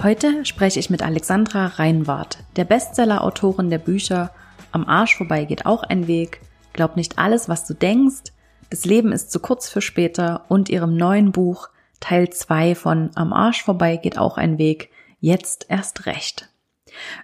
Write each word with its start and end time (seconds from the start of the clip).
Heute 0.00 0.44
spreche 0.44 0.78
ich 0.78 0.90
mit 0.90 1.02
Alexandra 1.02 1.66
Reinwart, 1.66 2.38
der 2.54 2.64
Bestseller-Autorin 2.64 3.68
der 3.68 3.78
Bücher 3.78 4.30
Am 4.70 4.84
Arsch 4.84 5.16
vorbei 5.16 5.44
geht 5.44 5.66
auch 5.66 5.82
ein 5.82 6.06
Weg, 6.06 6.40
Glaub 6.72 6.94
nicht 6.94 7.18
alles, 7.18 7.48
was 7.48 7.66
du 7.66 7.74
denkst, 7.74 8.32
das 8.70 8.84
Leben 8.84 9.10
ist 9.10 9.32
zu 9.32 9.40
kurz 9.40 9.68
für 9.68 9.80
später 9.80 10.44
und 10.46 10.68
ihrem 10.68 10.96
neuen 10.96 11.32
Buch 11.32 11.68
Teil 11.98 12.30
2 12.30 12.76
von 12.76 13.10
Am 13.16 13.32
Arsch 13.32 13.64
vorbei 13.64 13.96
geht 13.96 14.18
auch 14.18 14.38
ein 14.38 14.56
Weg, 14.56 14.90
jetzt 15.18 15.66
erst 15.68 16.06
recht. 16.06 16.48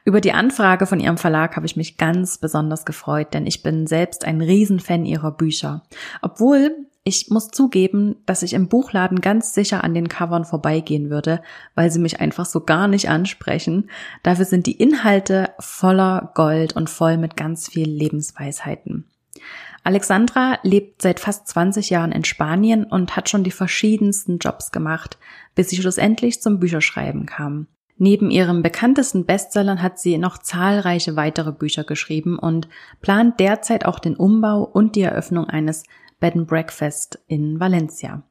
Über 0.04 0.20
die 0.20 0.32
Anfrage 0.32 0.86
von 0.86 0.98
ihrem 0.98 1.16
Verlag 1.16 1.54
habe 1.54 1.66
ich 1.66 1.76
mich 1.76 1.96
ganz 1.96 2.38
besonders 2.38 2.84
gefreut, 2.84 3.34
denn 3.34 3.46
ich 3.46 3.62
bin 3.62 3.86
selbst 3.86 4.24
ein 4.24 4.40
Riesenfan 4.40 5.04
ihrer 5.04 5.30
Bücher. 5.30 5.82
Obwohl 6.22 6.88
ich 7.04 7.28
muss 7.28 7.48
zugeben, 7.48 8.16
dass 8.24 8.42
ich 8.42 8.54
im 8.54 8.68
Buchladen 8.68 9.20
ganz 9.20 9.52
sicher 9.52 9.84
an 9.84 9.92
den 9.92 10.08
Covern 10.08 10.46
vorbeigehen 10.46 11.10
würde, 11.10 11.42
weil 11.74 11.90
sie 11.90 11.98
mich 11.98 12.20
einfach 12.20 12.46
so 12.46 12.60
gar 12.60 12.88
nicht 12.88 13.10
ansprechen. 13.10 13.90
Dafür 14.22 14.46
sind 14.46 14.64
die 14.66 14.80
Inhalte 14.80 15.50
voller 15.58 16.32
Gold 16.34 16.74
und 16.74 16.88
voll 16.88 17.18
mit 17.18 17.36
ganz 17.36 17.68
viel 17.68 17.88
Lebensweisheiten. 17.88 19.04
Alexandra 19.82 20.58
lebt 20.62 21.02
seit 21.02 21.20
fast 21.20 21.46
20 21.46 21.90
Jahren 21.90 22.10
in 22.10 22.24
Spanien 22.24 22.84
und 22.84 23.16
hat 23.16 23.28
schon 23.28 23.44
die 23.44 23.50
verschiedensten 23.50 24.38
Jobs 24.38 24.72
gemacht, 24.72 25.18
bis 25.54 25.68
sie 25.68 25.76
schlussendlich 25.76 26.40
zum 26.40 26.58
Bücherschreiben 26.58 27.26
kam. 27.26 27.66
Neben 27.96 28.30
ihrem 28.30 28.62
bekanntesten 28.62 29.24
Bestsellern 29.24 29.82
hat 29.82 30.00
sie 30.00 30.16
noch 30.18 30.38
zahlreiche 30.38 31.16
weitere 31.16 31.52
Bücher 31.52 31.84
geschrieben 31.84 32.38
und 32.38 32.68
plant 33.02 33.38
derzeit 33.38 33.84
auch 33.84 34.00
den 34.00 34.16
Umbau 34.16 34.62
und 34.62 34.96
die 34.96 35.02
Eröffnung 35.02 35.44
eines 35.44 35.84
Bed 36.20 36.34
and 36.36 36.46
Breakfast 36.46 37.18
in 37.26 37.60
Valencia. 37.60 38.22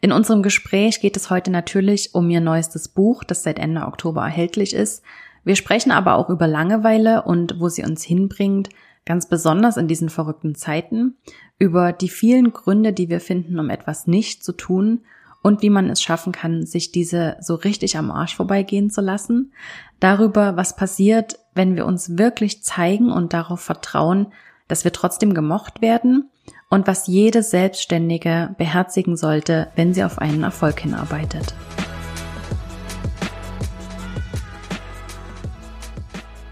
In 0.00 0.12
unserem 0.12 0.42
Gespräch 0.42 1.00
geht 1.00 1.16
es 1.16 1.30
heute 1.30 1.50
natürlich 1.50 2.14
um 2.14 2.28
ihr 2.28 2.40
neuestes 2.40 2.88
Buch, 2.88 3.24
das 3.24 3.42
seit 3.42 3.58
Ende 3.58 3.86
Oktober 3.86 4.22
erhältlich 4.22 4.74
ist. 4.74 5.02
Wir 5.44 5.56
sprechen 5.56 5.92
aber 5.92 6.16
auch 6.16 6.30
über 6.30 6.46
Langeweile 6.46 7.22
und 7.22 7.60
wo 7.60 7.68
sie 7.68 7.84
uns 7.84 8.02
hinbringt, 8.02 8.68
ganz 9.06 9.28
besonders 9.28 9.76
in 9.76 9.88
diesen 9.88 10.08
verrückten 10.08 10.54
Zeiten, 10.54 11.16
über 11.58 11.92
die 11.92 12.08
vielen 12.08 12.52
Gründe, 12.52 12.92
die 12.92 13.08
wir 13.08 13.20
finden, 13.20 13.58
um 13.58 13.70
etwas 13.70 14.06
nicht 14.06 14.42
zu 14.42 14.52
tun 14.52 15.02
und 15.42 15.60
wie 15.60 15.70
man 15.70 15.90
es 15.90 16.02
schaffen 16.02 16.32
kann, 16.32 16.64
sich 16.64 16.90
diese 16.90 17.36
so 17.40 17.54
richtig 17.54 17.98
am 17.98 18.10
Arsch 18.10 18.34
vorbeigehen 18.34 18.90
zu 18.90 19.02
lassen, 19.02 19.52
darüber, 20.00 20.56
was 20.56 20.74
passiert, 20.74 21.38
wenn 21.54 21.76
wir 21.76 21.84
uns 21.84 22.16
wirklich 22.16 22.62
zeigen 22.62 23.12
und 23.12 23.34
darauf 23.34 23.60
vertrauen, 23.60 24.28
dass 24.68 24.84
wir 24.84 24.92
trotzdem 24.92 25.34
gemocht 25.34 25.82
werden 25.82 26.30
und 26.70 26.86
was 26.86 27.06
jede 27.06 27.42
Selbstständige 27.42 28.54
beherzigen 28.58 29.16
sollte, 29.16 29.68
wenn 29.76 29.94
sie 29.94 30.04
auf 30.04 30.18
einen 30.18 30.42
Erfolg 30.42 30.80
hinarbeitet. 30.80 31.54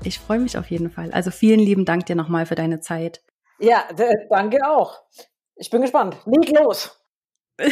Ich 0.05 0.19
freue 0.19 0.41
mich 0.41 0.59
auf 0.59 0.71
jeden 0.71 0.91
Fall. 0.91 1.13
Also 1.13 1.31
vielen 1.31 1.61
lieben 1.61 1.85
Dank 1.85 2.07
dir 2.07 2.17
nochmal 2.17 2.47
für 2.47 2.55
deine 2.55 2.81
Zeit. 2.81 3.23
Ja, 3.59 3.85
danke 4.31 4.59
auch. 4.69 5.01
Ich 5.57 5.71
bin 5.71 5.83
gespannt. 5.83 6.17
Leg 6.27 6.51
los. 6.59 6.99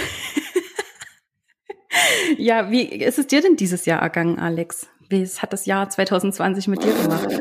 ja, 2.38 2.70
wie 2.70 2.84
ist 2.84 3.18
es 3.18 3.26
dir 3.26 3.42
denn 3.42 3.56
dieses 3.56 3.86
Jahr 3.86 4.00
ergangen, 4.00 4.38
Alex? 4.38 4.86
Wie 5.08 5.26
hat 5.26 5.52
das 5.52 5.66
Jahr 5.66 5.88
2020 5.88 6.68
mit 6.68 6.84
dir 6.84 6.94
gemacht? 6.94 7.40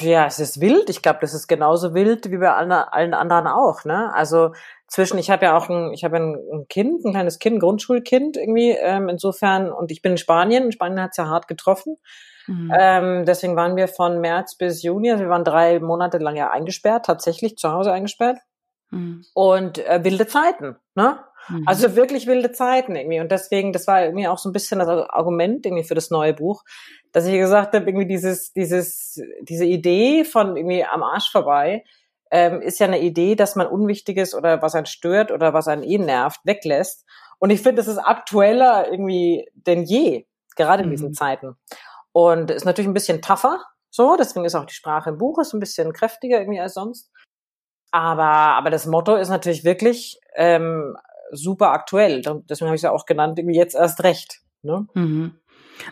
Ja, 0.00 0.26
es 0.26 0.38
ist 0.38 0.60
wild. 0.60 0.90
Ich 0.90 1.02
glaube, 1.02 1.18
das 1.20 1.34
ist 1.34 1.46
genauso 1.46 1.94
wild 1.94 2.30
wie 2.30 2.38
bei 2.38 2.52
allen, 2.52 2.72
anderen 3.14 3.46
auch. 3.46 3.84
Ne? 3.84 4.12
Also 4.14 4.52
zwischen, 4.86 5.18
ich 5.18 5.30
habe 5.30 5.44
ja 5.44 5.56
auch 5.56 5.68
ein, 5.68 5.92
ich 5.92 6.04
habe 6.04 6.16
ein, 6.16 6.36
ein, 6.52 6.68
Kind, 6.68 7.04
ein 7.04 7.12
kleines 7.12 7.38
Kind, 7.38 7.56
ein 7.56 7.60
Grundschulkind 7.60 8.36
irgendwie. 8.36 8.70
Ähm, 8.70 9.08
insofern 9.08 9.72
und 9.72 9.90
ich 9.90 10.02
bin 10.02 10.12
in 10.12 10.18
Spanien. 10.18 10.64
In 10.64 10.72
Spanien 10.72 11.02
hat 11.02 11.10
es 11.10 11.16
ja 11.16 11.26
hart 11.26 11.48
getroffen. 11.48 11.96
Mhm. 12.46 12.72
Ähm, 12.76 13.24
deswegen 13.26 13.56
waren 13.56 13.76
wir 13.76 13.88
von 13.88 14.20
März 14.20 14.56
bis 14.56 14.82
Juni, 14.82 15.10
also 15.10 15.22
wir 15.22 15.30
waren 15.30 15.44
drei 15.44 15.78
Monate 15.78 16.18
lang 16.18 16.36
ja 16.36 16.50
eingesperrt, 16.50 17.06
tatsächlich 17.06 17.56
zu 17.56 17.72
Hause 17.72 17.92
eingesperrt. 17.92 18.38
Mhm. 18.90 19.24
Und 19.34 19.78
äh, 19.78 20.02
wilde 20.02 20.26
Zeiten, 20.26 20.76
ne? 20.94 21.20
Mhm. 21.48 21.62
Also 21.66 21.96
wirklich 21.96 22.26
wilde 22.26 22.52
Zeiten 22.52 22.96
irgendwie. 22.96 23.20
Und 23.20 23.30
deswegen, 23.30 23.72
das 23.72 23.86
war 23.86 24.04
irgendwie 24.04 24.28
auch 24.28 24.38
so 24.38 24.48
ein 24.48 24.52
bisschen 24.52 24.80
das 24.80 24.88
Argument 24.88 25.64
irgendwie 25.64 25.84
für 25.84 25.94
das 25.94 26.10
neue 26.10 26.34
Buch, 26.34 26.64
dass 27.12 27.26
ich 27.26 27.34
gesagt 27.34 27.74
habe, 27.74 27.86
irgendwie 27.86 28.06
dieses, 28.06 28.52
dieses, 28.52 29.20
diese 29.42 29.64
Idee 29.64 30.24
von 30.24 30.56
irgendwie 30.56 30.84
am 30.84 31.02
Arsch 31.02 31.30
vorbei, 31.30 31.84
ähm, 32.30 32.60
ist 32.60 32.78
ja 32.78 32.86
eine 32.86 33.00
Idee, 33.00 33.34
dass 33.34 33.56
man 33.56 33.66
Unwichtiges 33.66 34.34
oder 34.34 34.62
was 34.62 34.74
einen 34.74 34.86
stört 34.86 35.32
oder 35.32 35.52
was 35.52 35.66
einen 35.66 35.82
eh 35.82 35.98
nervt, 35.98 36.40
weglässt. 36.44 37.04
Und 37.38 37.50
ich 37.50 37.60
finde, 37.62 37.76
das 37.76 37.88
ist 37.88 37.98
aktueller 37.98 38.90
irgendwie 38.90 39.48
denn 39.54 39.82
je, 39.82 40.26
gerade 40.56 40.84
in 40.84 40.90
diesen 40.90 41.08
mhm. 41.08 41.14
Zeiten. 41.14 41.56
Und 42.12 42.50
ist 42.50 42.64
natürlich 42.64 42.88
ein 42.88 42.94
bisschen 42.94 43.22
tougher, 43.22 43.60
so, 43.90 44.16
deswegen 44.16 44.44
ist 44.44 44.54
auch 44.54 44.66
die 44.66 44.74
Sprache 44.74 45.10
im 45.10 45.18
Buch 45.18 45.38
ist 45.40 45.52
ein 45.52 45.60
bisschen 45.60 45.92
kräftiger 45.92 46.38
irgendwie 46.38 46.60
als 46.60 46.74
sonst. 46.74 47.10
Aber, 47.90 48.22
aber 48.22 48.70
das 48.70 48.86
Motto 48.86 49.16
ist 49.16 49.30
natürlich 49.30 49.64
wirklich 49.64 50.20
ähm, 50.36 50.96
super 51.32 51.72
aktuell. 51.72 52.22
Deswegen 52.22 52.68
habe 52.68 52.76
ich 52.76 52.80
es 52.80 52.84
ja 52.84 52.92
auch 52.92 53.04
genannt, 53.04 53.38
irgendwie 53.38 53.58
jetzt 53.58 53.74
erst 53.74 54.04
recht. 54.04 54.42
Ne? 54.62 54.86
Mhm. 54.94 55.39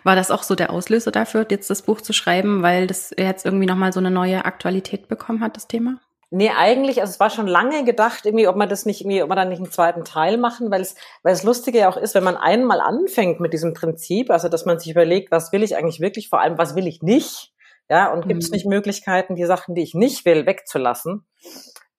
War 0.04 0.16
das 0.16 0.30
auch 0.30 0.42
so 0.42 0.54
der 0.54 0.70
Auslöser 0.70 1.10
dafür, 1.10 1.46
jetzt 1.50 1.70
das 1.70 1.82
Buch 1.82 2.00
zu 2.00 2.12
schreiben, 2.12 2.62
weil 2.62 2.86
das 2.86 3.14
jetzt 3.16 3.44
irgendwie 3.44 3.66
nochmal 3.66 3.92
so 3.92 4.00
eine 4.00 4.10
neue 4.10 4.44
Aktualität 4.44 5.08
bekommen 5.08 5.42
hat, 5.42 5.56
das 5.56 5.68
Thema? 5.68 6.00
Nee, 6.30 6.50
eigentlich, 6.50 7.00
also 7.00 7.10
es 7.10 7.20
war 7.20 7.30
schon 7.30 7.46
lange 7.46 7.84
gedacht, 7.84 8.26
irgendwie, 8.26 8.48
ob 8.48 8.56
man 8.56 8.68
das 8.68 8.84
nicht 8.84 9.00
irgendwie, 9.00 9.22
ob 9.22 9.30
man 9.30 9.36
da 9.38 9.44
nicht 9.46 9.60
einen 9.60 9.70
zweiten 9.70 10.04
Teil 10.04 10.36
machen, 10.36 10.70
weil 10.70 10.82
es, 10.82 10.94
weil 11.22 11.32
es 11.32 11.42
Lustige 11.42 11.78
ja 11.78 11.88
auch 11.88 11.96
ist, 11.96 12.14
wenn 12.14 12.24
man 12.24 12.36
einmal 12.36 12.80
anfängt 12.80 13.40
mit 13.40 13.54
diesem 13.54 13.72
Prinzip, 13.72 14.30
also 14.30 14.50
dass 14.50 14.66
man 14.66 14.78
sich 14.78 14.90
überlegt, 14.90 15.30
was 15.30 15.52
will 15.52 15.62
ich 15.62 15.76
eigentlich 15.76 16.00
wirklich, 16.00 16.28
vor 16.28 16.40
allem, 16.40 16.58
was 16.58 16.74
will 16.74 16.86
ich 16.86 17.02
nicht, 17.02 17.54
ja, 17.88 18.12
und 18.12 18.28
gibt 18.28 18.42
es 18.42 18.50
mhm. 18.50 18.54
nicht 18.54 18.66
Möglichkeiten, 18.66 19.36
die 19.36 19.46
Sachen, 19.46 19.74
die 19.74 19.82
ich 19.82 19.94
nicht 19.94 20.26
will, 20.26 20.44
wegzulassen. 20.44 21.26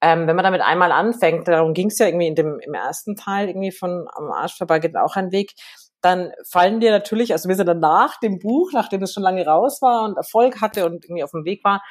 Ähm, 0.02 0.28
wenn 0.28 0.36
man 0.36 0.46
damit 0.46 0.62
einmal 0.62 0.92
anfängt, 0.92 1.48
darum 1.48 1.74
ging 1.74 1.88
es 1.88 1.98
ja 1.98 2.06
irgendwie 2.06 2.28
in 2.28 2.36
dem, 2.36 2.60
im 2.60 2.74
ersten 2.76 3.16
Teil 3.16 3.50
irgendwie 3.50 3.72
von 3.72 4.08
Am 4.14 4.32
Arsch 4.32 4.56
vorbei 4.56 4.78
geht 4.78 4.96
auch 4.96 5.16
ein 5.16 5.32
Weg, 5.32 5.56
dann 6.02 6.32
fallen 6.48 6.80
dir 6.80 6.92
natürlich, 6.92 7.32
also 7.32 7.50
wir 7.50 7.56
sind 7.56 7.68
dann 7.68 7.80
nach 7.80 8.20
dem 8.20 8.40
Buch, 8.40 8.72
nachdem 8.74 9.04
es 9.04 9.14
schon 9.14 9.24
lange 9.24 9.46
raus 9.46 9.82
war 9.82 10.06
und 10.06 10.18
Erfolg 10.18 10.62
hatte 10.62 10.86
und 10.86 11.06
irgendwie 11.06 11.24
auf 11.24 11.32
dem 11.32 11.46
Weg 11.46 11.64
war, 11.64 11.84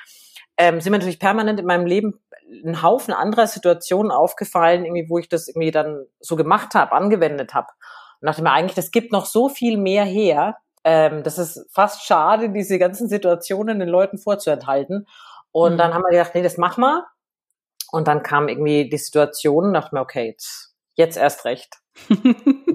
ähm, 0.57 0.81
sind 0.81 0.91
mir 0.91 0.99
natürlich 0.99 1.19
permanent 1.19 1.61
in 1.61 1.67
meinem 1.67 1.87
Leben 1.87 2.21
ein 2.65 2.83
Haufen 2.83 3.13
anderer 3.13 3.47
Situationen 3.47 4.11
aufgefallen, 4.11 4.85
irgendwie, 4.85 5.09
wo 5.09 5.19
ich 5.19 5.29
das 5.29 5.49
irgendwie 5.49 5.71
dann 5.71 6.07
so 6.21 6.37
gemacht 6.37 6.75
habe, 6.75 6.93
angewendet 6.93 7.55
habe. 7.55 7.69
Und 8.21 8.27
dachte 8.27 8.43
mir 8.43 8.53
eigentlich, 8.53 8.75
das 8.75 8.91
gibt 8.91 9.13
noch 9.13 9.27
so 9.27 9.49
viel 9.49 9.77
mehr 9.77 10.05
her. 10.05 10.57
Ähm, 10.85 11.23
das 11.23 11.39
ist 11.39 11.67
fast 11.71 12.05
schade, 12.05 12.51
diese 12.51 12.79
ganzen 12.79 13.09
Situationen 13.09 13.79
den 13.79 13.89
Leuten 13.89 14.19
vorzuenthalten. 14.19 15.07
Und 15.53 15.75
mhm. 15.75 15.79
dann 15.79 15.95
haben 15.95 16.03
wir 16.03 16.11
gedacht, 16.11 16.35
nee, 16.35 16.43
das 16.43 16.57
machen 16.57 16.81
wir. 16.81 17.07
Und 17.93 18.09
dann 18.09 18.23
kam 18.23 18.49
irgendwie 18.49 18.89
die 18.89 18.99
Situation, 18.99 19.73
dachte 19.75 19.95
mir, 19.95 20.01
okay, 20.01 20.27
jetzt 20.27 20.69
jetzt 20.99 21.17
erst 21.17 21.45
recht. 21.45 21.77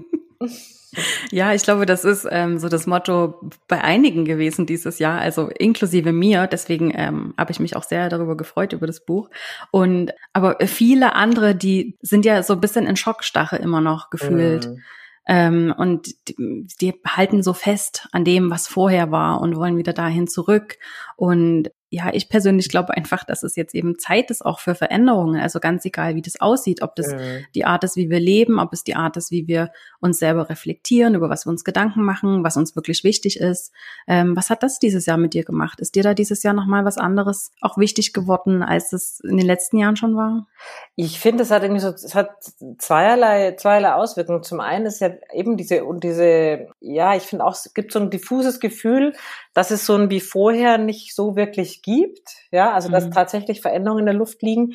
Ja, 1.31 1.53
ich 1.53 1.63
glaube, 1.63 1.85
das 1.85 2.05
ist 2.05 2.27
ähm, 2.29 2.59
so 2.59 2.69
das 2.69 2.85
Motto 2.85 3.39
bei 3.67 3.83
einigen 3.83 4.25
gewesen 4.25 4.65
dieses 4.65 4.99
Jahr, 4.99 5.19
also 5.19 5.47
inklusive 5.49 6.11
mir. 6.11 6.47
Deswegen 6.47 6.91
ähm, 6.95 7.33
habe 7.37 7.51
ich 7.51 7.59
mich 7.59 7.75
auch 7.75 7.83
sehr 7.83 8.09
darüber 8.09 8.37
gefreut 8.37 8.73
über 8.73 8.87
das 8.87 9.03
Buch. 9.03 9.29
Und 9.71 10.11
aber 10.33 10.57
viele 10.67 11.15
andere, 11.15 11.55
die 11.55 11.97
sind 12.01 12.25
ja 12.25 12.43
so 12.43 12.53
ein 12.53 12.61
bisschen 12.61 12.85
in 12.85 12.95
Schockstache 12.95 13.55
immer 13.55 13.81
noch 13.81 14.09
gefühlt. 14.09 14.67
Mm. 14.67 14.77
Ähm, 15.25 15.73
und 15.77 16.07
die, 16.27 16.67
die 16.81 16.93
halten 17.07 17.43
so 17.43 17.53
fest 17.53 18.07
an 18.11 18.25
dem, 18.25 18.51
was 18.51 18.67
vorher 18.67 19.09
war 19.09 19.41
und 19.41 19.55
wollen 19.55 19.77
wieder 19.77 19.93
dahin 19.93 20.27
zurück. 20.27 20.77
Und 21.15 21.71
ja, 21.93 22.09
ich 22.11 22.27
persönlich 22.27 22.69
glaube 22.69 22.97
einfach, 22.97 23.23
dass 23.23 23.43
es 23.43 23.55
jetzt 23.55 23.75
eben 23.75 23.99
Zeit 23.99 24.31
ist 24.31 24.43
auch 24.43 24.59
für 24.59 24.73
Veränderungen. 24.73 25.39
Also 25.39 25.59
ganz 25.59 25.85
egal, 25.85 26.15
wie 26.15 26.23
das 26.23 26.41
aussieht, 26.41 26.81
ob 26.81 26.95
das 26.95 27.13
mhm. 27.13 27.45
die 27.53 27.65
Art 27.65 27.83
ist, 27.83 27.95
wie 27.95 28.09
wir 28.09 28.19
leben, 28.19 28.57
ob 28.57 28.73
es 28.73 28.83
die 28.83 28.95
Art 28.95 29.15
ist, 29.15 29.29
wie 29.29 29.47
wir 29.47 29.71
uns 29.99 30.17
selber 30.17 30.49
reflektieren, 30.49 31.13
über 31.13 31.29
was 31.29 31.45
wir 31.45 31.51
uns 31.51 31.63
Gedanken 31.63 32.01
machen, 32.01 32.43
was 32.43 32.57
uns 32.57 32.75
wirklich 32.75 33.03
wichtig 33.03 33.39
ist. 33.39 33.71
Ähm, 34.07 34.35
was 34.35 34.49
hat 34.49 34.63
das 34.63 34.79
dieses 34.79 35.05
Jahr 35.05 35.17
mit 35.17 35.35
dir 35.35 35.43
gemacht? 35.43 35.79
Ist 35.81 35.93
dir 35.93 36.01
da 36.01 36.15
dieses 36.15 36.41
Jahr 36.41 36.55
nochmal 36.55 36.83
was 36.83 36.97
anderes 36.97 37.51
auch 37.61 37.77
wichtig 37.77 38.11
geworden, 38.11 38.63
als 38.63 38.91
es 38.91 39.19
in 39.19 39.37
den 39.37 39.45
letzten 39.45 39.77
Jahren 39.77 39.95
schon 39.95 40.15
war? 40.15 40.47
Ich 40.95 41.19
finde, 41.19 41.43
es 41.43 41.51
hat 41.51 41.61
irgendwie 41.61 41.81
so, 41.81 41.89
es 41.89 42.15
hat 42.15 42.31
zweierlei, 42.79 43.51
zweierlei 43.51 43.93
Auswirkungen. 43.93 44.41
Zum 44.41 44.61
einen 44.61 44.87
ist 44.87 44.99
ja 44.99 45.11
eben 45.31 45.57
diese, 45.57 45.85
und 45.85 46.03
diese, 46.03 46.69
ja, 46.79 47.15
ich 47.15 47.23
finde 47.23 47.45
auch, 47.45 47.53
es 47.53 47.71
gibt 47.75 47.91
so 47.91 47.99
ein 47.99 48.09
diffuses 48.09 48.59
Gefühl, 48.59 49.13
dass 49.53 49.69
es 49.69 49.85
so 49.85 49.95
ein 49.95 50.09
wie 50.09 50.21
vorher 50.21 50.79
nicht 50.79 51.13
so 51.13 51.35
wirklich 51.35 51.82
gibt, 51.83 52.27
ja, 52.51 52.71
also 52.73 52.89
dass 52.89 53.05
mhm. 53.05 53.11
tatsächlich 53.11 53.61
Veränderungen 53.61 53.99
in 53.99 54.05
der 54.07 54.15
Luft 54.15 54.41
liegen. 54.41 54.73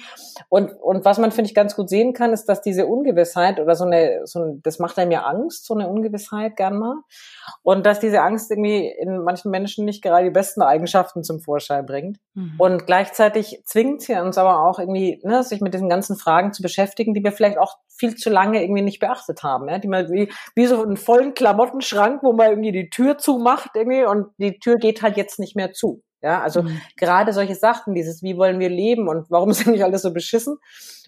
Und, 0.49 0.73
und 0.73 1.05
was 1.05 1.19
man, 1.19 1.33
finde 1.33 1.49
ich, 1.49 1.55
ganz 1.55 1.75
gut 1.75 1.89
sehen 1.89 2.13
kann, 2.13 2.33
ist, 2.33 2.45
dass 2.45 2.61
diese 2.61 2.87
Ungewissheit 2.87 3.59
oder 3.59 3.75
so 3.75 3.85
eine, 3.85 4.21
so 4.25 4.41
ein, 4.41 4.61
das 4.63 4.79
macht 4.79 4.99
einem 4.99 5.11
ja 5.11 5.23
Angst, 5.23 5.67
so 5.67 5.75
eine 5.75 5.89
Ungewissheit 5.89 6.57
gern 6.57 6.79
mal. 6.79 6.97
Und 7.63 7.85
dass 7.87 7.99
diese 7.99 8.21
Angst 8.21 8.51
irgendwie 8.51 8.87
in 8.87 9.25
manchen 9.25 9.51
Menschen 9.51 9.85
nicht 9.85 10.03
gerade 10.03 10.25
die 10.25 10.31
besten 10.31 10.63
Eigenschaften 10.63 11.25
zum 11.25 11.41
Vorschein 11.41 11.87
bringt. 11.87 12.19
Mhm. 12.35 12.55
Und 12.59 12.87
gleichzeitig 12.87 13.63
zwingt 13.65 14.03
sie 14.03 14.15
uns 14.15 14.39
aber 14.39 14.65
auch 14.65 14.79
irgendwie, 14.79 15.21
ne, 15.25 15.43
sich 15.43 15.61
mit 15.61 15.75
diesen 15.75 15.89
ganzen 15.89 16.17
Fragen 16.17 16.53
zu 16.53 16.63
beschäftigen, 16.63 17.15
die 17.15 17.25
wir 17.25 17.33
vielleicht 17.33 17.59
auch 17.59 17.79
viel 17.99 18.15
zu 18.15 18.31
lange 18.31 18.63
irgendwie 18.63 18.83
nicht 18.83 19.01
beachtet 19.01 19.43
haben, 19.43 19.69
ja, 19.69 19.79
die 19.79 19.89
man 19.89 20.09
wie, 20.11 20.31
wie 20.55 20.67
so 20.67 20.83
einen 20.83 20.97
vollen 20.97 21.35
Klamottenschrank, 21.35 22.23
wo 22.23 22.33
man 22.33 22.51
irgendwie 22.51 22.73
die 22.73 22.91
Tür 22.91 23.19
zumacht 23.19 23.71
irgendwie 23.75 24.05
und 24.05 24.29
die 24.39 24.59
Tür 24.59 24.77
geht 24.77 25.03
halt 25.03 25.17
jetzt 25.17 25.39
nicht 25.41 25.57
mehr 25.57 25.73
zu. 25.73 26.03
Ja, 26.21 26.43
also 26.43 26.63
mhm. 26.63 26.81
gerade 26.97 27.33
solche 27.33 27.55
Sachen, 27.55 27.95
dieses, 27.95 28.23
wie 28.23 28.37
wollen 28.37 28.59
wir 28.59 28.69
leben 28.69 29.09
und 29.09 29.31
warum 29.31 29.51
ist 29.51 29.61
eigentlich 29.67 29.85
alles 29.85 30.03
so 30.03 30.13
beschissen 30.13 30.59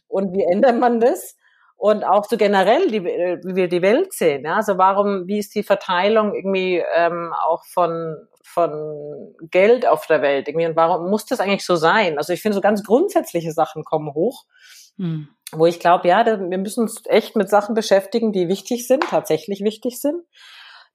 und 0.08 0.32
wie 0.32 0.44
ändert 0.44 0.78
man 0.78 1.00
das? 1.00 1.36
Und 1.76 2.04
auch 2.04 2.26
so 2.26 2.36
generell, 2.36 2.88
die, 2.90 3.02
wie 3.02 3.56
wir 3.56 3.66
die 3.66 3.80
Welt 3.80 4.12
sehen. 4.12 4.44
Ja? 4.44 4.56
Also 4.56 4.76
warum, 4.76 5.26
wie 5.26 5.38
ist 5.38 5.54
die 5.54 5.62
Verteilung 5.62 6.34
irgendwie 6.34 6.82
ähm, 6.94 7.32
auch 7.32 7.64
von, 7.64 8.18
von 8.42 9.34
Geld 9.50 9.88
auf 9.88 10.06
der 10.06 10.20
Welt 10.20 10.46
irgendwie 10.46 10.66
und 10.66 10.76
warum 10.76 11.08
muss 11.08 11.24
das 11.24 11.40
eigentlich 11.40 11.64
so 11.64 11.76
sein? 11.76 12.18
Also 12.18 12.34
ich 12.34 12.42
finde, 12.42 12.54
so 12.54 12.60
ganz 12.60 12.84
grundsätzliche 12.84 13.52
Sachen 13.52 13.82
kommen 13.84 14.12
hoch, 14.12 14.44
mhm. 14.98 15.28
wo 15.52 15.64
ich 15.64 15.80
glaube, 15.80 16.06
ja, 16.06 16.26
wir 16.26 16.58
müssen 16.58 16.82
uns 16.82 17.02
echt 17.06 17.34
mit 17.34 17.48
Sachen 17.48 17.74
beschäftigen, 17.74 18.30
die 18.30 18.48
wichtig 18.48 18.86
sind, 18.86 19.04
tatsächlich 19.04 19.62
wichtig 19.62 20.00
sind. 20.02 20.22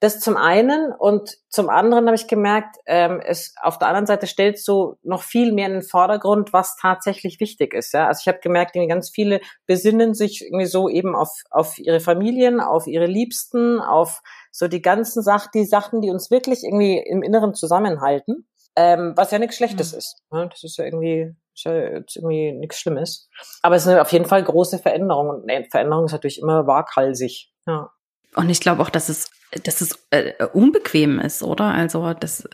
Das 0.01 0.19
zum 0.19 0.35
einen 0.35 0.91
und 0.91 1.37
zum 1.49 1.69
anderen 1.69 2.05
habe 2.05 2.15
ich 2.15 2.27
gemerkt, 2.27 2.75
ähm, 2.85 3.21
es 3.23 3.55
auf 3.61 3.79
der 3.79 3.87
anderen 3.87 4.05
Seite 4.05 4.27
stellt 4.27 4.59
so 4.59 4.97
noch 5.03 5.23
viel 5.23 5.53
mehr 5.53 5.67
in 5.67 5.73
den 5.73 5.81
Vordergrund, 5.83 6.51
was 6.51 6.75
tatsächlich 6.75 7.39
wichtig 7.39 7.73
ist. 7.73 7.93
Ja? 7.93 8.07
Also 8.07 8.19
ich 8.21 8.27
habe 8.27 8.39
gemerkt, 8.39 8.75
irgendwie 8.75 8.93
ganz 8.93 9.09
viele 9.09 9.39
besinnen 9.65 10.13
sich 10.13 10.43
irgendwie 10.43 10.65
so 10.65 10.89
eben 10.89 11.15
auf, 11.15 11.29
auf 11.49 11.77
ihre 11.77 12.01
Familien, 12.01 12.59
auf 12.59 12.87
ihre 12.87 13.05
Liebsten, 13.05 13.79
auf 13.79 14.21
so 14.51 14.67
die 14.67 14.81
ganzen 14.81 15.23
Sachen, 15.23 15.49
die 15.55 15.65
Sachen, 15.65 16.01
die 16.01 16.09
uns 16.09 16.29
wirklich 16.29 16.63
irgendwie 16.63 16.97
im 16.99 17.23
Inneren 17.23 17.53
zusammenhalten, 17.53 18.47
ähm, 18.75 19.13
was 19.15 19.31
ja 19.31 19.39
nichts 19.39 19.55
Schlechtes 19.55 19.93
mhm. 19.93 19.97
ist. 19.97 20.21
Ne? 20.31 20.49
Das 20.49 20.63
ist 20.63 20.77
ja 20.77 20.85
irgendwie 20.85 21.33
ist 21.55 21.63
ja 21.63 21.73
jetzt 21.73 22.15
irgendwie 22.17 22.51
nichts 22.51 22.79
Schlimmes. 22.79 23.29
Aber 23.61 23.75
es 23.75 23.85
ist 23.85 23.97
auf 23.97 24.11
jeden 24.11 24.25
Fall 24.25 24.43
große 24.43 24.79
Veränderung 24.79 25.29
und 25.29 25.49
eine 25.49 25.65
Veränderung 25.69 26.05
ist 26.05 26.11
natürlich 26.11 26.41
immer 26.41 26.67
waghalsig. 26.67 27.51
Ja. 27.65 27.91
Und 28.35 28.49
ich 28.49 28.59
glaube 28.59 28.81
auch, 28.81 28.89
dass 28.89 29.09
es, 29.09 29.31
dass 29.63 29.81
es 29.81 30.05
äh, 30.11 30.33
unbequem 30.53 31.19
ist, 31.19 31.41
oder? 31.41 31.65
Also 31.65 32.13
das 32.13 32.47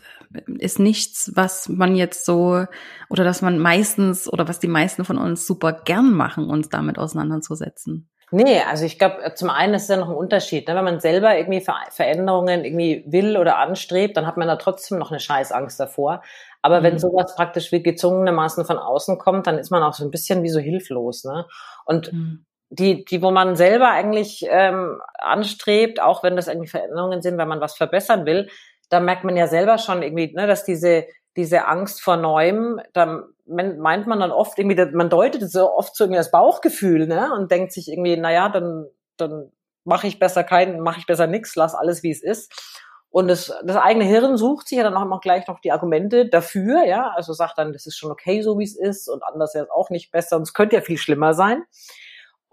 ist 0.59 0.79
nichts, 0.79 1.31
was 1.35 1.67
man 1.69 1.95
jetzt 1.95 2.25
so 2.25 2.65
oder 3.09 3.23
dass 3.23 3.41
man 3.41 3.57
meistens 3.57 4.31
oder 4.31 4.47
was 4.47 4.59
die 4.59 4.67
meisten 4.67 5.05
von 5.05 5.17
uns 5.17 5.47
super 5.47 5.73
gern 5.73 6.13
machen, 6.13 6.49
uns 6.49 6.69
damit 6.69 6.99
auseinanderzusetzen. 6.99 8.09
Nee, 8.33 8.61
also 8.61 8.85
ich 8.85 8.97
glaube, 8.97 9.33
zum 9.35 9.49
einen 9.49 9.73
ist 9.73 9.83
es 9.83 9.87
ja 9.89 9.97
noch 9.97 10.07
ein 10.07 10.15
Unterschied. 10.15 10.67
Ne? 10.67 10.75
Wenn 10.75 10.85
man 10.85 11.01
selber 11.01 11.35
irgendwie 11.35 11.59
Ver 11.59 11.75
Veränderungen 11.89 12.63
irgendwie 12.63 13.03
will 13.05 13.35
oder 13.35 13.57
anstrebt, 13.57 14.15
dann 14.15 14.25
hat 14.25 14.37
man 14.37 14.47
da 14.47 14.55
trotzdem 14.55 14.99
noch 14.99 15.11
eine 15.11 15.19
Scheißangst 15.19 15.77
davor. 15.77 16.21
Aber 16.61 16.79
mhm. 16.79 16.83
wenn 16.83 16.99
sowas 16.99 17.35
praktisch 17.35 17.73
wie 17.73 17.83
gezwungenermaßen 17.83 18.63
von 18.63 18.77
außen 18.77 19.17
kommt, 19.17 19.47
dann 19.47 19.57
ist 19.57 19.69
man 19.69 19.83
auch 19.83 19.93
so 19.93 20.05
ein 20.05 20.11
bisschen 20.11 20.43
wie 20.43 20.49
so 20.49 20.59
hilflos. 20.59 21.25
Ne? 21.25 21.45
Und 21.85 22.13
mhm 22.13 22.45
die, 22.71 23.03
die, 23.03 23.21
wo 23.21 23.31
man 23.31 23.55
selber 23.57 23.89
eigentlich 23.89 24.45
ähm, 24.49 25.01
anstrebt, 25.19 26.01
auch 26.01 26.23
wenn 26.23 26.37
das 26.37 26.47
irgendwie 26.47 26.69
Veränderungen 26.69 27.21
sind, 27.21 27.37
wenn 27.37 27.47
man 27.49 27.59
was 27.59 27.75
verbessern 27.75 28.25
will, 28.25 28.49
da 28.89 29.01
merkt 29.01 29.25
man 29.25 29.35
ja 29.35 29.47
selber 29.47 29.77
schon 29.77 30.01
irgendwie, 30.01 30.33
ne, 30.33 30.47
dass 30.47 30.63
diese, 30.63 31.05
diese 31.35 31.67
Angst 31.67 32.01
vor 32.01 32.15
Neuem, 32.15 32.79
da 32.93 33.23
meint 33.45 34.07
man 34.07 34.21
dann 34.21 34.31
oft 34.31 34.57
irgendwie, 34.57 34.95
man 34.95 35.09
deutet 35.09 35.49
so 35.51 35.69
oft 35.69 35.95
so 35.95 36.05
irgendwie 36.05 36.17
das 36.17 36.31
Bauchgefühl, 36.31 37.07
ne, 37.07 37.33
und 37.33 37.51
denkt 37.51 37.73
sich 37.73 37.89
irgendwie, 37.89 38.15
na 38.15 38.31
ja, 38.31 38.47
dann, 38.47 38.87
dann 39.17 39.51
mache 39.83 40.07
ich 40.07 40.17
besser 40.19 40.45
keinen, 40.45 40.79
mache 40.79 40.99
ich 40.99 41.05
besser 41.05 41.27
nix, 41.27 41.55
lass 41.55 41.75
alles 41.75 42.03
wie 42.03 42.11
es 42.11 42.23
ist. 42.23 42.79
Und 43.09 43.27
das, 43.27 43.53
das 43.65 43.75
eigene 43.75 44.05
Hirn 44.05 44.37
sucht 44.37 44.69
sich 44.69 44.77
ja 44.77 44.85
dann 44.85 44.95
auch 44.95 45.01
immer 45.01 45.19
gleich 45.19 45.45
noch 45.49 45.59
die 45.59 45.73
Argumente 45.73 46.29
dafür, 46.29 46.85
ja, 46.85 47.11
also 47.13 47.33
sagt 47.33 47.57
dann, 47.57 47.73
das 47.73 47.85
ist 47.85 47.97
schon 47.97 48.11
okay, 48.11 48.41
so 48.41 48.57
wie 48.57 48.63
es 48.63 48.77
ist, 48.77 49.09
und 49.09 49.23
anders 49.25 49.53
wäre 49.53 49.65
es 49.65 49.71
auch 49.71 49.89
nicht 49.89 50.13
besser, 50.13 50.37
und 50.37 50.43
es 50.43 50.53
könnte 50.53 50.77
ja 50.77 50.81
viel 50.81 50.97
schlimmer 50.97 51.33
sein. 51.33 51.63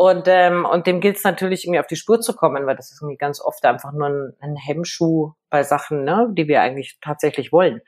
Und, 0.00 0.28
ähm, 0.28 0.64
und 0.64 0.86
dem 0.86 1.00
gilt 1.00 1.16
es 1.16 1.24
natürlich 1.24 1.64
irgendwie 1.64 1.80
auf 1.80 1.88
die 1.88 1.96
Spur 1.96 2.20
zu 2.20 2.32
kommen, 2.32 2.66
weil 2.66 2.76
das 2.76 2.92
ist 2.92 3.02
irgendwie 3.02 3.16
ganz 3.16 3.40
oft 3.40 3.64
einfach 3.64 3.90
nur 3.92 4.06
ein, 4.06 4.32
ein 4.38 4.54
Hemmschuh 4.54 5.32
bei 5.50 5.64
Sachen, 5.64 6.04
ne, 6.04 6.28
die 6.30 6.46
wir 6.46 6.62
eigentlich 6.62 6.98
tatsächlich 7.00 7.50
wollen. 7.50 7.80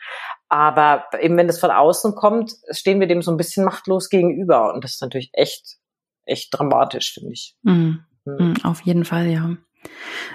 Aber 0.48 1.04
eben 1.20 1.36
wenn 1.36 1.46
das 1.46 1.60
von 1.60 1.70
außen 1.70 2.16
kommt, 2.16 2.52
stehen 2.72 2.98
wir 2.98 3.06
dem 3.06 3.22
so 3.22 3.30
ein 3.30 3.36
bisschen 3.36 3.64
machtlos 3.64 4.08
gegenüber. 4.08 4.74
Und 4.74 4.82
das 4.82 4.94
ist 4.94 5.02
natürlich 5.02 5.30
echt, 5.34 5.76
echt 6.24 6.48
dramatisch, 6.50 7.14
finde 7.14 7.30
ich. 7.30 7.54
Mhm. 7.62 8.00
Mhm. 8.24 8.54
Auf 8.64 8.80
jeden 8.80 9.04
Fall, 9.04 9.28
ja. 9.28 9.56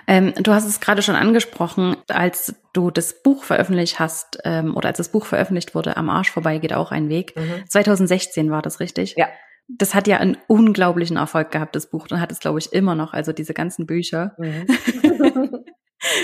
Ähm, 0.08 0.34
du 0.38 0.54
hast 0.54 0.66
es 0.66 0.80
gerade 0.80 1.02
schon 1.02 1.16
angesprochen, 1.16 1.98
als 2.08 2.56
du 2.72 2.90
das 2.90 3.22
Buch 3.22 3.44
veröffentlicht 3.44 4.00
hast 4.00 4.40
ähm, 4.46 4.78
oder 4.78 4.88
als 4.88 4.98
das 5.00 5.10
Buch 5.10 5.26
veröffentlicht 5.26 5.76
wurde, 5.76 5.98
Am 5.98 6.10
Arsch 6.10 6.32
vorbei 6.32 6.58
geht 6.58 6.72
auch 6.72 6.94
ein 6.94 7.10
Weg. 7.10 7.36
Mhm. 7.36 7.68
2016 7.68 8.50
war 8.50 8.62
das 8.62 8.80
richtig? 8.80 9.16
Ja 9.18 9.28
das 9.68 9.96
hat 9.96 10.08
ja 10.08 10.18
einen 10.18 10.38
unglaublichen 10.48 11.18
Erfolg 11.18 11.52
gehabt, 11.52 11.76
das 11.76 11.88
Buch, 11.88 12.08
und 12.12 12.22
hat 12.22 12.32
es, 12.32 12.40
glaube 12.40 12.60
ich, 12.60 12.72
immer 12.74 12.96
noch, 12.96 13.14
also 13.14 13.34
diese 13.34 13.54
ganzen 13.54 13.86
Bücher. 13.86 14.36
Mhm. 14.38 14.68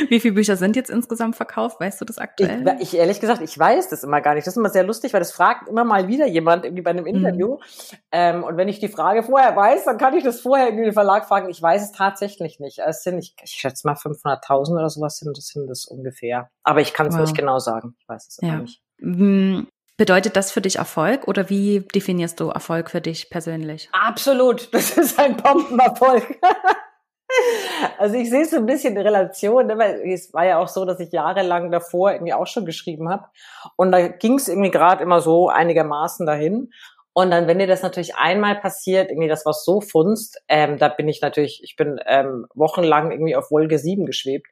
Wie 0.09 0.19
viele 0.19 0.35
Bücher 0.35 0.57
sind 0.57 0.75
jetzt 0.75 0.89
insgesamt 0.89 1.35
verkauft? 1.35 1.79
Weißt 1.79 1.99
du 1.99 2.05
das 2.05 2.17
aktuell? 2.17 2.63
Ich, 2.79 2.93
ich, 2.93 2.99
ehrlich 2.99 3.19
gesagt, 3.19 3.41
ich 3.41 3.57
weiß 3.57 3.89
das 3.89 4.03
immer 4.03 4.21
gar 4.21 4.35
nicht. 4.35 4.45
Das 4.45 4.53
ist 4.53 4.57
immer 4.57 4.69
sehr 4.69 4.83
lustig, 4.83 5.13
weil 5.13 5.21
das 5.21 5.31
fragt 5.31 5.67
immer 5.67 5.83
mal 5.83 6.07
wieder 6.07 6.27
jemand 6.27 6.65
irgendwie 6.65 6.83
bei 6.83 6.91
einem 6.91 7.05
mhm. 7.05 7.15
Interview. 7.15 7.55
Mhm. 7.55 7.97
Ähm, 8.11 8.43
und 8.43 8.57
wenn 8.57 8.67
ich 8.67 8.79
die 8.79 8.89
Frage 8.89 9.23
vorher 9.23 9.55
weiß, 9.55 9.85
dann 9.85 9.97
kann 9.97 10.13
ich 10.15 10.23
das 10.23 10.41
vorher 10.41 10.67
irgendwie 10.67 10.85
den 10.85 10.93
Verlag 10.93 11.25
fragen. 11.25 11.49
Ich 11.49 11.61
weiß 11.61 11.81
es 11.81 11.91
tatsächlich 11.91 12.59
nicht. 12.59 12.79
Es 12.85 13.03
sind, 13.03 13.17
ich, 13.17 13.35
ich 13.41 13.51
schätze 13.51 13.87
mal 13.87 13.95
500.000 13.95 14.73
oder 14.73 14.89
sowas 14.89 15.17
sind 15.17 15.35
das, 15.35 15.47
sind 15.47 15.67
das 15.67 15.85
ungefähr. 15.85 16.49
Aber 16.63 16.81
ich 16.81 16.93
kann 16.93 17.07
es 17.07 17.15
wow. 17.15 17.21
nicht 17.21 17.35
genau 17.35 17.59
sagen. 17.59 17.95
Ich 17.99 18.07
weiß 18.07 18.27
es 18.27 18.39
ja. 18.41 18.57
nicht. 18.57 18.83
Bedeutet 20.01 20.35
das 20.35 20.51
für 20.51 20.61
dich 20.61 20.77
Erfolg 20.77 21.27
oder 21.27 21.47
wie 21.51 21.81
definierst 21.93 22.39
du 22.39 22.49
Erfolg 22.49 22.89
für 22.89 23.01
dich 23.01 23.29
persönlich? 23.29 23.87
Absolut, 23.91 24.67
das 24.73 24.97
ist 24.97 25.19
ein 25.19 25.37
Bombenerfolg. 25.37 26.39
also 27.99 28.15
ich 28.15 28.31
sehe 28.31 28.41
es 28.41 28.49
so 28.49 28.57
ein 28.57 28.65
bisschen 28.65 28.97
in 28.97 29.03
Relation, 29.03 29.67
ne, 29.67 29.77
weil 29.77 30.01
es 30.11 30.33
war 30.33 30.43
ja 30.43 30.57
auch 30.57 30.69
so, 30.69 30.85
dass 30.85 30.99
ich 30.99 31.11
jahrelang 31.11 31.69
davor 31.69 32.13
irgendwie 32.13 32.33
auch 32.33 32.47
schon 32.47 32.65
geschrieben 32.65 33.09
habe 33.09 33.27
und 33.75 33.91
da 33.91 34.07
ging 34.07 34.39
es 34.39 34.47
irgendwie 34.47 34.71
gerade 34.71 35.03
immer 35.03 35.21
so 35.21 35.49
einigermaßen 35.49 36.25
dahin. 36.25 36.71
Und 37.13 37.29
dann, 37.29 37.45
wenn 37.45 37.59
dir 37.59 37.67
das 37.67 37.83
natürlich 37.83 38.15
einmal 38.15 38.55
passiert, 38.55 39.11
irgendwie 39.11 39.27
das 39.27 39.45
was 39.45 39.63
so 39.65 39.81
funzt, 39.81 40.41
ähm, 40.47 40.79
da 40.79 40.87
bin 40.87 41.09
ich 41.09 41.21
natürlich, 41.21 41.61
ich 41.61 41.75
bin 41.75 41.99
ähm, 42.07 42.47
wochenlang 42.55 43.11
irgendwie 43.11 43.35
auf 43.35 43.51
Wolke 43.51 43.77
7 43.77 44.07
geschwebt. 44.07 44.47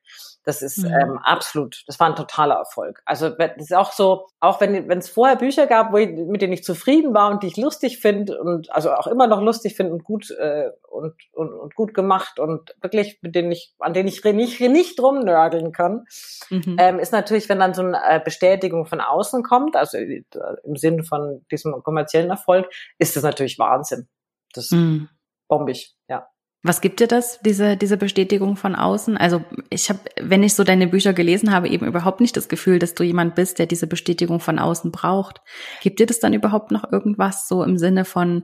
Das 0.50 0.64
ist 0.64 0.80
mhm. 0.80 0.92
ähm, 0.92 1.20
absolut, 1.20 1.84
das 1.86 2.00
war 2.00 2.08
ein 2.08 2.16
totaler 2.16 2.56
Erfolg. 2.56 3.04
Also 3.06 3.30
das 3.30 3.52
ist 3.58 3.76
auch 3.76 3.92
so, 3.92 4.26
auch 4.40 4.60
wenn 4.60 4.90
es 4.90 5.08
vorher 5.08 5.36
Bücher 5.36 5.68
gab, 5.68 5.94
wo 5.94 5.98
ich, 5.98 6.10
mit 6.10 6.42
denen 6.42 6.54
ich 6.54 6.64
zufrieden 6.64 7.14
war 7.14 7.30
und 7.30 7.44
die 7.44 7.48
ich 7.48 7.56
lustig 7.56 8.00
finde 8.00 8.42
und 8.42 8.74
also 8.74 8.92
auch 8.92 9.06
immer 9.06 9.28
noch 9.28 9.44
lustig 9.44 9.76
finde 9.76 9.94
und 9.94 10.04
gut 10.04 10.32
äh, 10.32 10.72
und, 10.90 11.14
und, 11.34 11.54
und 11.54 11.76
gut 11.76 11.94
gemacht 11.94 12.40
und 12.40 12.76
wirklich 12.82 13.20
mit 13.22 13.36
denen 13.36 13.52
ich 13.52 13.76
an 13.78 13.94
denen 13.94 14.08
ich 14.08 14.24
nicht 14.24 14.60
nicht 14.60 15.00
rumnörgeln 15.00 15.72
kann, 15.72 16.06
mhm. 16.50 16.78
ähm, 16.80 16.98
ist 16.98 17.14
natürlich, 17.14 17.48
wenn 17.48 17.60
dann 17.60 17.76
so 17.76 17.84
eine 17.84 18.00
äh, 18.04 18.20
Bestätigung 18.20 18.88
von 18.88 19.02
außen 19.02 19.44
kommt, 19.44 19.76
also 19.76 20.00
äh, 20.00 20.24
im 20.64 20.78
Sinne 20.78 21.04
von 21.04 21.46
diesem 21.52 21.84
kommerziellen 21.84 22.32
Erfolg, 22.32 22.68
ist 22.98 23.16
das 23.16 23.22
natürlich 23.22 23.60
Wahnsinn. 23.60 24.08
Das 24.54 24.72
mhm. 24.72 25.10
bombig, 25.48 25.94
ja. 26.08 26.28
Was 26.62 26.82
gibt 26.82 27.00
dir 27.00 27.08
das, 27.08 27.40
diese, 27.40 27.78
diese 27.78 27.96
Bestätigung 27.96 28.58
von 28.58 28.76
außen? 28.76 29.16
Also 29.16 29.44
ich 29.70 29.90
habe, 29.90 30.00
wenn 30.20 30.44
ich 30.44 30.56
so 30.56 30.66
deine 30.66 30.88
Bücher 30.88 31.14
gelesen 31.14 31.54
habe, 31.54 31.70
eben 31.70 31.88
überhaupt 31.88 32.20
nicht 32.20 32.36
das 32.36 32.50
Gefühl, 32.50 32.80
dass 32.80 32.96
du 32.96 33.04
jemand 33.04 33.36
bist, 33.36 33.60
der 33.60 33.66
diese 33.66 33.88
Bestätigung 33.88 34.42
von 34.42 34.60
außen 34.60 34.92
braucht. 34.92 35.42
Gibt 35.82 36.00
dir 36.00 36.06
das 36.06 36.20
dann 36.20 36.34
überhaupt 36.34 36.72
noch 36.72 36.92
irgendwas 36.92 37.48
so 37.48 37.64
im 37.64 37.78
Sinne 37.78 38.04
von, 38.04 38.44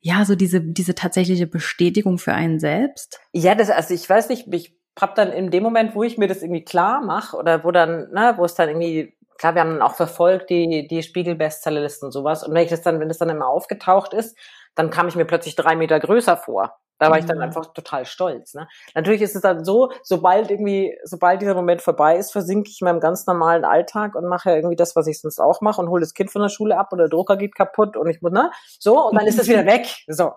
ja, 0.00 0.24
so 0.24 0.34
diese, 0.34 0.62
diese 0.62 0.94
tatsächliche 0.94 1.46
Bestätigung 1.46 2.16
für 2.16 2.32
einen 2.32 2.58
selbst? 2.58 3.20
Ja, 3.32 3.54
das, 3.54 3.68
also 3.68 3.92
ich 3.92 4.08
weiß 4.08 4.30
nicht, 4.30 4.52
ich 4.52 4.74
habe 4.98 5.12
dann 5.14 5.30
in 5.30 5.50
dem 5.50 5.62
Moment, 5.62 5.94
wo 5.94 6.02
ich 6.02 6.16
mir 6.16 6.28
das 6.28 6.42
irgendwie 6.42 6.64
klar 6.64 7.02
mache 7.02 7.36
oder 7.36 7.62
wo 7.62 7.70
dann, 7.70 8.10
ne, 8.10 8.34
wo 8.38 8.44
es 8.46 8.54
dann 8.54 8.70
irgendwie, 8.70 9.14
klar, 9.36 9.54
wir 9.54 9.60
haben 9.60 9.72
dann 9.72 9.82
auch 9.82 9.94
verfolgt 9.94 10.48
die, 10.48 10.88
die 10.88 11.02
Spiegel-Bestsellerlisten 11.02 12.06
und 12.06 12.12
sowas. 12.12 12.42
Und 12.42 12.54
wenn 12.54 12.64
ich 12.64 12.70
das 12.70 12.80
dann, 12.80 13.00
wenn 13.00 13.08
das 13.08 13.18
dann 13.18 13.28
immer 13.28 13.48
aufgetaucht 13.48 14.14
ist, 14.14 14.36
dann 14.74 14.88
kam 14.88 15.08
ich 15.08 15.16
mir 15.16 15.26
plötzlich 15.26 15.56
drei 15.56 15.76
Meter 15.76 16.00
größer 16.00 16.38
vor. 16.38 16.78
Da 17.00 17.10
war 17.10 17.18
ich 17.18 17.24
dann 17.24 17.38
mhm. 17.38 17.44
einfach 17.44 17.72
total 17.72 18.04
stolz. 18.04 18.54
Ne? 18.54 18.68
Natürlich 18.94 19.22
ist 19.22 19.34
es 19.34 19.40
dann 19.40 19.64
so, 19.64 19.90
sobald 20.02 20.50
irgendwie, 20.50 20.96
sobald 21.04 21.40
dieser 21.40 21.54
Moment 21.54 21.80
vorbei 21.80 22.16
ist, 22.16 22.30
versinke 22.30 22.68
ich 22.68 22.80
in 22.80 22.84
meinem 22.84 23.00
ganz 23.00 23.26
normalen 23.26 23.64
Alltag 23.64 24.14
und 24.14 24.28
mache 24.28 24.50
irgendwie 24.50 24.76
das, 24.76 24.94
was 24.94 25.06
ich 25.06 25.20
sonst 25.20 25.40
auch 25.40 25.62
mache 25.62 25.80
und 25.80 25.88
hole 25.88 26.02
das 26.02 26.12
Kind 26.12 26.30
von 26.30 26.42
der 26.42 26.50
Schule 26.50 26.78
ab 26.78 26.92
und 26.92 26.98
der 26.98 27.08
Drucker 27.08 27.38
geht 27.38 27.54
kaputt 27.54 27.96
und 27.96 28.08
ich 28.10 28.20
muss, 28.20 28.32
ne? 28.32 28.50
So, 28.78 29.08
und 29.08 29.18
dann 29.18 29.26
ist 29.26 29.38
es 29.38 29.48
wieder 29.48 29.64
weg. 29.66 29.86
So. 30.08 30.34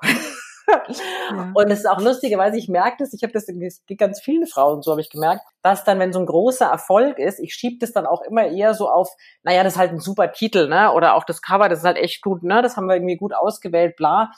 Ja. 0.68 1.52
Und 1.54 1.72
es 1.72 1.80
ist 1.80 1.90
auch 1.90 2.00
lustigerweise, 2.00 2.58
ich 2.58 2.70
merke 2.70 2.98
das, 3.00 3.14
ich 3.14 3.24
habe 3.24 3.34
das 3.34 3.48
in 3.50 3.70
ganz 3.98 4.22
vielen 4.22 4.48
Frauen, 4.48 4.82
so 4.82 4.92
habe 4.92 5.02
ich 5.02 5.10
gemerkt, 5.10 5.42
dass 5.62 5.84
dann, 5.84 6.00
wenn 6.00 6.14
so 6.14 6.20
ein 6.20 6.26
großer 6.26 6.66
Erfolg 6.66 7.20
ist, 7.20 7.40
ich 7.40 7.54
schiebe 7.54 7.78
das 7.80 7.92
dann 7.92 8.06
auch 8.06 8.22
immer 8.22 8.48
eher 8.48 8.74
so 8.74 8.90
auf, 8.90 9.10
naja, 9.44 9.64
das 9.64 9.74
ist 9.74 9.80
halt 9.80 9.92
ein 9.92 10.00
super 10.00 10.32
Titel, 10.32 10.68
ne? 10.68 10.92
Oder 10.94 11.16
auch 11.16 11.26
das 11.26 11.42
Cover, 11.42 11.70
das 11.70 11.80
ist 11.80 11.86
halt 11.86 11.98
echt 11.98 12.22
gut, 12.22 12.44
ne? 12.44 12.62
Das 12.62 12.78
haben 12.78 12.88
wir 12.88 12.96
irgendwie 12.96 13.18
gut 13.18 13.34
ausgewählt, 13.34 13.96
bla. 13.96 14.32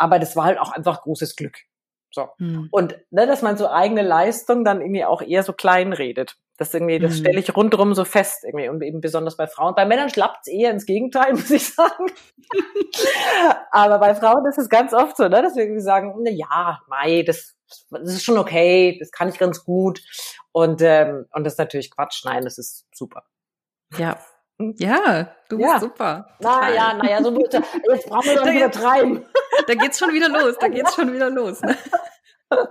Aber 0.00 0.18
das 0.18 0.34
war 0.34 0.46
halt 0.46 0.58
auch 0.58 0.72
einfach 0.72 1.02
großes 1.02 1.36
Glück. 1.36 1.58
So. 2.10 2.30
Mhm. 2.38 2.68
Und 2.70 2.98
ne, 3.10 3.26
dass 3.26 3.42
man 3.42 3.58
so 3.58 3.68
eigene 3.68 4.00
Leistung 4.00 4.64
dann 4.64 4.80
irgendwie 4.80 5.04
auch 5.04 5.20
eher 5.20 5.42
so 5.42 5.52
klein 5.52 5.92
redet. 5.92 6.38
Das 6.56 6.72
irgendwie, 6.72 6.98
das 6.98 7.12
mhm. 7.12 7.16
stelle 7.18 7.38
ich 7.38 7.54
rundherum 7.54 7.94
so 7.94 8.04
fest, 8.04 8.44
irgendwie, 8.44 8.68
und 8.70 8.82
eben 8.82 9.02
besonders 9.02 9.36
bei 9.36 9.46
Frauen. 9.46 9.74
Bei 9.74 9.84
Männern 9.84 10.08
schlappt 10.08 10.38
es 10.42 10.52
eher 10.52 10.70
ins 10.70 10.86
Gegenteil, 10.86 11.32
muss 11.34 11.50
ich 11.50 11.68
sagen. 11.68 12.06
Aber 13.70 13.98
bei 13.98 14.14
Frauen 14.14 14.46
ist 14.46 14.58
es 14.58 14.70
ganz 14.70 14.94
oft 14.94 15.18
so, 15.18 15.24
ne, 15.24 15.42
dass 15.42 15.54
wir 15.54 15.64
irgendwie 15.64 15.82
sagen, 15.82 16.14
na 16.22 16.30
ja, 16.30 16.80
Mai, 16.88 17.22
das, 17.22 17.56
das 17.90 18.14
ist 18.14 18.24
schon 18.24 18.38
okay, 18.38 18.96
das 18.98 19.10
kann 19.10 19.28
ich 19.28 19.38
ganz 19.38 19.64
gut. 19.64 20.00
Und, 20.52 20.80
ähm, 20.80 21.26
und 21.32 21.44
das 21.44 21.54
ist 21.54 21.58
natürlich 21.58 21.90
Quatsch. 21.90 22.24
Nein, 22.24 22.44
das 22.44 22.56
ist 22.56 22.86
super. 22.94 23.24
Ja, 23.98 24.18
ja, 24.78 25.34
du 25.48 25.56
bist 25.56 25.68
ja. 25.68 25.80
super. 25.80 26.26
Naja, 26.40 26.94
naja, 26.94 27.22
so 27.22 27.36
jetzt 27.38 28.08
brauchen 28.08 28.26
wir 28.26 28.36
doch 28.36 28.44
nicht 28.46 28.56
übertreiben. 28.56 29.24
Da 29.66 29.74
geht's 29.74 29.98
schon 29.98 30.12
wieder 30.12 30.28
los, 30.28 30.56
da 30.58 30.68
geht's 30.68 30.94
schon 30.94 31.12
wieder 31.12 31.30
los. 31.30 31.60
Ne? 31.62 31.76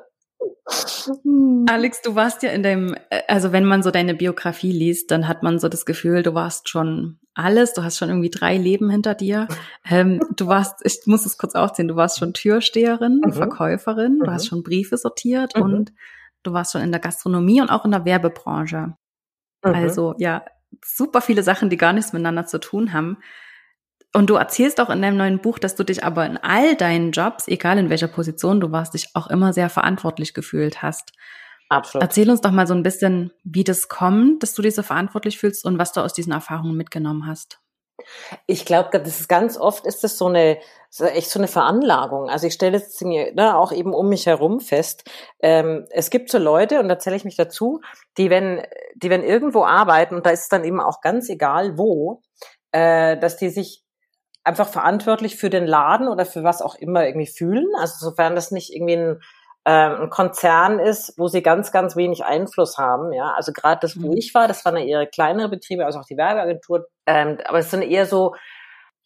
Alex, 1.67 2.01
du 2.01 2.15
warst 2.15 2.43
ja 2.43 2.51
in 2.51 2.63
deinem, 2.63 2.96
also 3.27 3.51
wenn 3.51 3.65
man 3.65 3.84
so 3.84 3.91
deine 3.91 4.13
Biografie 4.13 4.72
liest, 4.72 5.12
dann 5.12 5.27
hat 5.27 5.43
man 5.43 5.60
so 5.60 5.67
das 5.67 5.86
Gefühl, 5.86 6.24
du 6.24 6.34
warst 6.34 6.69
schon 6.69 7.19
alles, 7.34 7.74
du 7.74 7.84
hast 7.84 7.98
schon 7.98 8.10
irgendwie 8.10 8.29
drei 8.29 8.58
Leben 8.58 8.89
hinter 8.89 9.15
dir. 9.15 9.48
Ähm, 9.89 10.19
du 10.36 10.48
warst, 10.48 10.81
ich 10.84 11.01
muss 11.05 11.25
es 11.25 11.38
kurz 11.38 11.55
aufziehen, 11.55 11.88
du 11.88 11.96
warst 11.96 12.19
schon 12.19 12.34
Türsteherin, 12.34 13.22
mhm. 13.24 13.34
Verkäuferin, 13.34 14.15
mhm. 14.15 14.25
du 14.25 14.31
hast 14.31 14.46
mhm. 14.46 14.48
schon 14.48 14.63
Briefe 14.63 14.98
sortiert 14.98 15.55
mhm. 15.55 15.63
und 15.63 15.93
du 16.43 16.53
warst 16.53 16.72
schon 16.72 16.81
in 16.81 16.91
der 16.91 17.01
Gastronomie 17.01 17.62
und 17.62 17.69
auch 17.69 17.86
in 17.86 17.91
der 17.91 18.05
Werbebranche. 18.05 18.93
Mhm. 19.63 19.74
Also 19.74 20.15
ja, 20.19 20.46
super 20.83 21.21
viele 21.21 21.43
Sachen, 21.43 21.69
die 21.69 21.77
gar 21.77 21.93
nichts 21.93 22.13
miteinander 22.13 22.45
zu 22.45 22.59
tun 22.59 22.93
haben. 22.93 23.17
Und 24.13 24.29
du 24.29 24.36
erzählst 24.36 24.81
auch 24.81 24.89
in 24.89 25.01
deinem 25.01 25.17
neuen 25.17 25.39
Buch, 25.39 25.59
dass 25.59 25.75
du 25.75 25.83
dich 25.83 26.03
aber 26.03 26.25
in 26.25 26.38
all 26.38 26.75
deinen 26.75 27.12
Jobs, 27.12 27.48
egal 27.48 27.77
in 27.77 27.89
welcher 27.89 28.07
Position 28.07 28.59
du 28.59 28.71
warst, 28.71 28.95
dich 28.95 29.09
auch 29.13 29.27
immer 29.27 29.53
sehr 29.53 29.69
verantwortlich 29.69 30.33
gefühlt 30.33 30.81
hast. 30.81 31.13
Absolut. 31.69 32.03
Erzähl 32.03 32.29
uns 32.31 32.41
doch 32.41 32.51
mal 32.51 32.65
so 32.65 32.74
ein 32.74 32.81
bisschen, 32.81 33.31
wie 33.43 33.63
das 33.63 33.88
kommt, 33.88 34.41
dass 34.41 34.55
du 34.55 34.63
dich 34.63 34.74
so 34.74 34.81
verantwortlich 34.81 35.38
fühlst 35.38 35.63
und 35.65 35.77
was 35.77 35.93
du 35.93 36.01
aus 36.01 36.13
diesen 36.13 36.33
Erfahrungen 36.33 36.75
mitgenommen 36.75 37.27
hast. 37.27 37.59
Ich 38.46 38.65
glaube, 38.65 39.00
das 39.00 39.20
ist 39.20 39.29
ganz 39.29 39.58
oft 39.58 39.86
ist 39.86 40.03
das 40.03 40.18
so 40.18 40.27
eine 40.27 40.60
so 40.89 41.06
echt 41.06 41.29
so 41.29 41.39
eine 41.39 41.48
Veranlagung. 41.48 42.29
Also 42.29 42.48
ich 42.48 42.53
stelle 42.53 42.77
es 42.77 43.00
ne, 43.01 43.56
auch 43.56 43.72
eben 43.72 43.94
um 43.94 44.10
mich 44.10 44.25
herum 44.25 44.60
fest. 44.60 45.10
Ähm, 45.39 45.86
es 45.91 46.10
gibt 46.10 46.32
so 46.32 46.39
Leute 46.39 46.79
und 46.79 46.89
da 46.89 46.98
zähle 46.98 47.15
ich 47.15 47.25
mich 47.25 47.36
dazu, 47.36 47.82
die 48.18 48.29
wenn 48.29 48.63
die 48.96 49.10
wenn 49.10 49.24
irgendwo 49.24 49.63
arbeiten 49.65 50.15
und 50.15 50.25
da 50.25 50.32
ist 50.32 50.44
es 50.44 50.50
dann 50.50 50.63
eben 50.63 50.82
auch 50.82 51.01
ganz 51.01 51.29
egal 51.29 51.77
wo, 51.77 52.22
äh, 52.72 53.18
dass 53.18 53.38
die 53.38 53.50
sich 53.50 53.84
einfach 54.44 54.68
verantwortlich 54.68 55.36
für 55.36 55.50
den 55.50 55.68
Laden 55.68 56.08
oder 56.08 56.25
für 56.25 56.44
was 56.44 56.62
auch 56.62 56.75
immer 56.75 57.06
irgendwie 57.06 57.27
fühlen. 57.27 57.68
Also 57.79 58.10
sofern 58.10 58.36
das 58.36 58.51
nicht 58.51 58.74
irgendwie 58.74 58.96
ein, 58.98 59.22
äh, 59.65 60.01
ein 60.01 60.10
Konzern 60.10 60.79
ist, 60.79 61.13
wo 61.18 61.27
sie 61.27 61.41
ganz, 61.41 61.72
ganz 61.72 61.96
wenig 61.96 62.25
Einfluss 62.25 62.77
haben. 62.77 63.13
Ja, 63.13 63.34
also 63.36 63.51
gerade 63.53 63.79
das, 63.82 64.01
wo 64.01 64.12
mhm. 64.12 64.18
ich 64.18 64.34
war, 64.34 64.48
das 64.48 64.65
waren 64.65 64.77
ja 64.77 64.84
eher 64.84 65.06
kleinere 65.06 65.50
Betriebe, 65.50 65.86
also 65.86 66.00
auch 66.00 66.06
die 66.06 66.18
Werbeagentur. 66.18 66.88
Ähm, 67.10 67.39
aber 67.46 67.60
es 67.60 67.72
sind 67.72 67.82
eher 67.82 68.06
so 68.06 68.36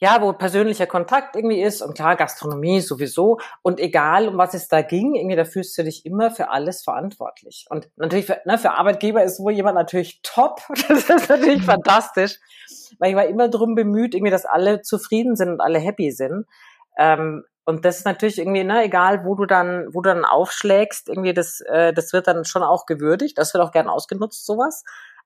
ja, 0.04 0.22
wo 0.22 0.34
persönlicher 0.34 0.86
Kontakt 0.86 1.38
irgendwie 1.38 1.62
ist 1.62 1.82
und 1.82 1.96
klar, 1.96 2.18
Gastronomie 2.18 2.82
sowieso. 2.82 3.40
Und 3.62 3.80
egal, 3.80 4.28
um 4.28 4.38
was 4.38 4.54
es 4.54 4.68
da 4.68 4.82
ging, 4.82 5.16
irgendwie, 5.16 5.38
da 5.38 5.46
fühlst 5.46 5.78
du 5.78 5.84
dich 5.86 6.06
immer 6.06 6.30
für 6.30 6.50
alles 6.50 6.84
verantwortlich. 6.84 7.68
Und 7.70 7.88
natürlich 7.96 8.26
für, 8.26 8.42
ne, 8.44 8.58
für 8.58 8.72
Arbeitgeber 8.72 9.24
ist 9.24 9.40
wohl 9.40 9.54
jemand 9.54 9.76
natürlich 9.76 10.20
top. 10.22 10.60
Das 10.90 11.10
ist 11.10 11.30
natürlich 11.30 11.62
mhm. 11.62 11.66
fantastisch. 11.66 12.40
Weil 13.00 13.12
ich 13.12 13.16
war 13.16 13.28
immer 13.28 13.48
drum 13.48 13.76
bemüht, 13.76 14.14
irgendwie, 14.14 14.32
dass 14.32 14.46
alle 14.46 14.82
zufrieden 14.82 15.38
sind 15.38 15.50
und 15.50 15.62
alle 15.62 15.80
happy 15.80 16.12
sind. 16.12 16.48
Ähm, 16.98 17.46
und 17.64 17.86
das 17.86 18.00
ist 18.00 18.06
natürlich 18.06 18.40
irgendwie, 18.40 18.66
ne, 18.66 18.84
egal 18.84 19.24
wo 19.24 19.36
du 19.36 19.46
dann, 19.46 19.88
wo 19.94 20.02
du 20.02 20.10
dann 20.10 20.26
aufschlägst, 20.26 21.08
irgendwie 21.08 21.34
das, 21.34 21.62
äh, 21.62 21.94
das 21.94 22.12
wird 22.12 22.28
dann 22.28 22.44
schon 22.44 22.64
auch 22.64 22.86
gewürdigt. 22.86 23.38
Das 23.38 23.54
wird 23.54 23.64
auch 23.64 23.72
gern 23.72 23.88
ausgenutzt, 23.88 24.46
sowas. 24.46 24.84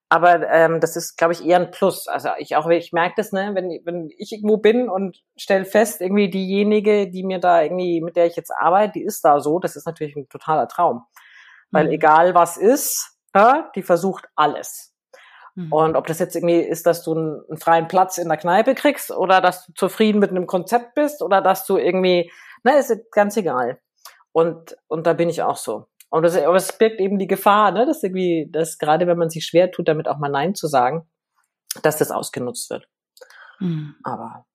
Aber 0.09 0.47
ähm, 0.49 0.79
das 0.79 0.95
ist, 0.95 1.17
glaube 1.17 1.33
ich, 1.33 1.45
eher 1.45 1.59
ein 1.59 1.71
Plus. 1.71 2.07
Also 2.07 2.29
ich 2.37 2.55
auch, 2.55 2.69
ich 2.69 2.93
merke 2.93 3.15
das, 3.17 3.33
ne, 3.33 3.51
wenn, 3.53 3.69
wenn 3.83 4.09
ich 4.17 4.31
irgendwo 4.31 4.57
bin 4.57 4.87
und 4.87 5.21
stell 5.35 5.65
fest, 5.65 5.99
irgendwie 5.99 6.29
diejenige, 6.29 7.09
die 7.09 7.23
mir 7.23 7.39
da 7.39 7.61
irgendwie, 7.61 7.99
mit 8.01 8.15
der 8.15 8.25
ich 8.25 8.37
jetzt 8.37 8.51
arbeite, 8.51 8.93
die 8.93 9.03
ist 9.03 9.25
da 9.25 9.41
so, 9.41 9.59
das 9.59 9.75
ist 9.75 9.85
natürlich 9.85 10.15
ein 10.15 10.29
totaler 10.29 10.67
Traum. 10.69 11.03
Weil 11.71 11.87
mhm. 11.87 11.93
egal 11.93 12.35
was 12.35 12.55
ist, 12.55 13.17
ja, 13.35 13.69
die 13.75 13.83
versucht 13.83 14.29
alles. 14.35 14.95
Mhm. 15.55 15.73
Und 15.73 15.95
ob 15.97 16.07
das 16.07 16.19
jetzt 16.19 16.35
irgendwie 16.35 16.59
ist, 16.59 16.85
dass 16.85 17.03
du 17.03 17.13
einen, 17.13 17.41
einen, 17.49 17.57
freien 17.57 17.87
Platz 17.89 18.17
in 18.17 18.29
der 18.29 18.37
Kneipe 18.37 18.75
kriegst 18.75 19.11
oder 19.11 19.41
dass 19.41 19.65
du 19.65 19.73
zufrieden 19.73 20.19
mit 20.19 20.29
einem 20.29 20.47
Konzept 20.47 20.95
bist 20.95 21.21
oder 21.21 21.41
dass 21.41 21.65
du 21.65 21.77
irgendwie, 21.77 22.31
ne, 22.63 22.77
ist 22.77 22.95
ganz 23.11 23.35
egal. 23.35 23.79
Und, 24.31 24.77
und 24.87 25.05
da 25.05 25.13
bin 25.13 25.29
ich 25.29 25.41
auch 25.41 25.57
so. 25.57 25.87
Und 26.09 26.23
das, 26.23 26.37
aber 26.37 26.55
es 26.55 26.77
birgt 26.77 26.99
eben 26.99 27.19
die 27.19 27.27
Gefahr, 27.27 27.71
ne, 27.71 27.85
dass 27.85 28.03
irgendwie, 28.03 28.47
dass 28.51 28.77
gerade 28.77 29.07
wenn 29.07 29.17
man 29.17 29.29
sich 29.29 29.45
schwer 29.45 29.71
tut, 29.71 29.87
damit 29.87 30.07
auch 30.07 30.17
mal 30.17 30.29
Nein 30.29 30.55
zu 30.55 30.67
sagen, 30.67 31.07
dass 31.83 31.97
das 31.97 32.11
ausgenutzt 32.11 32.69
wird. 32.69 32.87
Mhm. 33.59 33.95
Aber 34.03 34.45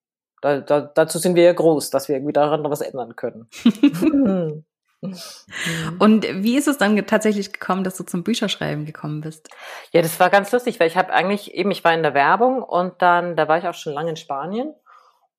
da, 0.40 0.61
da, 0.61 0.80
dazu 0.80 1.18
sind 1.18 1.37
wir 1.37 1.44
ja 1.44 1.52
groß, 1.52 1.90
dass 1.90 2.09
wir 2.09 2.16
irgendwie 2.16 2.32
daran 2.32 2.62
noch 2.62 2.71
was 2.71 2.80
ändern 2.80 3.16
können. 3.16 3.49
Und 5.99 6.23
wie 6.23 6.56
ist 6.56 6.68
es 6.68 6.78
dann 6.78 6.97
tatsächlich 7.06 7.52
gekommen, 7.52 7.82
dass 7.82 7.97
du 7.97 8.04
zum 8.04 8.23
Bücherschreiben 8.23 8.85
gekommen 8.85 9.21
bist? 9.21 9.49
Ja, 9.92 10.00
das 10.00 10.21
war 10.21 10.30
ganz 10.30 10.52
lustig, 10.52 10.78
weil 10.78 10.87
ich 10.87 10.97
habe 10.97 11.12
eigentlich 11.12 11.54
eben, 11.54 11.73
ich 11.73 11.82
war 11.82 11.92
in 11.92 12.04
der 12.04 12.14
Werbung 12.14 12.62
und 12.62 13.02
dann, 13.02 13.35
da 13.35 13.49
war 13.49 13.59
ich 13.59 13.66
auch 13.66 13.75
schon 13.75 13.94
lange 13.94 14.11
in 14.11 14.16
Spanien. 14.16 14.73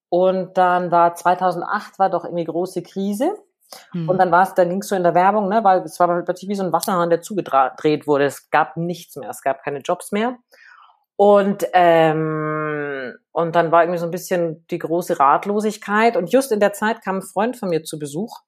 Und 0.10 0.58
dann 0.58 0.92
war 0.92 1.16
2008 1.16 1.98
war 1.98 2.10
doch 2.10 2.26
irgendwie 2.26 2.44
große 2.44 2.84
Krise. 2.84 3.34
Mhm. 3.94 4.10
Und 4.10 4.18
dann 4.18 4.32
war 4.32 4.44
es, 4.44 4.54
dann 4.54 4.70
ging 4.70 4.82
es 4.82 4.88
so 4.88 4.96
in 4.96 5.04
der 5.04 5.16
Werbung, 5.16 5.50
ne, 5.50 5.64
weil 5.64 5.82
es 5.82 6.00
war 6.00 6.24
plötzlich 6.24 6.50
wie 6.50 6.56
so 6.56 6.64
ein 6.64 6.74
Wasserhahn, 6.74 7.10
der 7.10 7.22
zugedreht 7.22 8.08
wurde. 8.08 8.26
Es 8.26 8.50
gab 8.50 8.78
nichts 8.78 9.16
mehr, 9.16 9.30
es 9.30 9.42
gab 9.42 9.64
keine 9.64 9.80
Jobs 9.80 10.12
mehr. 10.12 10.38
Und, 11.16 11.66
ähm, 11.74 13.14
und 13.32 13.56
dann 13.56 13.72
war 13.72 13.84
irgendwie 13.84 14.00
so 14.00 14.06
ein 14.06 14.12
bisschen 14.12 14.66
die 14.68 14.80
große 14.80 15.20
Ratlosigkeit. 15.20 16.18
Und 16.18 16.32
just 16.32 16.52
in 16.52 16.60
der 16.60 16.74
Zeit 16.74 17.04
kam 17.04 17.18
ein 17.18 17.22
Freund 17.22 17.58
von 17.58 17.70
mir 17.70 17.84
zu 17.84 18.00
Besuch. 18.00 18.40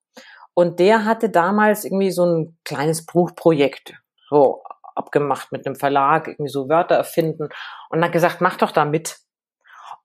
Und 0.53 0.79
der 0.79 1.05
hatte 1.05 1.29
damals 1.29 1.85
irgendwie 1.85 2.11
so 2.11 2.25
ein 2.25 2.57
kleines 2.63 3.05
Buchprojekt, 3.05 3.93
so 4.29 4.63
abgemacht 4.95 5.51
mit 5.51 5.65
einem 5.65 5.75
Verlag, 5.75 6.27
irgendwie 6.27 6.49
so 6.49 6.69
Wörter 6.69 6.95
erfinden. 6.95 7.49
Und 7.89 8.03
hat 8.03 8.11
gesagt, 8.11 8.41
mach 8.41 8.57
doch 8.57 8.71
da 8.71 8.85
mit. 8.85 9.17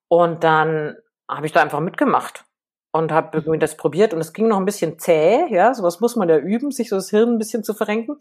Und 0.08 0.44
dann 0.44 0.96
habe 1.28 1.46
ich 1.46 1.52
da 1.52 1.62
einfach 1.62 1.80
mitgemacht 1.80 2.44
und 2.92 3.12
habe 3.12 3.58
das 3.58 3.76
probiert 3.76 4.12
und 4.12 4.20
es 4.20 4.32
ging 4.32 4.48
noch 4.48 4.58
ein 4.58 4.64
bisschen 4.64 4.98
zäh, 4.98 5.46
ja, 5.50 5.74
sowas 5.74 6.00
muss 6.00 6.16
man 6.16 6.28
ja 6.28 6.38
üben, 6.38 6.70
sich 6.70 6.88
so 6.88 6.96
das 6.96 7.10
Hirn 7.10 7.34
ein 7.34 7.38
bisschen 7.38 7.62
zu 7.62 7.74
verrenken. 7.74 8.16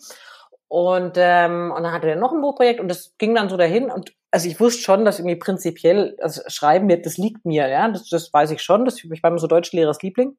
Und, 0.68 1.14
ähm, 1.16 1.74
und 1.76 1.84
dann 1.84 1.92
hatte 1.92 2.10
er 2.10 2.16
noch 2.16 2.32
ein 2.32 2.42
Buchprojekt 2.42 2.80
und 2.80 2.90
das 2.90 3.16
ging 3.18 3.34
dann 3.34 3.50
so 3.50 3.58
dahin 3.58 3.90
und 3.90 4.14
also 4.32 4.48
ich 4.48 4.60
wusste 4.60 4.84
schon, 4.84 5.04
dass 5.04 5.18
irgendwie 5.18 5.38
prinzipiell 5.38 6.16
also 6.22 6.42
Schreiben 6.48 6.88
das 7.02 7.18
liegt 7.18 7.44
mir, 7.46 7.68
ja, 7.68 7.88
das, 7.90 8.08
das 8.10 8.32
weiß 8.32 8.52
ich 8.52 8.62
schon, 8.62 8.86
das, 8.86 9.04
ich 9.04 9.24
war 9.24 9.32
immer 9.32 9.40
so 9.40 9.48
Deutschlehrers 9.48 10.04
Liebling. 10.04 10.38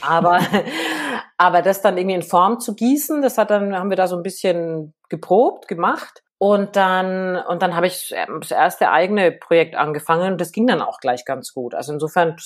Aber, 0.00 0.40
aber 1.38 1.62
das 1.62 1.82
dann 1.82 1.96
irgendwie 1.96 2.16
in 2.16 2.22
Form 2.22 2.60
zu 2.60 2.74
gießen, 2.74 3.22
das 3.22 3.38
hat 3.38 3.50
dann, 3.50 3.76
haben 3.76 3.90
wir 3.90 3.96
da 3.96 4.08
so 4.08 4.16
ein 4.16 4.22
bisschen 4.22 4.94
geprobt, 5.08 5.68
gemacht. 5.68 6.22
Und 6.38 6.76
dann, 6.76 7.36
und 7.36 7.62
dann 7.62 7.74
habe 7.74 7.86
ich 7.86 8.14
das 8.40 8.50
erste 8.50 8.90
eigene 8.90 9.32
Projekt 9.32 9.74
angefangen 9.74 10.32
und 10.32 10.40
das 10.40 10.52
ging 10.52 10.66
dann 10.66 10.82
auch 10.82 10.98
gleich 10.98 11.24
ganz 11.24 11.54
gut. 11.54 11.74
Also 11.74 11.94
insofern, 11.94 12.36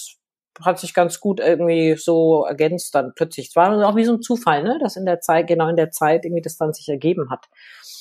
hat 0.65 0.79
sich 0.79 0.95
ganz 0.95 1.21
gut 1.21 1.41
irgendwie 1.41 1.97
so 1.97 2.45
ergänzt 2.45 2.95
dann 2.95 3.13
plötzlich. 3.15 3.49
Es 3.49 3.57
war 3.57 3.87
auch 3.87 3.97
wie 3.97 4.05
so 4.05 4.15
ein 4.15 4.23
Zufall, 4.23 4.63
ne, 4.63 4.79
dass 4.81 4.97
in 4.97 5.07
der 5.07 5.21
Zeit, 5.21 5.47
genau 5.47 5.69
in 5.69 5.77
der 5.77 5.91
Zeit 5.91 6.25
irgendwie 6.25 6.43
das 6.43 6.57
dann 6.57 6.73
sich 6.73 6.89
ergeben 6.89 7.31
hat. 7.31 7.47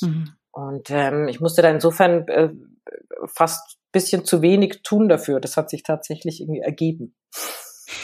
Mhm. 0.02 0.34
Und 0.52 0.90
ähm, 0.90 1.28
ich 1.28 1.40
musste 1.40 1.62
da 1.62 1.70
insofern 1.70 2.28
äh, 2.28 2.50
fast 3.26 3.78
bisschen 3.92 4.26
zu 4.26 4.42
wenig 4.42 4.82
tun 4.84 5.10
dafür. 5.10 5.40
Das 5.40 5.58
hat 5.58 5.70
sich 5.70 5.84
tatsächlich 5.84 6.42
irgendwie 6.42 6.62
ergeben. 6.62 7.16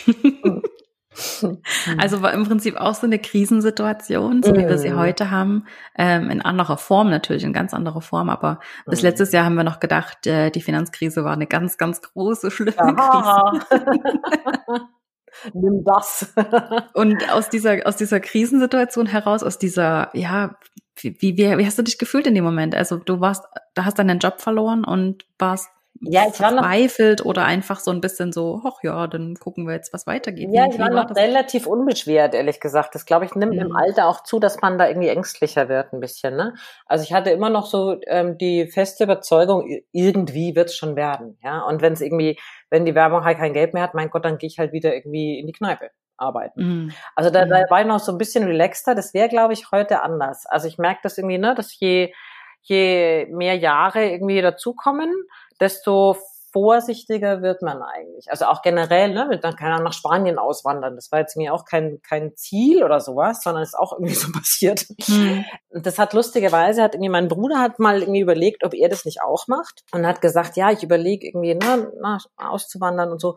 Also 1.97 2.21
war 2.21 2.33
im 2.33 2.45
Prinzip 2.45 2.75
auch 2.75 2.95
so 2.95 3.05
eine 3.05 3.19
Krisensituation, 3.19 4.43
so 4.43 4.53
wie 4.53 4.67
wir 4.67 4.77
sie 4.77 4.91
mhm. 4.91 4.97
heute 4.97 5.31
haben, 5.31 5.65
ähm, 5.97 6.29
in 6.29 6.41
anderer 6.41 6.77
Form 6.77 7.09
natürlich, 7.09 7.43
in 7.43 7.53
ganz 7.53 7.73
anderer 7.73 8.01
Form. 8.01 8.29
Aber 8.29 8.59
bis 8.85 9.01
mhm. 9.01 9.09
letztes 9.09 9.31
Jahr 9.31 9.45
haben 9.45 9.55
wir 9.55 9.63
noch 9.63 9.79
gedacht, 9.79 10.27
äh, 10.27 10.49
die 10.51 10.61
Finanzkrise 10.61 11.23
war 11.23 11.33
eine 11.33 11.47
ganz, 11.47 11.77
ganz 11.77 12.01
große, 12.01 12.51
schlimme 12.51 12.77
Aha. 12.77 13.59
Krise. 13.69 13.85
Nimm 15.53 15.83
das. 15.83 16.33
Und 16.93 17.29
aus 17.31 17.49
dieser, 17.49 17.85
aus 17.85 17.97
dieser 17.97 18.19
Krisensituation 18.19 19.05
heraus, 19.05 19.43
aus 19.43 19.57
dieser, 19.57 20.09
ja, 20.13 20.57
wie, 20.97 21.17
wie, 21.19 21.37
wie 21.37 21.65
hast 21.65 21.77
du 21.77 21.83
dich 21.83 21.97
gefühlt 21.97 22.25
in 22.27 22.35
dem 22.35 22.43
Moment? 22.43 22.73
Also 22.73 22.97
du 22.97 23.19
warst, 23.19 23.43
da 23.73 23.85
hast 23.85 23.99
deinen 23.99 24.19
Job 24.19 24.41
verloren 24.41 24.85
und 24.85 25.25
warst 25.37 25.69
ja, 26.01 26.25
ich 26.27 26.39
war 26.39 26.51
noch, 26.51 26.63
verzweifelt 26.63 27.25
oder 27.25 27.45
einfach 27.45 27.79
so 27.79 27.91
ein 27.91 28.01
bisschen 28.01 28.31
so, 28.31 28.61
ach 28.65 28.83
ja, 28.83 29.07
dann 29.07 29.35
gucken 29.35 29.65
wir 29.65 29.73
jetzt, 29.73 29.93
was 29.93 30.05
weitergeht. 30.05 30.49
Ja, 30.51 30.67
ich 30.67 30.77
war 30.77 30.89
noch 30.89 31.07
das? 31.07 31.17
relativ 31.17 31.67
unbeschwert, 31.67 32.33
ehrlich 32.33 32.59
gesagt. 32.59 32.95
Das, 32.95 33.05
glaube 33.05 33.25
ich, 33.25 33.35
nimmt 33.35 33.53
mhm. 33.53 33.61
im 33.61 33.75
Alter 33.75 34.07
auch 34.07 34.23
zu, 34.23 34.39
dass 34.39 34.61
man 34.61 34.77
da 34.77 34.87
irgendwie 34.87 35.07
ängstlicher 35.07 35.69
wird 35.69 35.93
ein 35.93 35.99
bisschen. 35.99 36.35
Ne? 36.35 36.53
Also 36.85 37.03
ich 37.03 37.13
hatte 37.13 37.29
immer 37.29 37.49
noch 37.49 37.65
so 37.65 37.99
ähm, 38.07 38.37
die 38.37 38.67
feste 38.67 39.05
Überzeugung, 39.05 39.67
irgendwie 39.91 40.55
wird 40.55 40.69
es 40.69 40.75
schon 40.75 40.95
werden. 40.95 41.37
Ja, 41.43 41.61
Und 41.61 41.81
wenn 41.81 41.93
es 41.93 42.01
irgendwie, 42.01 42.37
wenn 42.69 42.85
die 42.85 42.95
Werbung 42.95 43.23
halt 43.23 43.37
kein 43.37 43.53
Geld 43.53 43.73
mehr 43.73 43.83
hat, 43.83 43.93
mein 43.93 44.09
Gott, 44.09 44.25
dann 44.25 44.37
gehe 44.37 44.47
ich 44.47 44.59
halt 44.59 44.73
wieder 44.73 44.93
irgendwie 44.93 45.39
in 45.39 45.47
die 45.47 45.53
Kneipe 45.53 45.91
arbeiten. 46.17 46.61
Mhm. 46.61 46.91
Also 47.15 47.29
da, 47.29 47.45
da 47.45 47.63
war 47.69 47.81
ich 47.81 47.87
noch 47.87 47.99
so 47.99 48.11
ein 48.11 48.17
bisschen 48.17 48.43
relaxter. 48.43 48.95
Das 48.95 49.13
wäre, 49.13 49.29
glaube 49.29 49.53
ich, 49.53 49.71
heute 49.71 50.01
anders. 50.01 50.45
Also 50.45 50.67
ich 50.67 50.77
merke 50.77 50.99
das 51.03 51.17
irgendwie, 51.17 51.37
ne, 51.37 51.55
dass 51.55 51.77
je, 51.79 52.13
je 52.61 53.27
mehr 53.31 53.55
Jahre 53.55 54.09
irgendwie 54.09 54.41
dazukommen, 54.41 55.11
desto 55.59 56.17
vorsichtiger 56.55 57.41
wird 57.41 57.61
man 57.61 57.81
eigentlich. 57.81 58.31
Also 58.31 58.45
auch 58.45 58.61
generell, 58.61 59.13
ne, 59.13 59.37
dann 59.41 59.57
kann 59.57 59.73
er 59.73 59.81
nach 59.81 59.91
Spanien 59.91 60.39
auswandern. 60.39 60.95
Das 60.95 61.11
war 61.11 61.19
jetzt 61.19 61.35
mir 61.35 61.53
auch 61.53 61.65
kein, 61.65 61.99
kein 62.01 62.33
Ziel 62.37 62.81
oder 62.81 63.01
sowas, 63.01 63.41
sondern 63.43 63.61
ist 63.61 63.77
auch 63.77 63.91
irgendwie 63.91 64.13
so 64.15 64.31
passiert. 64.31 64.85
Hm. 65.03 65.43
Das 65.71 65.99
hat 65.99 66.13
lustigerweise, 66.13 66.81
hat 66.81 66.95
irgendwie 66.95 67.09
mein 67.09 67.27
Bruder 67.27 67.59
hat 67.59 67.77
mal 67.79 67.99
irgendwie 67.99 68.21
überlegt, 68.21 68.63
ob 68.63 68.73
er 68.73 68.87
das 68.87 69.03
nicht 69.03 69.21
auch 69.21 69.49
macht 69.49 69.83
und 69.91 70.07
hat 70.07 70.21
gesagt, 70.21 70.55
ja, 70.55 70.71
ich 70.71 70.81
überlege 70.81 71.27
irgendwie, 71.27 71.55
ne, 71.55 71.91
na, 71.99 72.19
auszuwandern 72.37 73.11
und 73.11 73.19
so. 73.19 73.35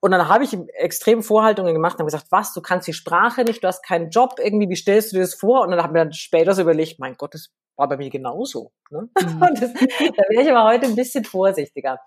Und 0.00 0.12
dann 0.12 0.28
habe 0.28 0.44
ich 0.44 0.56
extrem 0.74 1.22
Vorhaltungen 1.22 1.74
gemacht 1.74 1.94
und 1.94 2.00
habe 2.00 2.10
gesagt, 2.10 2.30
was, 2.30 2.54
du 2.54 2.62
kannst 2.62 2.88
die 2.88 2.94
Sprache 2.94 3.44
nicht, 3.44 3.62
du 3.62 3.68
hast 3.68 3.84
keinen 3.84 4.08
Job, 4.08 4.36
irgendwie, 4.42 4.68
wie 4.70 4.76
stellst 4.76 5.12
du 5.12 5.16
dir 5.16 5.22
das 5.22 5.34
vor? 5.34 5.62
Und 5.62 5.70
dann 5.70 5.78
habe 5.78 5.88
ich 5.88 5.92
mir 5.92 6.04
dann 6.04 6.12
später 6.14 6.54
so 6.54 6.62
überlegt, 6.62 6.98
mein 6.98 7.16
Gott, 7.16 7.34
das 7.34 7.50
war 7.76 7.88
bei 7.88 7.98
mir 7.98 8.10
genauso. 8.10 8.72
Ne? 8.90 9.08
Mhm. 9.20 9.40
Das, 9.60 9.72
da 9.74 10.22
wäre 10.28 10.42
ich 10.42 10.50
aber 10.50 10.64
heute 10.64 10.86
ein 10.86 10.96
bisschen 10.96 11.24
vorsichtiger. 11.24 11.98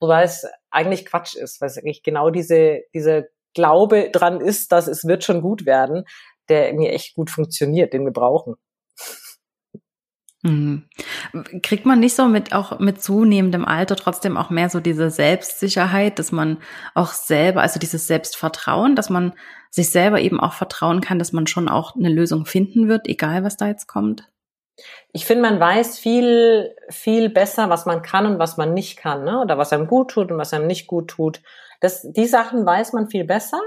Wobei 0.00 0.22
es 0.24 0.46
eigentlich 0.70 1.06
Quatsch 1.06 1.34
ist, 1.34 1.60
weil 1.60 1.68
es 1.68 1.78
eigentlich 1.78 2.02
genau 2.02 2.30
diese, 2.30 2.82
diese 2.94 3.28
Glaube 3.54 4.10
dran 4.10 4.40
ist, 4.40 4.70
dass 4.70 4.86
es 4.86 5.06
wird 5.06 5.24
schon 5.24 5.40
gut 5.40 5.66
werden, 5.66 6.04
der 6.48 6.68
irgendwie 6.68 6.88
echt 6.88 7.14
gut 7.14 7.30
funktioniert, 7.30 7.92
den 7.92 8.04
wir 8.04 8.12
brauchen. 8.12 8.54
Mhm. 10.42 10.84
Kriegt 11.62 11.84
man 11.84 11.98
nicht 11.98 12.14
so 12.14 12.26
mit 12.26 12.52
auch 12.52 12.78
mit 12.78 13.02
zunehmendem 13.02 13.64
Alter 13.64 13.96
trotzdem 13.96 14.36
auch 14.36 14.50
mehr 14.50 14.68
so 14.68 14.78
diese 14.78 15.10
Selbstsicherheit, 15.10 16.18
dass 16.18 16.30
man 16.30 16.58
auch 16.94 17.12
selber, 17.12 17.62
also 17.62 17.80
dieses 17.80 18.06
Selbstvertrauen, 18.06 18.94
dass 18.94 19.10
man 19.10 19.32
sich 19.70 19.90
selber 19.90 20.20
eben 20.20 20.38
auch 20.38 20.52
vertrauen 20.52 21.00
kann, 21.00 21.18
dass 21.18 21.32
man 21.32 21.46
schon 21.46 21.68
auch 21.68 21.96
eine 21.96 22.08
Lösung 22.08 22.46
finden 22.46 22.88
wird, 22.88 23.08
egal 23.08 23.42
was 23.42 23.56
da 23.56 23.66
jetzt 23.66 23.88
kommt? 23.88 24.28
Ich 25.12 25.26
finde, 25.26 25.42
man 25.42 25.58
weiß 25.58 25.98
viel, 25.98 26.74
viel 26.88 27.30
besser, 27.30 27.68
was 27.68 27.84
man 27.84 28.02
kann 28.02 28.26
und 28.26 28.38
was 28.38 28.56
man 28.56 28.74
nicht 28.74 28.96
kann, 28.96 29.24
ne? 29.24 29.40
oder 29.40 29.58
was 29.58 29.72
einem 29.72 29.88
gut 29.88 30.12
tut 30.12 30.30
und 30.30 30.38
was 30.38 30.54
einem 30.54 30.68
nicht 30.68 30.86
gut 30.86 31.08
tut. 31.08 31.42
Das, 31.80 32.06
die 32.12 32.26
Sachen 32.26 32.64
weiß 32.64 32.92
man 32.92 33.08
viel 33.08 33.24
besser. 33.24 33.60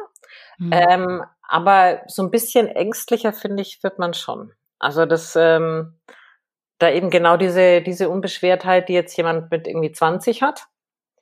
Mhm. 0.57 0.71
Ähm, 0.71 1.23
aber 1.41 2.01
so 2.07 2.23
ein 2.23 2.31
bisschen 2.31 2.67
ängstlicher, 2.67 3.33
finde 3.33 3.61
ich, 3.61 3.83
wird 3.83 3.99
man 3.99 4.13
schon. 4.13 4.53
Also 4.79 5.05
das, 5.05 5.35
ähm, 5.35 5.95
da 6.81 6.89
eben 6.89 7.09
genau 7.09 7.37
diese, 7.37 7.81
diese 7.81 8.09
Unbeschwertheit, 8.09 8.89
die 8.89 8.93
jetzt 8.93 9.15
jemand 9.17 9.51
mit 9.51 9.67
irgendwie 9.67 9.91
20 9.91 10.41
hat, 10.41 10.67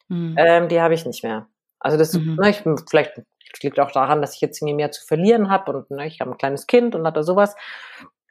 mhm. 0.08 0.36
ähm, 0.38 0.68
die 0.70 0.82
habe 0.82 0.94
ich 0.94 1.06
nicht 1.06 1.24
mehr. 1.24 1.48
Also 1.80 1.98
das, 1.98 2.14
mhm. 2.14 2.38
ne, 2.40 2.50
ich, 2.50 2.64
vielleicht 2.90 3.22
liegt 3.62 3.80
auch 3.80 3.92
daran, 3.92 4.22
dass 4.22 4.36
ich 4.36 4.42
jetzt 4.42 4.62
irgendwie 4.62 4.76
mehr 4.76 4.92
zu 4.92 5.06
verlieren 5.06 5.50
habe 5.50 5.72
und 5.72 5.92
ne, 5.92 6.08
ich 6.08 6.22
habe 6.22 6.32
ein 6.32 6.38
kleines 6.38 6.68
Kind 6.68 6.96
und 6.96 7.06
hatte 7.06 7.24
sowas. 7.24 7.56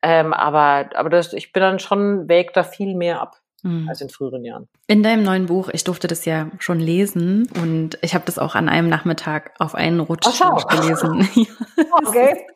Ähm, 0.03 0.33
aber 0.33 0.91
aber 0.95 1.09
das, 1.09 1.33
ich 1.33 1.53
bin 1.53 1.61
dann 1.61 1.79
schon, 1.79 2.29
wägt 2.29 2.57
da 2.57 2.63
viel 2.63 2.95
mehr 2.95 3.21
ab 3.21 3.41
mhm. 3.63 3.89
als 3.89 4.01
in 4.01 4.09
früheren 4.09 4.45
Jahren. 4.45 4.69
In 4.87 5.03
deinem 5.03 5.23
neuen 5.23 5.47
Buch, 5.47 5.69
ich 5.73 5.85
durfte 5.85 6.07
das 6.07 6.25
ja 6.25 6.51
schon 6.59 6.81
lesen 6.81 7.49
und 7.61 7.99
ich 8.03 8.15
habe 8.15 8.25
das 8.25 8.39
auch 8.39 8.55
an 8.55 8.69
einem 8.69 8.89
Nachmittag 8.89 9.53
auf 9.59 9.75
einen 9.75 10.01
Rutsch 10.01 10.27
Ach, 10.27 10.67
gelesen. 10.67 11.29
okay. 12.07 12.47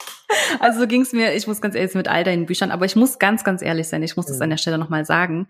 Also 0.60 0.80
so 0.80 0.86
ging 0.86 1.02
es 1.02 1.12
mir, 1.12 1.34
ich 1.34 1.46
muss 1.46 1.60
ganz 1.60 1.74
ehrlich 1.74 1.94
mit 1.94 2.08
all 2.08 2.24
deinen 2.24 2.46
Büchern, 2.46 2.70
aber 2.70 2.84
ich 2.84 2.96
muss 2.96 3.18
ganz, 3.18 3.44
ganz 3.44 3.62
ehrlich 3.62 3.88
sein, 3.88 4.02
ich 4.02 4.16
muss 4.16 4.26
das 4.26 4.36
mhm. 4.36 4.42
an 4.42 4.50
der 4.50 4.56
Stelle 4.56 4.78
nochmal 4.78 5.04
sagen. 5.04 5.48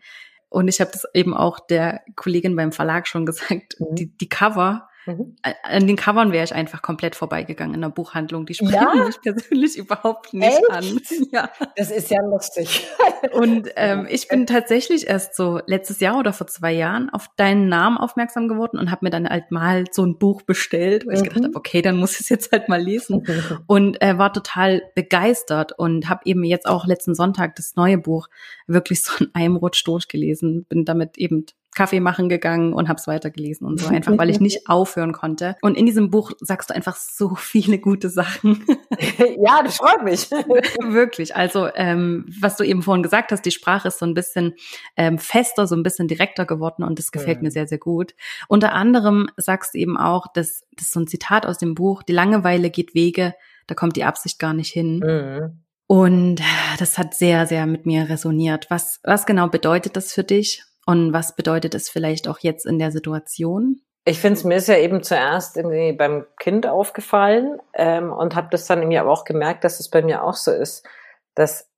Und 0.48 0.68
ich 0.68 0.80
habe 0.80 0.90
das 0.92 1.04
eben 1.14 1.34
auch 1.34 1.60
der 1.60 2.02
Kollegin 2.14 2.56
beim 2.56 2.72
Verlag 2.72 3.06
schon 3.06 3.24
gesagt, 3.24 3.76
mhm. 3.78 3.94
die, 3.94 4.16
die 4.16 4.28
Cover 4.28 4.88
Mhm. 5.06 5.36
An 5.64 5.86
den 5.86 5.96
Covern 5.96 6.30
wäre 6.30 6.44
ich 6.44 6.54
einfach 6.54 6.80
komplett 6.80 7.16
vorbeigegangen 7.16 7.74
in 7.74 7.80
der 7.80 7.88
Buchhandlung. 7.88 8.46
Die 8.46 8.54
sprechen 8.54 8.74
ja? 8.74 9.04
mich 9.04 9.20
persönlich 9.20 9.76
überhaupt 9.78 10.32
nicht 10.32 10.48
Echt? 10.48 10.70
an. 10.70 11.00
Ja. 11.32 11.50
Das 11.76 11.90
ist 11.90 12.10
ja 12.10 12.20
lustig. 12.22 12.86
Und 13.32 13.70
ähm, 13.76 14.06
ich 14.08 14.28
bin 14.28 14.46
tatsächlich 14.46 15.06
erst 15.08 15.34
so 15.34 15.60
letztes 15.66 16.00
Jahr 16.00 16.18
oder 16.18 16.32
vor 16.32 16.46
zwei 16.46 16.72
Jahren 16.72 17.08
auf 17.10 17.28
deinen 17.36 17.68
Namen 17.68 17.96
aufmerksam 17.96 18.48
geworden 18.48 18.78
und 18.78 18.90
habe 18.90 19.06
mir 19.06 19.10
dann 19.10 19.28
halt 19.28 19.50
mal 19.50 19.84
so 19.90 20.04
ein 20.04 20.18
Buch 20.18 20.42
bestellt, 20.42 21.06
weil 21.06 21.16
mhm. 21.16 21.22
ich 21.22 21.28
gedacht 21.28 21.44
habe, 21.44 21.56
okay, 21.56 21.80
dann 21.80 21.96
muss 21.96 22.14
ich 22.14 22.22
es 22.22 22.28
jetzt 22.28 22.52
halt 22.52 22.68
mal 22.68 22.80
lesen. 22.80 23.26
Und 23.66 24.02
äh, 24.02 24.18
war 24.18 24.32
total 24.32 24.82
begeistert 24.94 25.72
und 25.78 26.08
habe 26.08 26.22
eben 26.24 26.44
jetzt 26.44 26.66
auch 26.66 26.86
letzten 26.86 27.14
Sonntag 27.14 27.56
das 27.56 27.76
neue 27.76 27.98
Buch 27.98 28.28
wirklich 28.66 29.02
so 29.02 29.24
in 29.24 29.30
einem 29.34 29.56
Rutsch 29.56 29.86
durchgelesen. 29.86 30.64
Bin 30.68 30.84
damit 30.84 31.16
eben 31.16 31.46
Kaffee 31.74 32.00
machen 32.00 32.28
gegangen 32.28 32.74
und 32.74 32.88
habe 32.88 32.98
es 32.98 33.06
weitergelesen 33.06 33.66
und 33.66 33.80
so, 33.80 33.88
einfach 33.88 34.16
weil 34.18 34.30
ich 34.30 34.40
nicht 34.40 34.66
aufhören 34.68 35.12
konnte. 35.12 35.56
Und 35.62 35.76
in 35.76 35.86
diesem 35.86 36.10
Buch 36.10 36.32
sagst 36.40 36.70
du 36.70 36.74
einfach 36.74 36.96
so 36.96 37.34
viele 37.34 37.78
gute 37.78 38.10
Sachen. 38.10 38.64
ja, 39.38 39.62
das 39.62 39.76
freut 39.76 40.02
mich. 40.04 40.30
Wirklich. 40.82 41.34
Also, 41.34 41.68
ähm, 41.74 42.26
was 42.40 42.56
du 42.56 42.64
eben 42.64 42.82
vorhin 42.82 43.02
gesagt 43.02 43.32
hast, 43.32 43.42
die 43.42 43.50
Sprache 43.50 43.88
ist 43.88 43.98
so 43.98 44.06
ein 44.06 44.14
bisschen 44.14 44.54
ähm, 44.96 45.18
fester, 45.18 45.66
so 45.66 45.74
ein 45.74 45.82
bisschen 45.82 46.08
direkter 46.08 46.44
geworden 46.44 46.82
und 46.82 46.98
das 46.98 47.10
gefällt 47.10 47.38
ja. 47.38 47.42
mir 47.44 47.50
sehr, 47.50 47.66
sehr 47.66 47.78
gut. 47.78 48.14
Unter 48.48 48.72
anderem 48.72 49.28
sagst 49.36 49.74
du 49.74 49.78
eben 49.78 49.96
auch, 49.96 50.26
dass 50.32 50.64
das 50.76 50.86
ist 50.86 50.92
so 50.92 51.00
ein 51.00 51.06
Zitat 51.06 51.46
aus 51.46 51.58
dem 51.58 51.74
Buch, 51.74 52.02
die 52.02 52.12
Langeweile 52.12 52.70
geht 52.70 52.94
Wege, 52.94 53.34
da 53.66 53.74
kommt 53.74 53.96
die 53.96 54.04
Absicht 54.04 54.38
gar 54.38 54.52
nicht 54.52 54.72
hin. 54.72 54.98
Mhm. 54.98 55.62
Und 55.86 56.40
das 56.78 56.96
hat 56.96 57.14
sehr, 57.14 57.46
sehr 57.46 57.66
mit 57.66 57.84
mir 57.86 58.08
resoniert. 58.08 58.66
Was, 58.70 59.00
was 59.04 59.26
genau 59.26 59.48
bedeutet 59.48 59.96
das 59.96 60.12
für 60.12 60.24
dich? 60.24 60.64
Und 60.86 61.12
was 61.12 61.36
bedeutet 61.36 61.74
es 61.74 61.88
vielleicht 61.88 62.28
auch 62.28 62.38
jetzt 62.40 62.66
in 62.66 62.78
der 62.78 62.90
Situation? 62.90 63.80
Ich 64.04 64.18
finde 64.18 64.38
es 64.38 64.44
mir 64.44 64.56
ist 64.56 64.66
ja 64.66 64.76
eben 64.78 65.02
zuerst 65.02 65.56
irgendwie 65.56 65.92
beim 65.92 66.26
Kind 66.40 66.66
aufgefallen 66.66 67.58
ähm, 67.74 68.12
und 68.12 68.34
habe 68.34 68.48
das 68.50 68.66
dann 68.66 68.80
irgendwie 68.80 68.98
aber 68.98 69.12
auch 69.12 69.24
gemerkt, 69.24 69.62
dass 69.62 69.78
es 69.78 69.88
bei 69.88 70.02
mir 70.02 70.24
auch 70.24 70.34
so 70.34 70.50
ist, 70.50 70.86
dass 71.34 71.68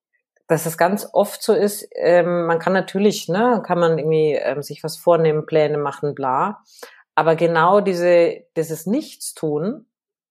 dass 0.46 0.66
es 0.66 0.76
ganz 0.76 1.08
oft 1.12 1.42
so 1.42 1.54
ist. 1.54 1.88
Ähm, 1.94 2.46
man 2.46 2.58
kann 2.58 2.74
natürlich, 2.74 3.28
ne, 3.28 3.62
kann 3.66 3.78
man 3.78 3.98
irgendwie 3.98 4.34
ähm, 4.34 4.62
sich 4.62 4.84
was 4.84 4.98
vornehmen, 4.98 5.46
Pläne 5.46 5.78
machen, 5.78 6.14
bla. 6.14 6.62
Aber 7.14 7.36
genau 7.36 7.80
diese 7.80 8.44
dieses 8.56 8.86
Nichtstun 8.86 9.86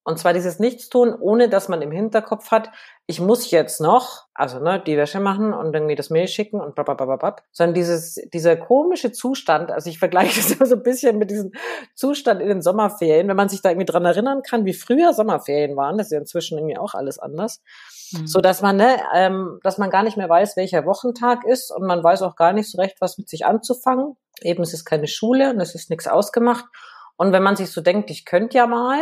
und 0.05 0.19
zwar 0.19 0.33
dieses 0.33 0.59
Nichtstun, 0.59 1.13
ohne 1.13 1.47
dass 1.47 1.69
man 1.69 1.81
im 1.81 1.91
Hinterkopf 1.91 2.51
hat, 2.51 2.69
ich 3.05 3.21
muss 3.21 3.51
jetzt 3.51 3.79
noch, 3.79 4.25
also 4.33 4.59
ne, 4.59 4.81
die 4.85 4.97
Wäsche 4.97 5.21
machen 5.21 5.53
und 5.53 5.73
irgendwie 5.73 5.95
das 5.95 6.09
Mail 6.09 6.27
schicken 6.27 6.59
und 6.59 6.75
blablabla, 6.75 7.37
sondern 7.51 7.73
dieses, 7.73 8.15
dieser 8.33 8.57
komische 8.57 9.13
Zustand, 9.13 9.71
also 9.71 9.89
ich 9.89 9.99
vergleiche 9.99 10.35
das 10.41 10.51
immer 10.51 10.65
so 10.65 10.75
ein 10.75 10.83
bisschen 10.83 11.17
mit 11.17 11.31
diesem 11.31 11.51
Zustand 11.95 12.41
in 12.41 12.49
den 12.49 12.61
Sommerferien, 12.61 13.29
wenn 13.29 13.37
man 13.37 13.47
sich 13.47 13.61
da 13.61 13.69
irgendwie 13.69 13.85
dran 13.85 14.03
erinnern 14.03 14.41
kann, 14.41 14.65
wie 14.65 14.73
früher 14.73 15.13
Sommerferien 15.13 15.77
waren, 15.77 15.97
das 15.97 16.07
ist 16.07 16.11
ja 16.11 16.19
inzwischen 16.19 16.57
irgendwie 16.57 16.77
auch 16.77 16.93
alles 16.93 17.17
anders, 17.17 17.61
mhm. 18.11 18.27
so 18.27 18.41
dass 18.41 18.61
man, 18.61 18.75
ne, 18.75 18.97
ähm, 19.13 19.59
dass 19.63 19.77
man 19.77 19.89
gar 19.89 20.03
nicht 20.03 20.17
mehr 20.17 20.29
weiß, 20.29 20.57
welcher 20.57 20.85
Wochentag 20.85 21.45
ist 21.45 21.71
und 21.71 21.85
man 21.87 22.03
weiß 22.03 22.23
auch 22.23 22.35
gar 22.35 22.51
nicht 22.51 22.69
so 22.69 22.77
recht, 22.77 22.97
was 22.99 23.17
mit 23.17 23.29
sich 23.29 23.45
anzufangen. 23.45 24.17
Eben, 24.41 24.63
es 24.63 24.73
ist 24.73 24.83
keine 24.83 25.07
Schule 25.07 25.51
und 25.51 25.61
es 25.61 25.75
ist 25.75 25.89
nichts 25.89 26.07
ausgemacht. 26.07 26.65
Und 27.15 27.31
wenn 27.31 27.43
man 27.43 27.55
sich 27.55 27.71
so 27.71 27.81
denkt, 27.81 28.09
ich 28.09 28.25
könnte 28.25 28.57
ja 28.57 28.67
mal, 28.67 28.99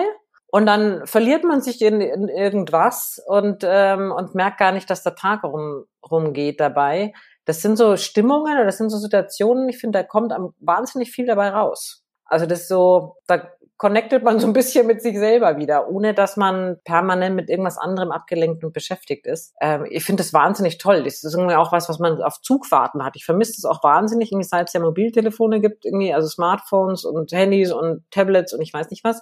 und 0.51 0.65
dann 0.65 1.07
verliert 1.07 1.45
man 1.45 1.61
sich 1.61 1.81
in, 1.81 2.01
in 2.01 2.27
irgendwas 2.27 3.23
und, 3.25 3.63
ähm, 3.65 4.11
und 4.11 4.35
merkt 4.35 4.59
gar 4.59 4.73
nicht, 4.73 4.89
dass 4.89 5.01
der 5.01 5.15
Tag 5.15 5.45
rum, 5.45 5.85
rumgeht 6.09 6.59
dabei. 6.59 7.13
Das 7.45 7.61
sind 7.61 7.77
so 7.77 7.95
Stimmungen 7.95 8.53
oder 8.53 8.65
das 8.65 8.77
sind 8.77 8.89
so 8.89 8.97
Situationen, 8.97 9.69
ich 9.69 9.79
finde, 9.79 9.99
da 9.99 10.03
kommt 10.03 10.33
am 10.33 10.53
wahnsinnig 10.59 11.11
viel 11.11 11.25
dabei 11.25 11.49
raus. 11.49 12.03
Also 12.25 12.45
das 12.45 12.61
ist 12.61 12.67
so, 12.67 13.15
da 13.27 13.49
connectet 13.77 14.23
man 14.23 14.39
so 14.39 14.45
ein 14.45 14.53
bisschen 14.53 14.85
mit 14.85 15.01
sich 15.01 15.17
selber 15.17 15.57
wieder, 15.57 15.89
ohne 15.89 16.13
dass 16.13 16.37
man 16.37 16.77
permanent 16.83 17.35
mit 17.35 17.49
irgendwas 17.49 17.77
anderem 17.77 18.11
abgelenkt 18.11 18.63
und 18.63 18.73
beschäftigt 18.73 19.25
ist. 19.25 19.55
Ähm, 19.61 19.87
ich 19.89 20.03
finde 20.03 20.21
das 20.21 20.33
wahnsinnig 20.33 20.77
toll. 20.77 21.03
Das 21.03 21.23
ist 21.23 21.33
irgendwie 21.33 21.55
auch 21.55 21.71
was, 21.71 21.89
was 21.89 21.97
man 21.97 22.21
auf 22.21 22.41
Zugfahrten 22.41 23.03
hat. 23.03 23.15
Ich 23.15 23.25
vermisse 23.25 23.53
das 23.55 23.65
auch 23.65 23.83
wahnsinnig, 23.83 24.31
irgendwie 24.31 24.47
seit 24.47 24.67
es 24.67 24.73
ja 24.73 24.81
Mobiltelefone 24.81 25.61
gibt, 25.61 25.85
irgendwie, 25.85 26.13
also 26.13 26.27
Smartphones 26.27 27.05
und 27.05 27.31
Handys 27.31 27.71
und 27.71 28.03
Tablets 28.11 28.53
und 28.53 28.61
ich 28.61 28.73
weiß 28.73 28.89
nicht 28.91 29.03
was. 29.03 29.21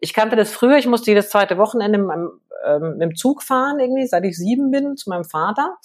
Ich 0.00 0.14
kannte 0.14 0.36
das 0.36 0.52
früher, 0.52 0.78
ich 0.78 0.86
musste 0.86 1.10
jedes 1.10 1.30
zweite 1.30 1.58
Wochenende 1.58 1.98
mit, 1.98 2.06
meinem, 2.06 2.40
ähm, 2.64 2.92
mit 2.92 3.02
dem 3.02 3.16
Zug 3.16 3.42
fahren, 3.42 3.78
irgendwie, 3.78 4.06
seit 4.06 4.24
ich 4.24 4.36
sieben 4.36 4.70
bin, 4.70 4.96
zu 4.96 5.10
meinem 5.10 5.24
Vater. 5.24 5.76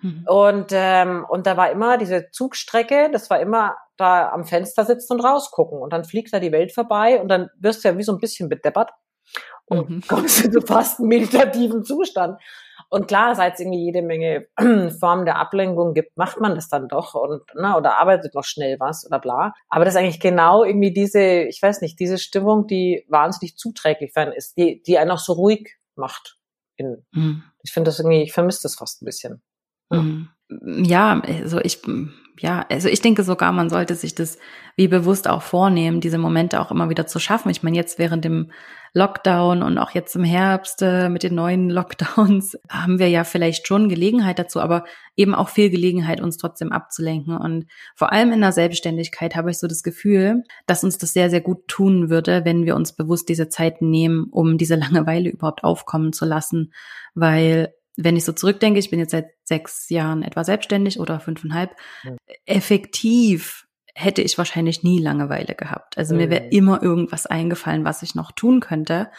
Mhm. 0.00 0.24
Und, 0.26 0.66
ähm, 0.70 1.26
und 1.28 1.46
da 1.46 1.56
war 1.56 1.70
immer 1.70 1.98
diese 1.98 2.30
Zugstrecke, 2.30 3.10
das 3.12 3.28
war 3.30 3.40
immer 3.40 3.76
da 3.96 4.30
am 4.30 4.44
Fenster 4.44 4.84
sitzen 4.84 5.14
und 5.14 5.20
rausgucken. 5.20 5.78
Und 5.78 5.92
dann 5.92 6.04
fliegt 6.04 6.32
da 6.32 6.38
die 6.38 6.52
Welt 6.52 6.72
vorbei 6.72 7.20
und 7.20 7.28
dann 7.28 7.50
wirst 7.58 7.84
du 7.84 7.88
ja 7.88 7.98
wie 7.98 8.02
so 8.02 8.12
ein 8.12 8.20
bisschen 8.20 8.48
bedeppert 8.48 8.90
und 9.66 9.90
mhm. 9.90 10.02
kommst 10.06 10.44
in 10.44 10.52
so 10.52 10.60
fast 10.60 11.00
einen 11.00 11.08
meditativen 11.08 11.84
Zustand. 11.84 12.40
Und 12.88 13.08
klar, 13.08 13.34
seit 13.34 13.54
es 13.54 13.60
irgendwie 13.60 13.84
jede 13.84 14.02
Menge 14.02 14.46
Formen 15.00 15.24
der 15.24 15.38
Ablenkung 15.38 15.94
gibt, 15.94 16.16
macht 16.16 16.40
man 16.40 16.54
das 16.54 16.68
dann 16.68 16.88
doch 16.88 17.14
und 17.14 17.42
ne, 17.54 17.76
oder 17.76 17.98
arbeitet 17.98 18.34
noch 18.34 18.44
schnell 18.44 18.78
was 18.78 19.06
oder 19.06 19.18
bla. 19.18 19.54
Aber 19.68 19.84
das 19.84 19.94
ist 19.94 20.00
eigentlich 20.00 20.20
genau 20.20 20.64
irgendwie 20.64 20.92
diese, 20.92 21.20
ich 21.20 21.60
weiß 21.60 21.80
nicht, 21.80 21.98
diese 21.98 22.18
Stimmung, 22.18 22.66
die 22.66 23.04
wahnsinnig 23.08 23.56
zuträglich 23.56 24.12
für 24.12 24.20
einen 24.20 24.32
ist, 24.32 24.56
die, 24.56 24.82
die 24.82 24.98
einen 24.98 25.10
auch 25.10 25.18
so 25.18 25.32
ruhig 25.32 25.76
macht. 25.96 26.38
In, 26.76 27.04
mhm. 27.12 27.42
Ich 27.62 27.72
finde 27.72 27.88
das 27.88 27.98
irgendwie, 27.98 28.22
ich 28.22 28.32
vermisse 28.32 28.62
das 28.62 28.76
fast 28.76 29.02
ein 29.02 29.06
bisschen. 29.06 29.42
Mhm. 29.90 30.28
Ja, 30.48 31.20
also 31.20 31.60
ich 31.60 31.82
ja, 32.38 32.66
also 32.70 32.88
ich 32.88 33.00
denke 33.00 33.22
sogar, 33.22 33.52
man 33.52 33.70
sollte 33.70 33.94
sich 33.94 34.14
das 34.14 34.38
wie 34.76 34.88
bewusst 34.88 35.26
auch 35.26 35.40
vornehmen, 35.40 36.02
diese 36.02 36.18
Momente 36.18 36.60
auch 36.60 36.70
immer 36.70 36.90
wieder 36.90 37.06
zu 37.06 37.18
schaffen. 37.18 37.48
Ich 37.48 37.62
meine, 37.62 37.76
jetzt 37.76 37.98
während 37.98 38.26
dem 38.26 38.50
Lockdown 38.92 39.62
und 39.62 39.78
auch 39.78 39.92
jetzt 39.92 40.14
im 40.16 40.24
Herbst 40.24 40.82
äh, 40.82 41.08
mit 41.08 41.22
den 41.22 41.34
neuen 41.34 41.70
Lockdowns 41.70 42.58
haben 42.68 42.98
wir 42.98 43.08
ja 43.08 43.24
vielleicht 43.24 43.66
schon 43.66 43.88
Gelegenheit 43.88 44.38
dazu, 44.38 44.60
aber 44.60 44.84
eben 45.16 45.34
auch 45.34 45.48
viel 45.48 45.70
Gelegenheit, 45.70 46.20
uns 46.20 46.36
trotzdem 46.36 46.72
abzulenken. 46.72 47.36
Und 47.38 47.66
vor 47.94 48.12
allem 48.12 48.32
in 48.32 48.42
der 48.42 48.52
Selbstständigkeit 48.52 49.34
habe 49.34 49.50
ich 49.50 49.58
so 49.58 49.66
das 49.66 49.82
Gefühl, 49.82 50.44
dass 50.66 50.84
uns 50.84 50.98
das 50.98 51.14
sehr, 51.14 51.30
sehr 51.30 51.40
gut 51.40 51.68
tun 51.68 52.10
würde, 52.10 52.44
wenn 52.44 52.66
wir 52.66 52.76
uns 52.76 52.92
bewusst 52.92 53.30
diese 53.30 53.48
Zeit 53.48 53.80
nehmen, 53.80 54.26
um 54.30 54.58
diese 54.58 54.74
Langeweile 54.76 55.30
überhaupt 55.30 55.64
aufkommen 55.64 56.12
zu 56.12 56.26
lassen. 56.26 56.72
Weil 57.14 57.72
wenn 57.96 58.16
ich 58.16 58.24
so 58.24 58.32
zurückdenke, 58.32 58.78
ich 58.78 58.90
bin 58.90 58.98
jetzt 58.98 59.12
seit 59.12 59.30
sechs 59.44 59.88
Jahren 59.90 60.22
etwa 60.22 60.44
selbstständig 60.44 61.00
oder 61.00 61.20
fünfeinhalb, 61.20 61.74
ja. 62.04 62.16
effektiv 62.44 63.66
hätte 63.94 64.20
ich 64.20 64.36
wahrscheinlich 64.36 64.82
nie 64.82 64.98
Langeweile 64.98 65.54
gehabt. 65.54 65.96
Also 65.96 66.14
mhm. 66.14 66.20
mir 66.20 66.30
wäre 66.30 66.48
immer 66.50 66.82
irgendwas 66.82 67.24
eingefallen, 67.24 67.86
was 67.86 68.02
ich 68.02 68.14
noch 68.14 68.30
tun 68.30 68.60
könnte. 68.60 69.10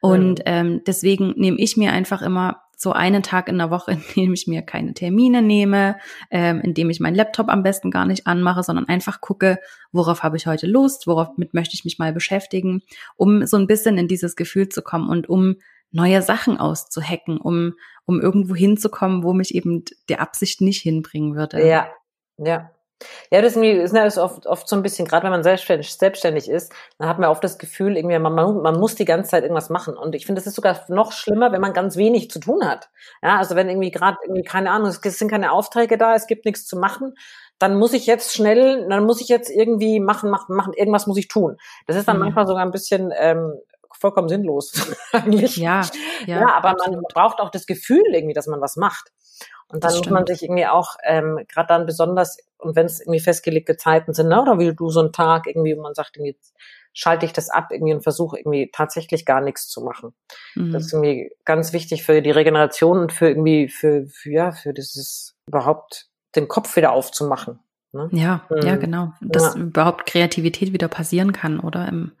Und 0.00 0.38
mhm. 0.38 0.44
ähm, 0.46 0.80
deswegen 0.86 1.34
nehme 1.36 1.58
ich 1.58 1.76
mir 1.76 1.92
einfach 1.92 2.22
immer 2.22 2.62
so 2.74 2.92
einen 2.92 3.22
Tag 3.22 3.48
in 3.48 3.58
der 3.58 3.70
Woche, 3.70 3.92
in 3.92 4.02
dem 4.16 4.32
ich 4.32 4.46
mir 4.46 4.62
keine 4.62 4.94
Termine 4.94 5.42
nehme, 5.42 5.96
ähm, 6.30 6.62
in 6.62 6.72
dem 6.72 6.88
ich 6.88 6.98
meinen 6.98 7.14
Laptop 7.14 7.50
am 7.50 7.62
besten 7.62 7.90
gar 7.90 8.06
nicht 8.06 8.26
anmache, 8.26 8.62
sondern 8.62 8.88
einfach 8.88 9.20
gucke, 9.20 9.58
worauf 9.92 10.22
habe 10.22 10.38
ich 10.38 10.46
heute 10.46 10.66
Lust, 10.66 11.06
worauf 11.06 11.36
mit 11.36 11.52
möchte 11.52 11.74
ich 11.74 11.84
mich 11.84 11.98
mal 11.98 12.14
beschäftigen, 12.14 12.80
um 13.16 13.46
so 13.46 13.58
ein 13.58 13.66
bisschen 13.66 13.98
in 13.98 14.08
dieses 14.08 14.34
Gefühl 14.34 14.70
zu 14.70 14.80
kommen 14.80 15.10
und 15.10 15.28
um 15.28 15.56
neue 15.92 16.22
Sachen 16.22 16.58
auszuhacken, 16.58 17.38
um, 17.38 17.74
um 18.06 18.20
irgendwo 18.20 18.54
hinzukommen, 18.54 19.22
wo 19.22 19.32
mich 19.32 19.54
eben 19.54 19.84
die 20.08 20.18
Absicht 20.18 20.60
nicht 20.60 20.82
hinbringen 20.82 21.36
würde. 21.36 21.66
Ja, 21.66 21.88
ja. 22.38 22.70
Ja, 23.30 23.42
das 23.42 23.56
ist, 23.56 23.94
das 23.94 24.14
ist 24.14 24.18
oft, 24.18 24.46
oft 24.46 24.68
so 24.68 24.76
ein 24.76 24.82
bisschen, 24.82 25.06
gerade 25.06 25.24
wenn 25.24 25.32
man 25.32 25.42
selbstständig, 25.42 25.92
selbstständig 25.94 26.48
ist, 26.48 26.72
dann 26.98 27.08
hat 27.08 27.18
man 27.18 27.30
oft 27.30 27.42
das 27.42 27.58
Gefühl, 27.58 27.96
irgendwie, 27.96 28.18
man, 28.18 28.32
man 28.34 28.78
muss 28.78 28.94
die 28.94 29.04
ganze 29.04 29.30
Zeit 29.30 29.42
irgendwas 29.42 29.70
machen. 29.70 29.96
Und 29.96 30.14
ich 30.14 30.26
finde, 30.26 30.40
es 30.40 30.46
ist 30.46 30.54
sogar 30.54 30.80
noch 30.88 31.12
schlimmer, 31.12 31.52
wenn 31.52 31.60
man 31.60 31.72
ganz 31.72 31.96
wenig 31.96 32.30
zu 32.30 32.38
tun 32.38 32.64
hat. 32.64 32.90
Ja, 33.22 33.38
also 33.38 33.56
wenn 33.56 33.68
irgendwie 33.68 33.90
gerade 33.90 34.18
irgendwie, 34.22 34.44
keine 34.44 34.70
Ahnung, 34.70 34.88
es 34.88 35.00
sind 35.18 35.30
keine 35.30 35.52
Aufträge 35.52 35.98
da, 35.98 36.14
es 36.14 36.26
gibt 36.26 36.44
nichts 36.44 36.66
zu 36.66 36.76
machen, 36.76 37.14
dann 37.58 37.76
muss 37.76 37.92
ich 37.92 38.06
jetzt 38.06 38.34
schnell, 38.34 38.88
dann 38.88 39.04
muss 39.04 39.20
ich 39.20 39.28
jetzt 39.28 39.50
irgendwie 39.50 40.00
machen, 40.00 40.30
machen, 40.30 40.56
machen, 40.56 40.72
irgendwas 40.72 41.06
muss 41.06 41.18
ich 41.18 41.28
tun. 41.28 41.56
Das 41.86 41.96
ist 41.96 42.08
dann 42.08 42.16
mhm. 42.16 42.24
manchmal 42.24 42.46
sogar 42.46 42.64
ein 42.64 42.72
bisschen 42.72 43.12
ähm, 43.16 43.52
vollkommen 44.02 44.28
sinnlos 44.28 44.72
eigentlich. 45.12 45.56
Ja, 45.56 45.80
ja, 46.26 46.40
ja 46.40 46.54
aber 46.54 46.70
absolut. 46.70 46.96
man 46.96 47.04
braucht 47.12 47.40
auch 47.40 47.50
das 47.50 47.66
Gefühl 47.66 48.04
irgendwie, 48.12 48.34
dass 48.34 48.46
man 48.46 48.60
was 48.60 48.76
macht. 48.76 49.10
Und 49.68 49.84
dann 49.84 49.96
muss 49.96 50.10
man 50.10 50.26
sich 50.26 50.42
irgendwie 50.42 50.66
auch, 50.66 50.96
ähm, 51.02 51.40
gerade 51.48 51.68
dann 51.68 51.86
besonders, 51.86 52.36
und 52.58 52.76
wenn 52.76 52.84
es 52.84 53.00
irgendwie 53.00 53.20
festgelegte 53.20 53.78
Zeiten 53.78 54.12
sind, 54.12 54.28
ne, 54.28 54.42
oder 54.42 54.58
wie 54.58 54.74
du 54.74 54.90
so 54.90 55.00
einen 55.00 55.12
Tag 55.12 55.46
irgendwie, 55.46 55.74
wo 55.76 55.80
man 55.80 55.94
sagt, 55.94 56.18
irgendwie, 56.18 56.32
jetzt 56.32 56.54
schalte 56.92 57.24
ich 57.24 57.32
das 57.32 57.48
ab 57.48 57.68
irgendwie 57.70 57.94
und 57.94 58.02
versuche 58.02 58.36
irgendwie 58.36 58.70
tatsächlich 58.70 59.24
gar 59.24 59.40
nichts 59.40 59.68
zu 59.68 59.80
machen. 59.80 60.14
Mhm. 60.54 60.72
Das 60.72 60.84
ist 60.84 60.92
irgendwie 60.92 61.30
ganz 61.46 61.72
wichtig 61.72 62.02
für 62.02 62.20
die 62.20 62.30
Regeneration 62.30 62.98
und 62.98 63.12
für 63.12 63.28
irgendwie, 63.28 63.68
für, 63.68 64.06
für 64.08 64.30
ja, 64.30 64.52
für 64.52 64.74
dieses 64.74 65.34
überhaupt 65.46 66.08
den 66.36 66.48
Kopf 66.48 66.76
wieder 66.76 66.92
aufzumachen. 66.92 67.60
Ne? 67.92 68.08
Ja, 68.12 68.46
mhm. 68.50 68.66
ja, 68.66 68.76
genau. 68.76 69.12
Dass 69.22 69.54
ja. 69.54 69.60
überhaupt 69.60 70.06
Kreativität 70.06 70.72
wieder 70.74 70.88
passieren 70.88 71.32
kann, 71.32 71.60
oder? 71.60 71.88
Im, 71.88 72.12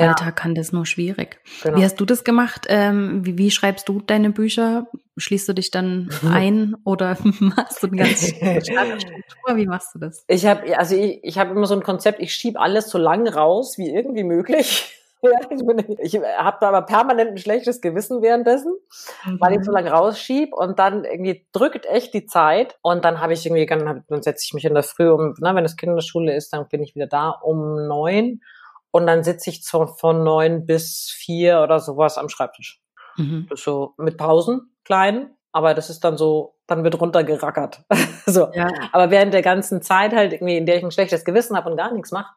ja. 0.00 0.08
Alltag 0.08 0.36
kann 0.36 0.54
das 0.54 0.72
nur 0.72 0.86
schwierig. 0.86 1.40
Genau. 1.62 1.78
Wie 1.78 1.84
hast 1.84 2.00
du 2.00 2.04
das 2.04 2.24
gemacht? 2.24 2.66
Ähm, 2.68 3.24
wie, 3.24 3.38
wie, 3.38 3.50
schreibst 3.50 3.88
du 3.88 4.00
deine 4.00 4.30
Bücher? 4.30 4.86
Schließt 5.16 5.48
du 5.48 5.52
dich 5.52 5.70
dann 5.70 6.10
ein 6.30 6.76
oder 6.84 7.16
machst 7.40 7.82
du 7.82 7.88
eine 7.88 7.96
ganz 7.96 8.26
Struktur? 8.28 9.56
Wie 9.56 9.66
machst 9.66 9.94
du 9.94 9.98
das? 9.98 10.24
Ich 10.28 10.46
habe 10.46 10.76
also 10.78 10.94
ich, 10.94 11.20
ich 11.22 11.38
habe 11.38 11.52
immer 11.52 11.66
so 11.66 11.74
ein 11.74 11.82
Konzept, 11.82 12.20
ich 12.20 12.34
schiebe 12.34 12.58
alles 12.60 12.90
so 12.90 12.98
lang 12.98 13.26
raus 13.28 13.78
wie 13.78 13.90
irgendwie 13.90 14.24
möglich. 14.24 14.96
Ja, 15.22 15.32
ich, 15.98 16.14
ich 16.14 16.22
habe 16.38 16.56
da 16.60 16.68
aber 16.68 16.82
permanent 16.82 17.32
ein 17.32 17.38
schlechtes 17.38 17.82
Gewissen 17.82 18.22
währenddessen, 18.22 18.74
mhm. 19.26 19.38
weil 19.38 19.58
ich 19.58 19.64
so 19.64 19.70
lange 19.70 19.90
rausschieb 19.90 20.54
und 20.54 20.78
dann 20.78 21.04
irgendwie 21.04 21.46
drückt 21.52 21.84
echt 21.84 22.14
die 22.14 22.24
Zeit 22.24 22.78
und 22.80 23.04
dann 23.04 23.20
habe 23.20 23.34
ich 23.34 23.44
irgendwie, 23.44 23.66
dann, 23.66 24.04
dann 24.08 24.22
setze 24.22 24.44
ich 24.46 24.54
mich 24.54 24.64
in 24.64 24.72
der 24.72 24.82
Früh 24.82 25.10
um, 25.10 25.34
na, 25.38 25.54
wenn 25.54 25.64
es 25.64 25.76
Kinderschule 25.76 26.34
ist, 26.34 26.54
dann 26.54 26.68
bin 26.68 26.82
ich 26.82 26.94
wieder 26.94 27.06
da 27.06 27.30
um 27.30 27.86
neun 27.86 28.40
und 28.90 29.06
dann 29.06 29.24
sitze 29.24 29.50
ich 29.50 29.64
von, 29.64 29.88
von 29.88 30.24
neun 30.24 30.66
bis 30.66 31.10
vier 31.16 31.60
oder 31.62 31.80
sowas 31.80 32.18
am 32.18 32.28
Schreibtisch. 32.28 32.80
Mhm. 33.16 33.48
So 33.54 33.94
mit 33.98 34.16
Pausen, 34.16 34.74
kleinen, 34.84 35.36
aber 35.52 35.74
das 35.74 35.90
ist 35.90 36.04
dann 36.04 36.16
so, 36.16 36.56
dann 36.66 36.84
wird 36.84 37.00
runtergerackert. 37.00 37.82
so. 38.26 38.48
Ja. 38.52 38.68
Aber 38.92 39.10
während 39.10 39.34
der 39.34 39.42
ganzen 39.42 39.82
Zeit 39.82 40.14
halt 40.14 40.32
irgendwie, 40.32 40.56
in 40.56 40.66
der 40.66 40.76
ich 40.76 40.84
ein 40.84 40.92
schlechtes 40.92 41.24
Gewissen 41.24 41.56
habe 41.56 41.70
und 41.70 41.76
gar 41.76 41.92
nichts 41.92 42.12
mache, 42.12 42.32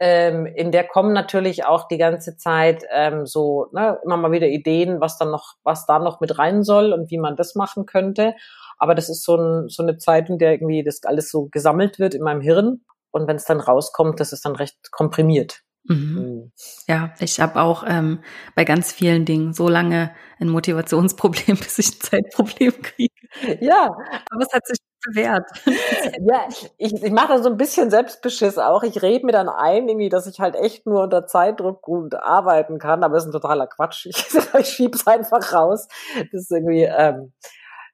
ähm, 0.00 0.46
in 0.46 0.70
der 0.70 0.84
kommen 0.84 1.12
natürlich 1.12 1.64
auch 1.64 1.88
die 1.88 1.98
ganze 1.98 2.36
Zeit 2.36 2.84
ähm, 2.92 3.26
so 3.26 3.66
ne, 3.72 3.98
immer 4.04 4.16
mal 4.16 4.30
wieder 4.30 4.46
Ideen, 4.46 5.00
was 5.00 5.18
dann 5.18 5.30
noch, 5.30 5.54
was 5.64 5.86
da 5.86 5.98
noch 5.98 6.20
mit 6.20 6.38
rein 6.38 6.62
soll 6.62 6.92
und 6.92 7.10
wie 7.10 7.18
man 7.18 7.36
das 7.36 7.54
machen 7.56 7.84
könnte. 7.84 8.34
Aber 8.78 8.94
das 8.94 9.08
ist 9.08 9.24
so, 9.24 9.36
ein, 9.36 9.68
so 9.68 9.82
eine 9.82 9.98
Zeit, 9.98 10.30
in 10.30 10.38
der 10.38 10.52
irgendwie 10.52 10.84
das 10.84 11.02
alles 11.04 11.30
so 11.30 11.48
gesammelt 11.50 11.98
wird 11.98 12.14
in 12.14 12.22
meinem 12.22 12.40
Hirn. 12.40 12.84
Und 13.10 13.26
wenn 13.26 13.36
es 13.36 13.44
dann 13.44 13.60
rauskommt, 13.60 14.20
das 14.20 14.32
ist 14.32 14.44
dann 14.44 14.54
recht 14.54 14.92
komprimiert. 14.92 15.62
Mhm. 15.84 15.96
mhm. 15.96 16.52
Ja, 16.86 17.14
ich 17.20 17.40
habe 17.40 17.60
auch 17.60 17.84
ähm, 17.86 18.20
bei 18.54 18.64
ganz 18.64 18.92
vielen 18.92 19.24
Dingen 19.24 19.52
so 19.52 19.68
lange 19.68 20.14
ein 20.40 20.48
Motivationsproblem, 20.48 21.56
bis 21.58 21.78
ich 21.78 21.88
ein 21.88 22.00
Zeitproblem 22.00 22.82
kriege. 22.82 23.14
Ja, 23.60 23.90
aber 24.30 24.42
es 24.42 24.52
hat 24.52 24.66
sich 24.66 24.78
bewährt. 25.04 25.48
ja, 25.66 26.46
ich, 26.78 27.02
ich 27.02 27.10
mache 27.12 27.28
da 27.28 27.42
so 27.42 27.50
ein 27.50 27.56
bisschen 27.56 27.90
Selbstbeschiss 27.90 28.58
auch. 28.58 28.82
Ich 28.82 29.02
rede 29.02 29.26
mir 29.26 29.32
dann 29.32 29.48
ein, 29.48 29.88
irgendwie, 29.88 30.08
dass 30.08 30.26
ich 30.26 30.40
halt 30.40 30.56
echt 30.56 30.86
nur 30.86 31.04
unter 31.04 31.26
Zeitdruck 31.26 31.82
gut 31.82 32.14
arbeiten 32.14 32.78
kann, 32.78 33.04
aber 33.04 33.14
das 33.14 33.24
ist 33.24 33.28
ein 33.28 33.40
totaler 33.40 33.66
Quatsch. 33.66 34.06
Ich, 34.06 34.16
ich 34.58 34.68
schieb's 34.68 35.06
einfach 35.06 35.52
raus. 35.52 35.88
Das 36.32 36.42
ist 36.42 36.50
irgendwie, 36.50 36.82
ähm, 36.82 37.32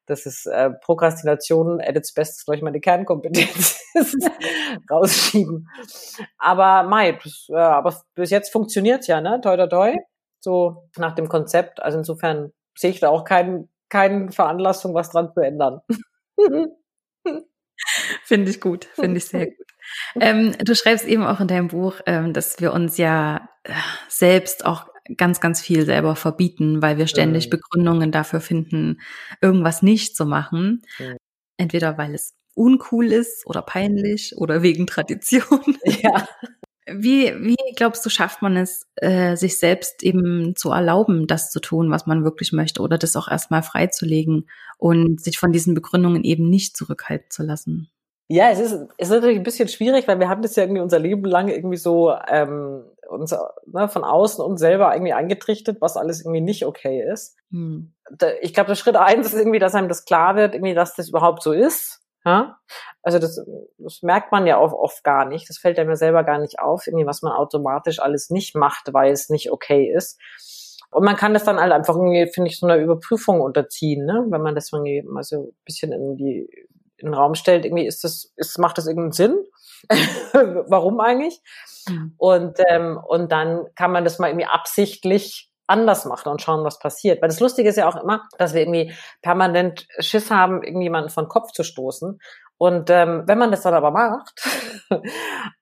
das 0.07 0.27
ist 0.27 0.47
äh, 0.47 0.71
Prokrastination 0.71 1.81
at 1.81 1.97
its 1.97 2.13
best, 2.13 2.45
glaube 2.45 2.57
ich, 2.57 2.63
meine 2.63 2.81
Kernkompetenz. 2.81 3.81
rausschieben. 4.91 5.69
Aber 6.39 6.83
Mai, 6.83 7.13
das, 7.13 7.47
äh, 7.49 7.57
aber 7.57 7.95
bis 8.15 8.31
jetzt 8.31 8.53
funktioniert's 8.53 9.07
ja, 9.07 9.21
ne? 9.21 9.41
Toi, 9.41 9.57
toi, 9.57 9.67
toi. 9.67 9.97
So 10.41 10.89
nach 10.97 11.15
dem 11.15 11.29
Konzept. 11.29 11.83
Also 11.83 11.99
insofern 11.99 12.53
sehe 12.77 12.91
ich 12.91 13.01
da 13.01 13.09
auch 13.09 13.25
keinen 13.25 13.71
keine 13.89 14.33
Veranlassung, 14.33 14.95
was 14.95 15.11
dran 15.11 15.33
zu 15.33 15.41
ändern. 15.41 15.81
Finde 18.25 18.51
ich 18.51 18.61
gut, 18.61 18.87
finde 18.95 19.19
ich 19.19 19.27
sehr 19.27 19.47
gut. 19.47 19.67
Ähm, 20.21 20.57
du 20.59 20.75
schreibst 20.75 21.07
eben 21.07 21.25
auch 21.25 21.41
in 21.41 21.49
deinem 21.49 21.69
Buch, 21.69 22.01
ähm, 22.07 22.33
dass 22.33 22.61
wir 22.61 22.73
uns 22.73 22.97
ja 22.97 23.49
äh, 23.65 23.73
selbst 24.09 24.65
auch 24.65 24.87
ganz, 25.17 25.41
ganz 25.41 25.61
viel 25.61 25.85
selber 25.85 26.17
verbieten, 26.17 26.83
weil 26.83 26.99
wir 26.99 27.07
ständig 27.07 27.47
mhm. 27.47 27.51
Begründungen 27.51 28.13
dafür 28.13 28.41
finden, 28.41 29.01
irgendwas 29.41 29.83
nicht 29.83 30.17
zu 30.17 30.27
machen. 30.27 30.83
Mhm. 30.99 31.17
Entweder 31.57 31.99
weil 31.99 32.15
es 32.15 32.35
uncool 32.55 33.13
ist 33.13 33.47
oder 33.47 33.63
peinlich 33.63 34.37
oder 34.37 34.63
wegen 34.63 34.87
Tradition. 34.87 35.77
Ja. 36.03 36.27
Wie, 36.87 37.33
wie 37.41 37.57
glaubst 37.77 38.05
du, 38.05 38.11
schafft 38.11 38.43
man 38.43 38.59
es, 38.59 38.87
äh, 38.97 39.37
sich 39.37 39.59
selbst 39.59 40.03
eben 40.03 40.55
zu 40.55 40.71
erlauben, 40.71 41.27
das 41.27 41.51
zu 41.51 41.61
tun, 41.61 41.91
was 41.91 42.07
man 42.07 42.25
wirklich 42.25 42.53
möchte 42.53 42.83
oder 42.83 42.99
das 42.99 43.17
auch 43.17 43.27
erstmal 43.27 43.63
freizulegen 43.63 44.51
und 44.77 45.19
sich 45.19 45.39
von 45.39 45.51
diesen 45.51 45.73
Begründungen 45.73 46.25
eben 46.25 46.51
nicht 46.51 46.77
zurückhalten 46.77 47.31
zu 47.31 47.43
lassen? 47.43 47.89
Ja, 48.29 48.51
es 48.51 48.59
ist, 48.59 48.73
es 48.99 49.09
ist 49.09 49.15
natürlich 49.15 49.39
ein 49.39 49.45
bisschen 49.45 49.69
schwierig, 49.69 50.07
weil 50.09 50.19
wir 50.19 50.29
haben 50.29 50.43
das 50.43 50.57
ja 50.57 50.65
irgendwie 50.65 50.83
unser 50.83 50.99
Leben 50.99 51.25
lang 51.25 51.49
irgendwie 51.49 51.79
so 51.79 52.15
ähm, 52.29 52.83
uns 53.09 53.35
ne, 53.67 53.89
von 53.89 54.05
außen 54.05 54.45
und 54.45 54.59
selber 54.59 54.93
irgendwie 54.95 55.13
eingetrichtert, 55.13 55.81
was 55.81 55.97
alles 55.97 56.23
irgendwie 56.23 56.41
nicht 56.41 56.65
okay 56.67 57.03
ist. 57.03 57.37
Hm. 57.51 57.95
Ich 58.41 58.55
glaube, 58.55 58.69
der 58.69 58.75
Schritt 58.75 58.97
eins 58.97 59.29
ist 59.33 59.39
irgendwie, 59.39 59.59
dass 59.59 59.75
einem 59.75 59.89
das 59.89 60.05
klar 60.05 60.37
wird, 60.37 60.55
irgendwie, 60.55 60.75
dass 60.75 60.95
das 60.95 61.09
überhaupt 61.09 61.43
so 61.43 61.53
ist. 61.53 62.01
Ja? 62.25 62.59
Also 63.03 63.19
das, 63.19 63.45
das 63.79 64.03
merkt 64.03 64.33
man 64.33 64.47
ja 64.47 64.59
oft, 64.61 64.75
oft 64.75 65.05
gar 65.05 65.27
nicht. 65.27 65.49
Das 65.49 65.59
fällt 65.59 65.79
einem 65.79 65.91
ja 65.91 65.97
selber 65.97 66.25
gar 66.25 66.39
nicht 66.39 66.59
auf, 66.59 66.87
irgendwie, 66.87 67.07
was 67.07 67.23
man 67.23 67.33
automatisch 67.33 68.01
alles 68.01 68.31
nicht 68.31 68.55
macht, 68.55 68.93
weil 68.93 69.13
es 69.13 69.29
nicht 69.29 69.51
okay 69.51 69.93
ist. 69.95 70.21
Und 70.91 71.05
man 71.05 71.17
kann 71.17 71.35
das 71.35 71.45
dann 71.45 71.59
halt 71.59 71.73
einfach 71.73 71.97
irgendwie, 71.97 72.31
finde 72.33 72.51
ich, 72.51 72.59
so 72.59 72.67
einer 72.67 72.77
Überprüfung 72.77 73.41
unterziehen, 73.41 74.07
ne? 74.07 74.27
wenn 74.29 74.43
man 74.43 74.55
das 74.55 74.73
irgendwie 74.73 75.03
mal 75.03 75.25
so 75.25 75.43
ein 75.43 75.53
bisschen 75.65 75.93
in 75.93 76.17
die 76.17 76.49
in 76.97 77.09
den 77.09 77.15
Raum 77.15 77.35
stellt, 77.35 77.65
irgendwie 77.65 77.87
ist 77.87 78.05
das, 78.05 78.33
ist, 78.37 78.59
macht 78.59 78.79
das 78.79 78.87
irgendeinen 78.87 79.13
Sinn? 79.13 79.45
Warum 80.69 81.01
eigentlich? 81.01 81.41
Mhm. 81.89 82.15
Und, 82.17 82.59
ähm, 82.69 82.99
und 83.07 83.33
dann 83.33 83.67
kann 83.75 83.93
man 83.93 84.05
das 84.05 84.19
mal 84.19 84.29
irgendwie 84.29 84.47
absichtlich 84.47 85.51
anders 85.67 86.05
machen 86.05 86.29
und 86.29 86.43
schauen, 86.43 86.65
was 86.65 86.79
passiert. 86.79 87.23
Weil 87.23 87.29
das 87.29 87.41
Lustige 87.41 87.69
ist 87.69 87.77
ja 87.77 87.89
auch 87.89 87.97
immer, 87.97 88.29
dass 88.39 88.55
wir 88.55 88.61
irgendwie 88.61 88.93
permanent 89.23 89.87
Schiss 89.99 90.31
haben, 90.31 90.63
irgendjemanden 90.63 91.11
von 91.11 91.29
Kopf 91.29 91.53
zu 91.53 91.63
stoßen. 91.63 92.21
Und 92.59 92.91
ähm, 92.91 93.25
wenn 93.27 93.39
man 93.39 93.51
das 93.51 93.63
dann 93.63 93.75
aber 93.75 93.91
macht 93.91 94.43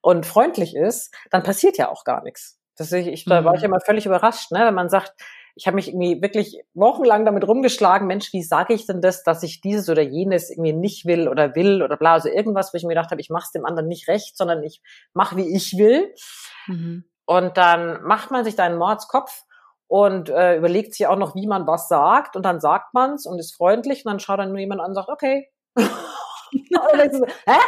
und 0.00 0.26
freundlich 0.26 0.74
ist, 0.74 1.14
dann 1.30 1.42
passiert 1.42 1.78
ja 1.78 1.88
auch 1.88 2.04
gar 2.04 2.22
nichts. 2.22 2.58
Das 2.76 2.90
ich, 2.92 3.06
ich, 3.06 3.24
da 3.24 3.44
war 3.44 3.54
ich 3.54 3.60
mhm. 3.60 3.66
immer 3.66 3.80
völlig 3.80 4.06
überrascht, 4.06 4.50
ne? 4.50 4.60
wenn 4.66 4.74
man 4.74 4.88
sagt, 4.88 5.14
ich 5.54 5.66
habe 5.66 5.74
mich 5.74 5.88
irgendwie 5.88 6.22
wirklich 6.22 6.62
wochenlang 6.74 7.24
damit 7.24 7.46
rumgeschlagen, 7.46 8.06
Mensch, 8.06 8.32
wie 8.32 8.42
sage 8.42 8.74
ich 8.74 8.86
denn 8.86 9.00
das, 9.00 9.22
dass 9.22 9.42
ich 9.42 9.60
dieses 9.60 9.88
oder 9.88 10.02
jenes 10.02 10.50
irgendwie 10.50 10.72
nicht 10.72 11.04
will 11.04 11.28
oder 11.28 11.54
will 11.54 11.82
oder 11.82 11.96
bla, 11.96 12.14
also 12.14 12.28
irgendwas, 12.28 12.72
wo 12.72 12.76
ich 12.76 12.84
mir 12.84 12.90
gedacht 12.90 13.10
habe, 13.10 13.20
ich 13.20 13.30
mache 13.30 13.44
es 13.44 13.52
dem 13.52 13.66
anderen 13.66 13.88
nicht 13.88 14.08
recht, 14.08 14.36
sondern 14.36 14.62
ich 14.62 14.80
mache, 15.12 15.36
wie 15.36 15.54
ich 15.54 15.76
will. 15.76 16.14
Mhm. 16.66 17.04
Und 17.26 17.56
dann 17.56 18.02
macht 18.02 18.30
man 18.30 18.44
sich 18.44 18.56
da 18.56 18.64
einen 18.64 18.78
Mordskopf 18.78 19.44
und 19.86 20.30
äh, 20.30 20.56
überlegt 20.56 20.94
sich 20.94 21.06
auch 21.06 21.18
noch, 21.18 21.34
wie 21.34 21.46
man 21.46 21.66
was 21.66 21.88
sagt 21.88 22.34
und 22.36 22.44
dann 22.44 22.60
sagt 22.60 22.94
man's 22.94 23.26
und 23.26 23.38
ist 23.38 23.54
freundlich 23.54 24.04
und 24.04 24.10
dann 24.10 24.20
schaut 24.20 24.38
dann 24.38 24.48
nur 24.48 24.58
jemand 24.58 24.80
an 24.80 24.88
und 24.88 24.94
sagt, 24.94 25.10
okay. 25.10 25.50
so, 25.76 27.26
Hä? 27.46 27.58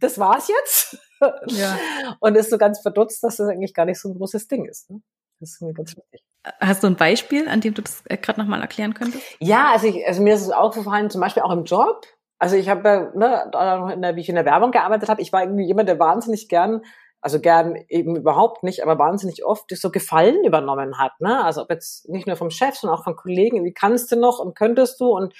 Das 0.00 0.18
war's 0.18 0.48
jetzt? 0.48 0.98
Ja. 1.46 1.78
Und 2.20 2.36
ist 2.36 2.50
so 2.50 2.58
ganz 2.58 2.80
verdutzt, 2.80 3.22
dass 3.22 3.36
das 3.36 3.48
eigentlich 3.48 3.74
gar 3.74 3.84
nicht 3.84 4.00
so 4.00 4.08
ein 4.08 4.16
großes 4.16 4.48
Ding 4.48 4.66
ist. 4.66 4.90
Ne? 4.90 5.00
Das 5.40 5.50
ist 5.50 5.62
mir 5.62 5.72
ganz 5.72 5.96
wichtig. 5.96 6.22
Hast 6.60 6.82
du 6.82 6.86
ein 6.86 6.96
Beispiel, 6.96 7.48
an 7.48 7.60
dem 7.60 7.74
du 7.74 7.82
das 7.82 8.02
äh, 8.06 8.16
gerade 8.16 8.40
nochmal 8.40 8.60
erklären 8.60 8.94
könntest? 8.94 9.22
Ja, 9.40 9.70
also, 9.72 9.86
ich, 9.86 10.06
also 10.06 10.22
mir 10.22 10.34
ist 10.34 10.42
es 10.42 10.50
aufgefallen, 10.50 11.10
zum 11.10 11.20
Beispiel 11.20 11.42
auch 11.42 11.52
im 11.52 11.64
Job. 11.64 12.06
Also 12.38 12.56
ich 12.56 12.68
habe, 12.68 13.12
ne, 13.16 13.50
in 13.92 14.02
der, 14.02 14.16
wie 14.16 14.20
ich 14.20 14.28
in 14.28 14.36
der 14.36 14.44
Werbung 14.44 14.70
gearbeitet 14.70 15.08
habe, 15.08 15.20
ich 15.20 15.32
war 15.32 15.42
irgendwie 15.42 15.66
jemand, 15.66 15.88
der 15.88 15.98
wahnsinnig 15.98 16.48
gern 16.48 16.82
also 17.20 17.40
gern 17.40 17.76
eben 17.88 18.16
überhaupt 18.16 18.62
nicht, 18.62 18.82
aber 18.82 18.98
wahnsinnig 18.98 19.44
oft 19.44 19.76
so 19.76 19.90
Gefallen 19.90 20.44
übernommen 20.44 20.98
hat. 20.98 21.12
Ne? 21.20 21.44
Also 21.44 21.62
ob 21.62 21.70
jetzt 21.70 22.08
nicht 22.08 22.26
nur 22.26 22.36
vom 22.36 22.50
Chef, 22.50 22.76
sondern 22.76 22.98
auch 22.98 23.04
von 23.04 23.16
Kollegen, 23.16 23.64
wie 23.64 23.72
kannst 23.72 24.12
du 24.12 24.16
noch 24.16 24.38
und 24.38 24.56
könntest 24.56 25.00
du 25.00 25.08
und 25.08 25.34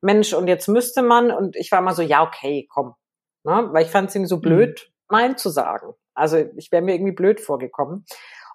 Mensch, 0.00 0.32
und 0.32 0.48
jetzt 0.48 0.66
müsste 0.66 1.02
man. 1.02 1.30
Und 1.30 1.56
ich 1.56 1.70
war 1.70 1.80
immer 1.80 1.94
so, 1.94 2.02
ja, 2.02 2.22
okay, 2.22 2.66
komm. 2.70 2.94
Ne? 3.44 3.68
Weil 3.70 3.84
ich 3.84 3.90
fand 3.90 4.08
es 4.08 4.14
irgendwie 4.14 4.28
so 4.28 4.36
mhm. 4.36 4.42
blöd, 4.42 4.88
mhm. 4.88 5.16
Nein 5.16 5.36
zu 5.36 5.50
sagen. 5.50 5.94
Also 6.14 6.38
ich 6.56 6.72
wäre 6.72 6.82
mir 6.82 6.94
irgendwie 6.94 7.12
blöd 7.12 7.40
vorgekommen. 7.40 8.04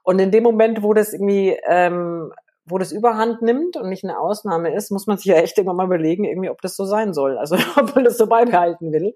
Und 0.05 0.19
in 0.19 0.29
dem 0.29 0.43
Moment, 0.43 0.83
wo 0.83 0.93
das 0.93 1.13
irgendwie, 1.13 1.57
ähm, 1.67 2.31
wo 2.63 2.77
das 2.77 2.91
Überhand 2.91 3.41
nimmt 3.41 3.75
und 3.75 3.89
nicht 3.89 4.03
eine 4.03 4.19
Ausnahme 4.19 4.73
ist, 4.73 4.91
muss 4.91 5.07
man 5.07 5.17
sich 5.17 5.25
ja 5.25 5.35
echt 5.35 5.57
irgendwann 5.57 5.77
mal 5.77 5.87
überlegen, 5.87 6.25
irgendwie, 6.25 6.51
ob 6.51 6.61
das 6.61 6.75
so 6.75 6.85
sein 6.85 7.13
soll. 7.13 7.39
Also 7.39 7.55
ob 7.75 7.95
man 7.95 8.03
das 8.03 8.17
so 8.17 8.27
beibehalten 8.27 8.93
will. 8.93 9.15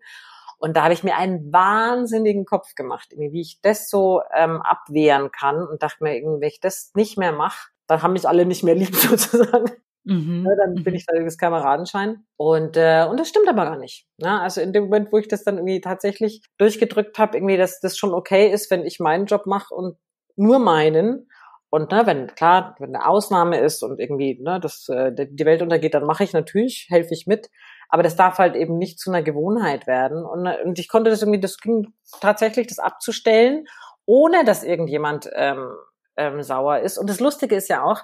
Und 0.57 0.75
da 0.75 0.83
habe 0.83 0.93
ich 0.93 1.03
mir 1.03 1.15
einen 1.15 1.53
wahnsinnigen 1.53 2.43
Kopf 2.43 2.73
gemacht, 2.73 3.09
irgendwie, 3.11 3.33
wie 3.33 3.41
ich 3.41 3.61
das 3.61 3.89
so 3.89 4.21
ähm, 4.35 4.61
abwehren 4.61 5.31
kann 5.31 5.65
und 5.65 5.83
dachte 5.83 6.03
mir, 6.03 6.15
irgendwie, 6.15 6.41
wenn 6.41 6.49
ich 6.49 6.59
das 6.59 6.91
nicht 6.95 7.17
mehr 7.17 7.31
mache, 7.31 7.69
dann 7.87 8.01
haben 8.01 8.13
mich 8.13 8.27
alle 8.27 8.45
nicht 8.45 8.63
mehr 8.63 8.75
lieb 8.75 8.95
sozusagen. 8.95 9.71
Mhm. 10.05 10.47
Ja, 10.49 10.55
dann 10.55 10.83
bin 10.83 10.93
mhm. 10.93 10.97
ich 10.97 11.05
da 11.05 11.17
das 11.19 11.37
Kameradenschein. 11.37 12.25
Und, 12.35 12.77
äh, 12.77 13.05
und 13.07 13.19
das 13.19 13.29
stimmt 13.29 13.47
aber 13.47 13.65
gar 13.65 13.77
nicht. 13.77 14.07
Ne? 14.17 14.41
Also 14.41 14.59
in 14.59 14.73
dem 14.73 14.85
Moment, 14.85 15.11
wo 15.11 15.19
ich 15.19 15.27
das 15.27 15.43
dann 15.43 15.57
irgendwie 15.57 15.81
tatsächlich 15.81 16.41
durchgedrückt 16.57 17.19
habe, 17.19 17.37
irgendwie, 17.37 17.57
dass 17.57 17.79
das 17.79 17.95
schon 17.95 18.15
okay 18.15 18.51
ist, 18.51 18.71
wenn 18.71 18.85
ich 18.85 18.99
meinen 18.99 19.27
Job 19.27 19.45
mache 19.45 19.75
und 19.75 19.97
nur 20.39 20.59
meinen. 20.59 21.29
Und 21.69 21.91
ne, 21.91 22.05
wenn 22.05 22.27
klar, 22.33 22.75
wenn 22.79 22.95
eine 22.95 23.05
Ausnahme 23.05 23.59
ist 23.59 23.83
und 23.83 23.99
irgendwie 23.99 24.39
ne, 24.41 24.59
das, 24.59 24.89
äh, 24.89 25.11
die 25.13 25.45
Welt 25.45 25.61
untergeht, 25.61 25.93
dann 25.93 26.05
mache 26.05 26.23
ich 26.23 26.33
natürlich, 26.33 26.87
helfe 26.89 27.13
ich 27.13 27.27
mit. 27.27 27.49
Aber 27.89 28.01
das 28.01 28.15
darf 28.15 28.39
halt 28.39 28.55
eben 28.55 28.77
nicht 28.77 28.99
zu 28.99 29.11
einer 29.11 29.21
Gewohnheit 29.21 29.85
werden. 29.85 30.25
Und, 30.25 30.47
äh, 30.47 30.57
und 30.63 30.79
ich 30.79 30.87
konnte 30.87 31.11
das 31.11 31.21
irgendwie, 31.21 31.39
das 31.39 31.57
ging 31.57 31.93
tatsächlich, 32.21 32.67
das 32.67 32.79
abzustellen, 32.79 33.65
ohne 34.05 34.43
dass 34.45 34.63
irgendjemand 34.63 35.29
ähm, 35.33 35.69
ähm, 36.17 36.41
sauer 36.41 36.79
ist. 36.79 36.97
Und 36.97 37.09
das 37.09 37.19
Lustige 37.19 37.55
ist 37.55 37.69
ja 37.69 37.83
auch, 37.83 38.01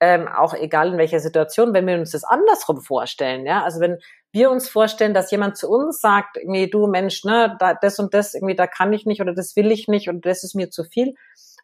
ähm, 0.00 0.28
auch 0.28 0.54
egal 0.54 0.92
in 0.92 0.98
welcher 0.98 1.20
Situation, 1.20 1.72
wenn 1.74 1.86
wir 1.86 1.96
uns 1.96 2.12
das 2.12 2.24
andersrum 2.24 2.80
vorstellen, 2.80 3.46
ja, 3.46 3.64
also 3.64 3.80
wenn 3.80 3.98
wir 4.30 4.50
uns 4.50 4.68
vorstellen, 4.68 5.14
dass 5.14 5.30
jemand 5.30 5.56
zu 5.56 5.68
uns 5.68 6.00
sagt, 6.00 6.36
irgendwie, 6.36 6.70
du 6.70 6.86
Mensch, 6.86 7.24
ne, 7.24 7.56
da, 7.58 7.74
das 7.74 7.98
und 7.98 8.14
das, 8.14 8.34
irgendwie, 8.34 8.54
da 8.54 8.66
kann 8.66 8.92
ich 8.92 9.06
nicht 9.06 9.20
oder 9.20 9.34
das 9.34 9.56
will 9.56 9.72
ich 9.72 9.88
nicht 9.88 10.08
und 10.08 10.24
das 10.24 10.44
ist 10.44 10.54
mir 10.54 10.70
zu 10.70 10.84
viel 10.84 11.14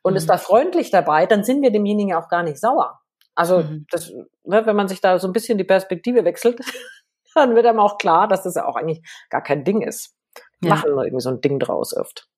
und 0.05 0.13
mhm. 0.13 0.19
ist 0.19 0.29
da 0.29 0.37
freundlich 0.37 0.91
dabei, 0.91 1.27
dann 1.27 1.43
sind 1.43 1.63
wir 1.63 1.73
demjenigen 1.73 2.15
auch 2.15 2.29
gar 2.29 2.43
nicht 2.43 2.61
sauer. 2.61 3.01
Also, 3.35 3.61
mhm. 3.61 3.87
das, 3.91 4.13
ne, 4.45 4.65
wenn 4.67 4.77
man 4.77 4.87
sich 4.87 5.01
da 5.01 5.19
so 5.19 5.27
ein 5.27 5.33
bisschen 5.33 5.59
die 5.59 5.65
Perspektive 5.65 6.25
wechselt, 6.25 6.61
dann 7.35 7.57
wird 7.57 7.67
einem 7.67 7.81
auch 7.81 7.99
klar, 7.99 8.29
dass 8.29 8.45
das 8.45 8.55
ja 8.55 8.67
auch 8.67 8.77
eigentlich 8.77 9.03
gar 9.31 9.43
kein 9.43 9.65
Ding 9.65 9.83
ist. 9.83 10.15
Ja. 10.63 10.71
Machen 10.71 10.93
nur 10.93 11.05
irgendwie 11.05 11.23
so 11.23 11.31
ein 11.31 11.41
Ding 11.41 11.59
draus 11.59 11.97
oft. 11.97 12.29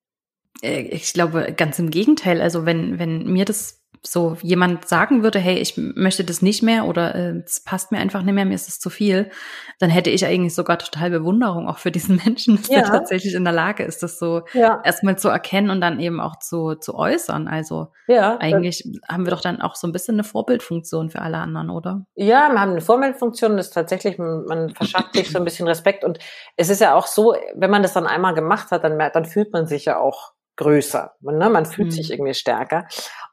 Äh, 0.63 0.83
ich 0.83 1.13
glaube, 1.13 1.53
ganz 1.55 1.79
im 1.79 1.91
Gegenteil. 1.91 2.41
Also 2.41 2.65
wenn, 2.65 2.99
wenn 2.99 3.25
mir 3.25 3.45
das 3.45 3.83
so 4.07 4.37
jemand 4.43 4.89
sagen 4.89 5.23
würde, 5.23 5.39
hey, 5.39 5.59
ich 5.59 5.77
möchte 5.77 6.25
das 6.25 6.43
nicht 6.43 6.63
mehr 6.63 6.85
oder 6.87 7.15
äh, 7.15 7.43
es 7.45 7.61
passt 7.61 7.93
mir 7.93 7.99
einfach 7.99 8.23
nicht 8.23 8.35
mehr, 8.35 8.45
mir 8.45 8.55
ist 8.55 8.69
es 8.69 8.79
zu 8.79 8.91
viel, 8.91 9.31
dann 9.79 9.91
hätte 9.91 10.11
ich 10.11 10.25
eigentlich 10.25 10.55
sogar 10.55 10.79
total 10.79 11.11
Bewunderung 11.11 11.69
auch 11.69 11.79
für 11.79 11.91
diesen 11.91 12.17
Menschen, 12.25 12.57
dass 12.57 12.69
ja. 12.69 12.81
der 12.81 12.91
tatsächlich 12.91 13.35
in 13.35 13.45
der 13.45 13.53
Lage 13.53 13.85
ist, 13.85 14.03
das 14.03 14.19
so 14.19 14.43
ja. 14.53 14.81
erstmal 14.85 15.19
zu 15.19 15.29
erkennen 15.29 15.71
und 15.71 15.81
dann 15.81 16.01
eben 16.01 16.21
auch 16.21 16.39
zu, 16.39 16.75
zu 16.75 16.95
äußern. 16.95 17.49
Also 17.49 17.89
ja, 18.07 18.39
eigentlich 18.39 18.85
haben 19.09 19.25
wir 19.25 19.31
doch 19.31 19.41
dann 19.41 19.61
auch 19.61 19.75
so 19.75 19.87
ein 19.87 19.93
bisschen 19.93 20.17
eine 20.17 20.25
Vorbildfunktion 20.25 21.11
für 21.11 21.21
alle 21.21 21.39
anderen, 21.39 21.71
oder? 21.71 22.07
Ja, 22.15 22.51
wir 22.51 22.61
haben 22.61 22.73
eine 22.73 22.81
Vorbildfunktion, 22.81 23.57
das 23.57 23.69
ist 23.69 23.75
tatsächlich, 23.75 24.19
man, 24.19 24.45
man 24.45 24.71
verschafft 24.75 25.15
sich 25.15 25.31
so 25.31 25.39
ein 25.39 25.45
bisschen 25.45 25.67
Respekt 25.67 26.05
und 26.05 26.19
es 26.57 26.71
ist 26.71 26.81
ja 26.81 26.95
auch 26.95 27.07
so, 27.07 27.35
wenn 27.55 27.71
man 27.71 27.83
das 27.83 27.93
dann 27.93 28.07
einmal 28.07 28.35
gemacht 28.35 28.71
hat, 28.71 28.85
dann, 28.85 28.99
dann 28.99 29.25
fühlt 29.25 29.53
man 29.53 29.67
sich 29.67 29.87
ja 29.87 29.99
auch 29.99 30.33
größer. 30.57 31.15
Ne? 31.21 31.51
Man 31.51 31.67
fühlt 31.67 31.89
mhm. 31.89 31.93
sich 31.93 32.11
irgendwie 32.11 32.35
stärker. 32.35 32.87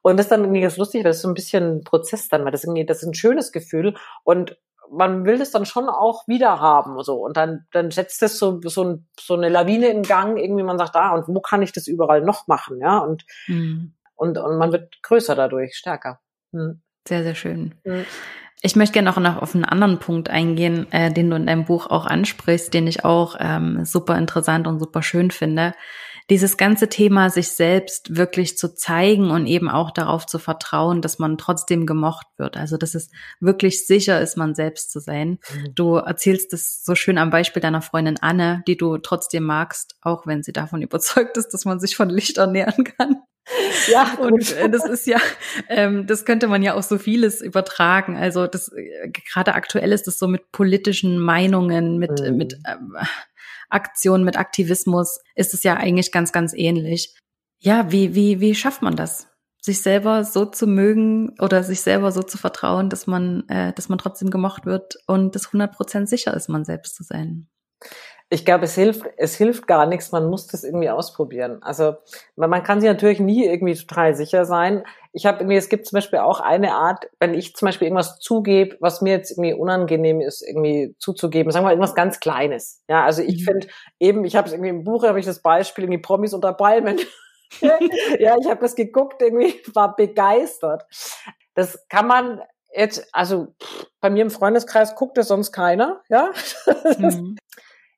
Und 0.04 0.18
das 0.18 0.26
ist 0.26 0.32
dann 0.32 0.42
irgendwie 0.42 0.62
ganz 0.62 0.78
lustig, 0.78 1.00
weil 1.00 1.10
das 1.10 1.18
ist 1.18 1.22
so 1.24 1.30
ein 1.30 1.34
bisschen 1.34 1.78
ein 1.78 1.84
Prozess 1.84 2.28
dann, 2.28 2.44
weil 2.44 2.52
das 2.52 2.66
irgendwie, 2.66 2.86
das 2.86 3.02
ist 3.02 3.08
ein 3.08 3.14
schönes 3.14 3.52
Gefühl 3.52 3.96
und 4.24 4.58
man 4.92 5.26
will 5.26 5.40
das 5.40 5.50
dann 5.50 5.66
schon 5.66 5.90
auch 5.90 6.28
wieder 6.28 6.60
haben, 6.60 7.02
so. 7.04 7.16
Und 7.16 7.38
dann, 7.38 7.66
dann 7.72 7.90
setzt 7.90 8.22
das 8.22 8.38
so, 8.38 8.60
so, 8.64 9.00
so 9.20 9.34
eine 9.34 9.50
Lawine 9.50 9.88
in 9.88 10.04
Gang, 10.04 10.38
irgendwie 10.38 10.64
man 10.64 10.78
sagt, 10.78 10.96
ah, 10.96 11.16
und 11.16 11.28
wo 11.28 11.40
kann 11.40 11.62
ich 11.62 11.72
das 11.72 11.88
überall 11.88 12.22
noch 12.22 12.48
machen, 12.48 12.80
ja? 12.80 13.00
Und, 13.00 13.26
mhm. 13.48 13.94
und, 14.16 14.38
und 14.38 14.58
man 14.58 14.72
wird 14.74 15.02
größer 15.02 15.36
dadurch, 15.36 15.76
stärker. 15.76 16.20
Mhm. 16.52 16.82
Sehr, 17.08 17.24
sehr 17.24 17.36
schön. 17.36 17.74
Mhm. 17.86 18.06
Ich 18.62 18.76
möchte 18.76 18.94
gerne 18.94 19.12
auch 19.12 19.20
noch 19.20 19.42
auf 19.42 19.56
einen 19.56 19.66
anderen 19.66 20.00
Punkt 20.00 20.30
eingehen, 20.30 20.86
äh, 20.92 21.12
den 21.12 21.30
du 21.30 21.38
in 21.38 21.48
deinem 21.48 21.66
Buch 21.66 21.88
auch 21.88 22.06
ansprichst, 22.06 22.74
den 22.74 22.88
ich 22.88 23.04
auch 23.04 23.36
ähm, 23.40 23.86
super 23.86 24.18
interessant 24.18 24.68
und 24.68 24.80
super 24.80 25.02
schön 25.02 25.32
finde 25.32 25.74
dieses 26.30 26.58
ganze 26.58 26.90
Thema, 26.90 27.30
sich 27.30 27.50
selbst 27.50 28.16
wirklich 28.16 28.58
zu 28.58 28.74
zeigen 28.74 29.32
und 29.32 29.48
eben 29.48 29.70
auch 29.70 29.92
darauf 29.92 30.26
zu 30.26 30.40
vertrauen, 30.40 31.02
dass 31.02 31.20
man 31.20 31.38
trotzdem 31.38 31.86
gemocht 31.86 32.28
wird. 32.38 32.58
Also, 32.58 32.78
dass 32.78 32.96
es 32.96 33.10
wirklich 33.40 33.86
sicher 33.86 34.22
ist, 34.22 34.38
man 34.38 34.56
selbst 34.56 34.92
zu 34.92 35.00
sein. 35.00 35.40
Mhm. 35.54 35.76
Du 35.76 35.96
erzählst 35.96 36.54
es 36.54 36.84
so 36.84 36.96
schön 36.96 37.18
am 37.18 37.30
Beispiel 37.30 37.62
deiner 37.62 37.82
Freundin 37.82 38.18
Anne, 38.22 38.64
die 38.68 38.78
du 38.78 38.98
trotzdem 38.98 39.44
magst, 39.44 39.96
auch 40.02 40.26
wenn 40.26 40.44
sie 40.44 40.54
davon 40.54 40.82
überzeugt 40.84 41.38
ist, 41.38 41.50
dass 41.54 41.66
man 41.66 41.80
sich 41.80 41.96
von 41.96 42.10
Licht 42.10 42.38
ernähren 42.38 42.84
kann. 42.84 43.18
Ja, 43.92 44.14
und 44.20 44.56
äh, 44.58 44.70
das 44.70 44.86
ist 44.86 45.06
ja, 45.06 45.20
ähm, 45.68 46.08
das 46.08 46.26
könnte 46.26 46.48
man 46.48 46.64
ja 46.64 46.76
auch 46.76 46.84
so 46.84 46.98
vieles 46.98 47.42
übertragen. 47.42 48.16
Also 48.16 48.48
das 48.48 48.72
äh, 48.72 49.10
gerade 49.10 49.54
aktuell 49.54 49.92
ist 49.92 50.08
das 50.08 50.18
so 50.18 50.28
mit 50.28 50.52
politischen 50.52 51.20
Meinungen, 51.20 51.98
mit 51.98 52.22
mhm. 52.22 52.38
mit 52.38 52.58
ähm, 52.66 52.96
Aktion, 53.74 54.24
mit 54.24 54.38
Aktivismus 54.38 55.20
ist 55.36 55.54
es 55.54 55.64
ja 55.64 55.76
eigentlich 55.76 56.12
ganz, 56.12 56.32
ganz 56.32 56.54
ähnlich. 56.54 57.16
Ja, 57.60 57.92
wie, 57.92 58.16
wie, 58.16 58.40
wie 58.40 58.56
schafft 58.56 58.82
man 58.82 58.96
das? 58.96 59.28
Sich 59.62 59.82
selber 59.82 60.26
so 60.26 60.46
zu 60.46 60.68
mögen 60.68 61.36
oder 61.40 61.64
sich 61.64 61.82
selber 61.82 62.12
so 62.12 62.22
zu 62.22 62.38
vertrauen, 62.38 62.90
dass 62.90 63.08
man, 63.08 63.48
äh, 63.48 63.72
dass 63.74 63.88
man 63.88 63.98
trotzdem 63.98 64.30
gemocht 64.30 64.66
wird 64.66 64.98
und 65.08 65.36
das 65.36 65.48
100% 65.48 66.08
sicher 66.08 66.34
ist, 66.34 66.50
man 66.50 66.66
selbst 66.66 66.96
zu 66.96 67.04
sein. 67.04 67.48
Ich 68.30 68.46
glaube, 68.46 68.66
es 68.66 68.76
hilft, 68.76 69.06
es 69.18 69.36
hilft 69.36 69.68
gar 69.68 69.86
nichts. 69.86 70.12
Man 70.12 70.30
muss 70.30 70.48
das 70.48 70.64
irgendwie 70.64 70.90
ausprobieren. 70.90 71.62
Also 71.62 71.96
man 72.36 72.64
kann 72.64 72.82
sich 72.82 72.90
natürlich 72.90 73.20
nie 73.20 73.46
irgendwie 73.46 73.76
total 73.76 74.16
sicher 74.16 74.46
sein. 74.46 74.84
Ich 75.12 75.26
habe 75.26 75.40
irgendwie, 75.40 75.58
es 75.58 75.70
gibt 75.70 75.86
zum 75.86 75.98
Beispiel 75.98 76.20
auch 76.20 76.40
eine 76.40 76.74
Art, 76.74 77.08
wenn 77.20 77.36
ich 77.36 77.56
zum 77.56 77.68
Beispiel 77.68 77.88
irgendwas 77.88 78.20
zugebe, 78.20 78.76
was 78.80 79.02
mir 79.02 79.12
jetzt 79.12 79.32
irgendwie 79.32 79.54
unangenehm 79.54 80.22
ist, 80.22 80.42
irgendwie 80.42 80.96
zuzugeben, 80.98 81.52
sagen 81.52 81.64
wir 81.64 81.68
mal 81.68 81.74
irgendwas 81.74 81.96
ganz 81.96 82.20
Kleines. 82.20 82.82
Ja, 82.90 83.04
also 83.04 83.22
ich 83.22 83.42
mhm. 83.42 83.46
finde 83.46 83.68
eben, 84.00 84.26
ich 84.26 84.36
habe 84.36 84.48
es 84.48 84.54
irgendwie 84.54 84.72
im 84.72 84.84
Buch, 84.84 85.04
habe 85.04 85.20
ich 85.20 85.26
das 85.26 85.42
Beispiel 85.42 85.84
irgendwie 85.84 86.02
Promis 86.02 86.34
unter 86.34 86.54
Palmen. 86.54 87.00
ja, 88.20 88.36
ich 88.40 88.50
habe 88.50 88.62
das 88.62 88.76
geguckt, 88.76 89.22
irgendwie 89.22 89.62
war 89.74 89.96
begeistert. 89.96 90.84
Das 91.54 91.88
kann 91.88 92.08
man 92.08 92.42
jetzt, 92.76 93.08
also 93.12 93.54
bei 94.00 94.10
mir 94.10 94.24
im 94.24 94.32
Freundeskreis 94.32 94.96
guckt 94.96 95.18
das 95.18 95.28
sonst 95.28 95.52
keiner, 95.52 96.02
ja. 96.10 96.32
Mhm. 96.98 97.38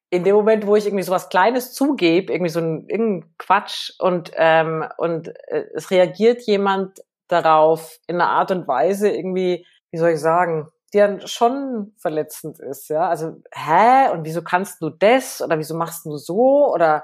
In 0.09 0.23
dem 0.23 0.35
Moment, 0.35 0.67
wo 0.67 0.75
ich 0.75 0.85
irgendwie 0.85 1.03
so 1.03 1.11
was 1.11 1.29
Kleines 1.29 1.73
zugebe, 1.73 2.31
irgendwie 2.31 2.51
so 2.51 2.59
ein 2.59 2.87
irgendein 2.87 3.33
Quatsch 3.37 3.91
und 3.99 4.31
ähm, 4.35 4.85
und 4.97 5.29
äh, 5.47 5.65
es 5.73 5.91
reagiert 5.91 6.43
jemand 6.43 7.01
darauf 7.27 7.97
in 8.07 8.15
einer 8.15 8.29
Art 8.29 8.51
und 8.51 8.67
Weise 8.67 9.09
irgendwie, 9.09 9.65
wie 9.91 9.97
soll 9.97 10.11
ich 10.11 10.19
sagen, 10.19 10.69
die 10.93 10.99
dann 10.99 11.27
schon 11.27 11.93
verletzend 11.97 12.59
ist, 12.59 12.89
ja. 12.89 13.09
Also, 13.09 13.33
hä? 13.51 14.11
Und 14.13 14.23
wieso 14.23 14.41
kannst 14.43 14.81
du 14.81 14.89
das? 14.89 15.41
Oder 15.41 15.57
wieso 15.57 15.75
machst 15.75 16.05
du 16.05 16.15
so? 16.17 16.71
Oder 16.71 17.03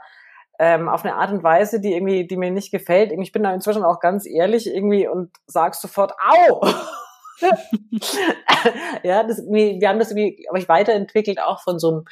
ähm, 0.59 0.87
auf 0.89 1.03
eine 1.03 1.15
Art 1.15 1.31
und 1.31 1.43
Weise, 1.43 1.81
die 1.81 1.93
irgendwie, 1.93 2.27
die 2.27 2.37
mir 2.37 2.51
nicht 2.51 2.71
gefällt. 2.71 3.11
Ich 3.11 3.31
bin 3.31 3.43
da 3.43 3.53
inzwischen 3.53 3.83
auch 3.83 3.99
ganz 3.99 4.25
ehrlich 4.27 4.67
irgendwie 4.67 5.07
und 5.07 5.31
sag 5.47 5.75
sofort, 5.75 6.13
au! 6.23 6.61
ja, 9.03 9.23
das, 9.23 9.37
wir 9.39 9.89
haben 9.89 9.99
das 9.99 10.11
irgendwie, 10.11 10.45
aber 10.49 10.59
ich 10.59 10.69
weiterentwickelt 10.69 11.39
auch 11.41 11.61
von 11.61 11.79
so 11.79 11.89
einem, 11.89 12.05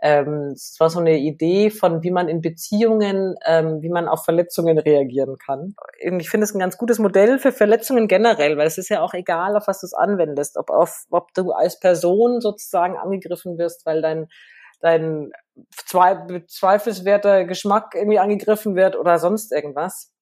ähm, 0.00 0.52
es 0.54 0.76
war 0.78 0.90
so 0.90 1.00
eine 1.00 1.18
Idee 1.18 1.70
von, 1.70 2.02
wie 2.02 2.10
man 2.10 2.28
in 2.28 2.40
Beziehungen, 2.40 3.34
ähm, 3.46 3.82
wie 3.82 3.88
man 3.88 4.08
auf 4.08 4.24
Verletzungen 4.24 4.78
reagieren 4.78 5.36
kann. 5.38 5.74
Ich 6.00 6.30
finde 6.30 6.44
es 6.44 6.54
ein 6.54 6.58
ganz 6.58 6.78
gutes 6.78 6.98
Modell 6.98 7.38
für 7.38 7.52
Verletzungen 7.52 8.08
generell, 8.08 8.56
weil 8.56 8.66
es 8.66 8.78
ist 8.78 8.88
ja 8.88 9.00
auch 9.00 9.14
egal, 9.14 9.56
auf 9.56 9.66
was 9.66 9.80
du 9.80 9.86
es 9.86 9.94
anwendest, 9.94 10.56
ob 10.56 10.70
auf, 10.70 11.04
ob 11.10 11.32
du 11.34 11.52
als 11.52 11.80
Person 11.80 12.40
sozusagen 12.40 12.96
angegriffen 12.96 13.58
wirst, 13.58 13.86
weil 13.86 14.02
dein 14.02 14.28
dein 14.80 15.30
zweifelswerter 15.78 17.44
Geschmack 17.44 17.94
irgendwie 17.94 18.18
angegriffen 18.18 18.76
wird 18.76 18.96
oder 18.96 19.18
sonst 19.18 19.50
irgendwas 19.50 20.13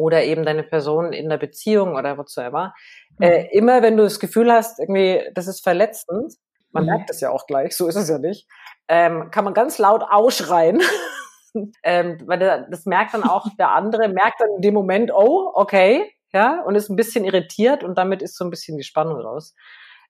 oder 0.00 0.24
eben 0.24 0.44
deine 0.44 0.62
Person 0.62 1.12
in 1.12 1.28
der 1.28 1.38
Beziehung 1.38 1.94
oder 1.94 2.18
whatsoever. 2.18 2.74
Mhm. 3.18 3.24
Äh, 3.24 3.48
immer 3.52 3.82
wenn 3.82 3.96
du 3.96 4.02
das 4.02 4.20
Gefühl 4.20 4.52
hast, 4.52 4.78
irgendwie, 4.78 5.22
das 5.34 5.46
ist 5.46 5.62
verletzend, 5.62 6.34
man 6.72 6.84
mhm. 6.84 6.90
merkt 6.90 7.10
es 7.10 7.20
ja 7.20 7.30
auch 7.30 7.46
gleich, 7.46 7.76
so 7.76 7.88
ist 7.88 7.96
es 7.96 8.08
ja 8.08 8.18
nicht, 8.18 8.48
ähm, 8.88 9.30
kann 9.30 9.44
man 9.44 9.54
ganz 9.54 9.78
laut 9.78 10.02
ausschreien. 10.08 10.82
ähm, 11.82 12.18
weil 12.26 12.66
das 12.70 12.86
merkt 12.86 13.14
dann 13.14 13.24
auch 13.24 13.46
der 13.58 13.72
andere, 13.72 14.08
merkt 14.08 14.40
dann 14.40 14.50
in 14.56 14.62
dem 14.62 14.74
Moment, 14.74 15.12
oh, 15.12 15.50
okay, 15.54 16.12
ja, 16.32 16.62
und 16.62 16.76
ist 16.76 16.88
ein 16.88 16.96
bisschen 16.96 17.24
irritiert 17.24 17.82
und 17.82 17.98
damit 17.98 18.22
ist 18.22 18.36
so 18.36 18.44
ein 18.44 18.50
bisschen 18.50 18.76
die 18.76 18.84
Spannung 18.84 19.20
raus. 19.20 19.54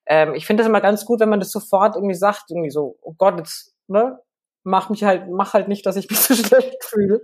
Ähm, 0.07 0.35
ich 0.35 0.47
finde 0.47 0.63
das 0.63 0.69
immer 0.69 0.81
ganz 0.81 1.05
gut, 1.05 1.21
wenn 1.21 1.31
man 1.31 1.41
das 1.41 1.51
sofort 1.51 1.97
irgendwie 1.97 2.15
sagt, 2.15 2.51
irgendwie 2.51 2.71
so, 2.71 2.99
oh 3.01 3.15
Gott, 3.17 3.39
jetzt, 3.39 3.75
ne, 3.87 4.19
mach 4.63 4.91
mich 4.91 5.05
halt, 5.05 5.29
mach 5.31 5.55
halt 5.55 5.69
nicht, 5.69 5.87
dass 5.87 5.97
ich 5.97 6.11
mich 6.11 6.21
so 6.21 6.35
schlecht 6.35 6.85
fühle. 6.85 7.23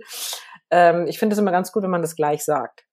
Ähm, 0.71 1.07
ich 1.07 1.19
finde 1.19 1.33
es 1.33 1.39
immer 1.39 1.51
ganz 1.51 1.71
gut, 1.71 1.83
wenn 1.83 1.89
man 1.89 2.01
das 2.01 2.15
gleich 2.15 2.43
sagt. 2.43 2.85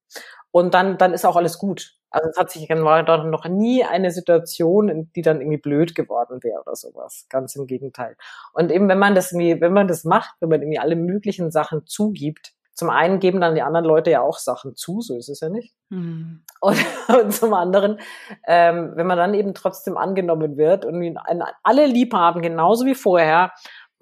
Und 0.51 0.75
dann, 0.75 0.99
dann 0.99 1.13
ist 1.13 1.25
auch 1.25 1.37
alles 1.37 1.59
gut. 1.59 1.95
Also 2.11 2.31
es 2.31 2.37
hat 2.37 2.51
sich 2.51 2.69
war 2.71 3.25
noch 3.25 3.49
nie 3.49 3.85
eine 3.85 4.13
Situation, 4.13 5.11
die 5.17 5.23
dann 5.23 5.41
irgendwie 5.41 5.59
blöd 5.59 5.97
geworden 5.97 6.45
wäre 6.45 6.61
oder 6.61 6.77
sowas. 6.77 7.27
Ganz 7.29 7.57
im 7.57 7.67
Gegenteil. 7.67 8.17
Und 8.53 8.71
eben, 8.71 8.89
wenn 8.89 9.01
man 9.01 9.17
das 9.17 9.33
irgendwie, 9.33 9.61
wenn 9.61 9.73
man 9.73 9.89
das 9.89 10.05
macht, 10.05 10.37
wenn 10.39 10.49
man 10.49 10.63
irgendwie 10.63 10.79
alle 10.79 10.95
möglichen 10.95 11.51
Sachen 11.51 11.87
zugibt, 11.87 12.53
zum 12.75 12.91
einen 12.91 13.21
geben 13.21 13.41
dann 13.41 13.55
die 13.55 13.63
anderen 13.63 13.85
Leute 13.85 14.11
ja 14.11 14.21
auch 14.21 14.39
Sachen 14.39 14.75
zu, 14.75 15.01
so 15.01 15.17
ist 15.17 15.29
es 15.29 15.41
ja 15.41 15.49
nicht. 15.49 15.75
Mhm. 15.91 16.43
Und, 16.61 16.77
und, 17.21 17.33
zum 17.33 17.55
anderen, 17.55 17.99
ähm, 18.47 18.93
wenn 18.95 19.07
man 19.07 19.19
dann 19.19 19.35
eben 19.35 19.55
trotzdem 19.55 19.97
angenommen 19.97 20.57
wird 20.57 20.85
und 20.85 21.17
alle 21.63 21.87
lieb 21.87 22.15
haben, 22.15 22.43
genauso 22.43 22.85
wie 22.85 22.95
vorher, 22.95 23.53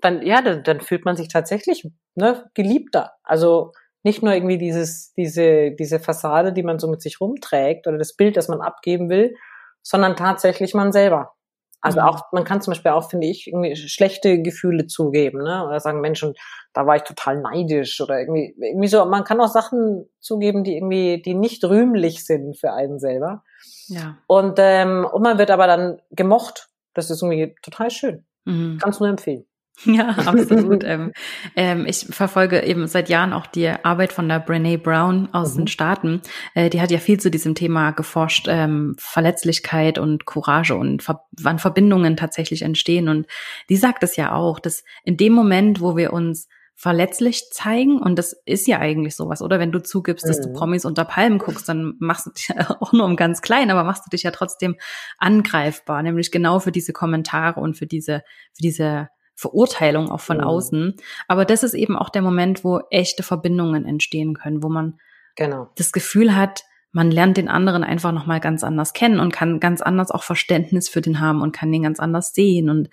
dann, 0.02 0.22
ja, 0.22 0.42
dann, 0.42 0.62
dann 0.62 0.80
fühlt 0.80 1.04
man 1.04 1.16
sich 1.16 1.28
tatsächlich 1.28 1.88
ne, 2.14 2.50
geliebter. 2.54 3.12
Also 3.22 3.72
nicht 4.02 4.22
nur 4.22 4.34
irgendwie 4.34 4.58
dieses, 4.58 5.14
diese, 5.14 5.70
diese 5.72 6.00
Fassade, 6.00 6.52
die 6.52 6.62
man 6.62 6.78
so 6.78 6.88
mit 6.88 7.00
sich 7.00 7.20
rumträgt 7.20 7.86
oder 7.86 7.98
das 7.98 8.14
Bild, 8.14 8.36
das 8.36 8.48
man 8.48 8.60
abgeben 8.60 9.08
will, 9.08 9.36
sondern 9.82 10.16
tatsächlich 10.16 10.74
man 10.74 10.92
selber. 10.92 11.34
Also 11.80 12.00
mhm. 12.00 12.06
auch, 12.06 12.32
man 12.32 12.44
kann 12.44 12.62
zum 12.62 12.72
Beispiel 12.72 12.92
auch, 12.92 13.10
finde 13.10 13.26
ich, 13.26 13.48
irgendwie 13.48 13.74
schlechte 13.74 14.40
Gefühle 14.40 14.86
zugeben, 14.86 15.42
ne? 15.42 15.66
Oder 15.66 15.80
sagen, 15.80 16.00
Mensch, 16.00 16.22
und 16.22 16.38
da 16.72 16.86
war 16.86 16.94
ich 16.94 17.02
total 17.02 17.40
neidisch 17.40 18.00
oder 18.00 18.20
irgendwie, 18.20 18.54
irgendwie 18.60 18.86
so, 18.86 19.04
man 19.04 19.24
kann 19.24 19.40
auch 19.40 19.48
Sachen 19.48 20.08
zugeben, 20.20 20.62
die 20.62 20.76
irgendwie, 20.76 21.20
die 21.20 21.34
nicht 21.34 21.64
rühmlich 21.64 22.24
sind 22.24 22.56
für 22.56 22.72
einen 22.72 23.00
selber. 23.00 23.42
Ja. 23.88 24.18
Und, 24.28 24.58
ähm, 24.58 25.04
und 25.12 25.22
man 25.22 25.38
wird 25.38 25.50
aber 25.50 25.66
dann 25.66 26.00
gemocht. 26.12 26.68
Das 26.94 27.10
ist 27.10 27.20
irgendwie 27.20 27.54
total 27.62 27.90
schön. 27.90 28.24
Mhm. 28.44 28.78
Kannst 28.80 29.00
nur 29.00 29.08
empfehlen. 29.08 29.44
Ja, 29.84 30.10
absolut. 30.10 30.84
ähm, 30.84 31.12
ähm, 31.56 31.86
ich 31.86 32.06
verfolge 32.10 32.62
eben 32.62 32.86
seit 32.86 33.08
Jahren 33.08 33.32
auch 33.32 33.46
die 33.46 33.68
Arbeit 33.68 34.12
von 34.12 34.28
der 34.28 34.38
Brene 34.38 34.78
Brown 34.78 35.28
aus 35.32 35.54
mhm. 35.54 35.58
den 35.58 35.66
Staaten. 35.66 36.22
Äh, 36.54 36.70
die 36.70 36.80
hat 36.80 36.90
ja 36.90 36.98
viel 36.98 37.18
zu 37.18 37.30
diesem 37.30 37.54
Thema 37.54 37.90
geforscht, 37.90 38.46
ähm, 38.48 38.94
Verletzlichkeit 38.98 39.98
und 39.98 40.24
Courage 40.24 40.76
und 40.76 41.02
Ver 41.02 41.24
wann 41.40 41.58
Verbindungen 41.58 42.16
tatsächlich 42.16 42.62
entstehen. 42.62 43.08
Und 43.08 43.26
die 43.68 43.76
sagt 43.76 44.02
es 44.02 44.16
ja 44.16 44.32
auch, 44.32 44.60
dass 44.60 44.84
in 45.04 45.16
dem 45.16 45.32
Moment, 45.32 45.80
wo 45.80 45.96
wir 45.96 46.12
uns 46.12 46.48
verletzlich 46.74 47.50
zeigen. 47.50 48.00
Und 48.00 48.18
das 48.18 48.32
ist 48.44 48.66
ja 48.66 48.78
eigentlich 48.78 49.14
sowas, 49.14 49.42
oder? 49.42 49.58
Wenn 49.58 49.72
du 49.72 49.82
zugibst, 49.82 50.28
dass 50.28 50.40
du 50.40 50.48
mhm. 50.48 50.54
Promis 50.54 50.84
unter 50.84 51.04
Palmen 51.04 51.38
guckst, 51.38 51.68
dann 51.68 51.94
machst 51.98 52.26
du 52.26 52.30
dich 52.30 52.48
ja 52.48 52.70
auch 52.80 52.92
nur 52.92 53.04
um 53.04 53.16
ganz 53.16 53.42
klein, 53.42 53.70
aber 53.70 53.84
machst 53.84 54.06
du 54.06 54.10
dich 54.10 54.22
ja 54.22 54.30
trotzdem 54.30 54.76
angreifbar, 55.18 56.02
nämlich 56.02 56.30
genau 56.30 56.58
für 56.58 56.72
diese 56.72 56.92
Kommentare 56.92 57.60
und 57.60 57.76
für 57.76 57.86
diese, 57.86 58.22
für 58.52 58.62
diese 58.62 59.08
Verurteilung 59.42 60.10
auch 60.10 60.20
von 60.20 60.38
mhm. 60.38 60.44
außen. 60.44 60.94
Aber 61.26 61.44
das 61.44 61.64
ist 61.64 61.74
eben 61.74 61.96
auch 61.96 62.08
der 62.08 62.22
Moment, 62.22 62.64
wo 62.64 62.80
echte 62.90 63.22
Verbindungen 63.22 63.84
entstehen 63.84 64.34
können, 64.34 64.62
wo 64.62 64.68
man 64.68 64.98
genau. 65.36 65.68
das 65.76 65.92
Gefühl 65.92 66.36
hat, 66.36 66.62
man 66.92 67.10
lernt 67.10 67.38
den 67.38 67.48
anderen 67.48 67.84
einfach 67.84 68.12
nochmal 68.12 68.38
ganz 68.38 68.62
anders 68.62 68.92
kennen 68.92 69.18
und 69.18 69.32
kann 69.32 69.60
ganz 69.60 69.80
anders 69.82 70.10
auch 70.10 70.22
Verständnis 70.22 70.88
für 70.88 71.00
den 71.00 71.20
haben 71.20 71.42
und 71.42 71.52
kann 71.52 71.72
den 71.72 71.82
ganz 71.82 71.98
anders 71.98 72.34
sehen. 72.34 72.70
Und 72.70 72.88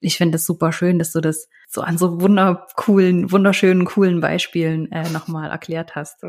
ich 0.00 0.16
finde 0.16 0.36
es 0.36 0.46
super 0.46 0.70
schön, 0.70 0.98
dass 0.98 1.12
du 1.12 1.20
das 1.20 1.48
so 1.66 1.80
an 1.80 1.98
so 1.98 2.20
wundercoolen, 2.20 3.32
wunderschönen, 3.32 3.84
coolen 3.84 4.20
Beispielen 4.20 4.92
äh, 4.92 5.08
nochmal 5.10 5.50
erklärt 5.50 5.96
hast. 5.96 6.22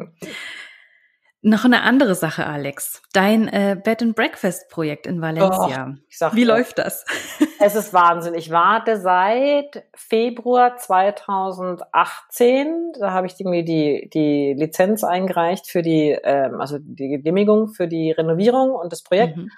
Noch 1.42 1.64
eine 1.64 1.84
andere 1.84 2.16
Sache, 2.16 2.46
Alex. 2.46 3.02
Dein 3.14 3.48
äh, 3.48 3.78
Bed 3.82 4.02
and 4.02 4.14
Breakfast 4.14 4.68
Projekt 4.70 5.08
in 5.08 5.22
Valencia. 5.22 5.88
Oh, 5.90 5.94
Wie 6.34 6.42
dir, 6.42 6.48
läuft 6.48 6.80
das? 6.80 7.06
Es 7.62 7.76
ist 7.76 7.94
Wahnsinn. 7.94 8.36
Ich 8.36 8.52
warte 8.52 9.00
seit 9.00 9.84
Februar 9.94 10.78
2018. 10.78 12.94
Da 12.98 13.12
habe 13.12 13.28
ich 13.28 13.38
irgendwie 13.38 13.66
die, 13.66 14.10
die 14.14 14.54
Lizenz 14.58 15.04
eingereicht 15.04 15.68
für 15.68 15.82
die, 15.82 16.18
ähm, 16.24 16.62
also 16.62 16.78
die 16.80 17.10
Genehmigung 17.10 17.68
für 17.68 17.90
die 17.90 18.12
Renovierung 18.12 18.72
und 18.72 18.94
das 18.94 19.04
Projekt. 19.04 19.36
Mhm. 19.38 19.50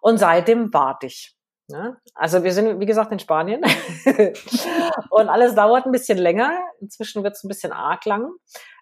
Und 0.00 0.16
seitdem 0.18 0.72
warte 0.72 1.04
ich. 1.06 1.36
Ne? 1.72 1.96
Also 2.14 2.44
wir 2.44 2.52
sind, 2.52 2.78
wie 2.80 2.86
gesagt, 2.86 3.10
in 3.10 3.18
Spanien. 3.18 3.62
und 5.10 5.28
alles 5.28 5.54
dauert 5.54 5.86
ein 5.86 5.92
bisschen 5.92 6.18
länger. 6.18 6.52
Inzwischen 6.80 7.24
wird 7.24 7.34
es 7.34 7.42
ein 7.42 7.48
bisschen 7.48 7.72
arg 7.72 8.04
lang. 8.04 8.30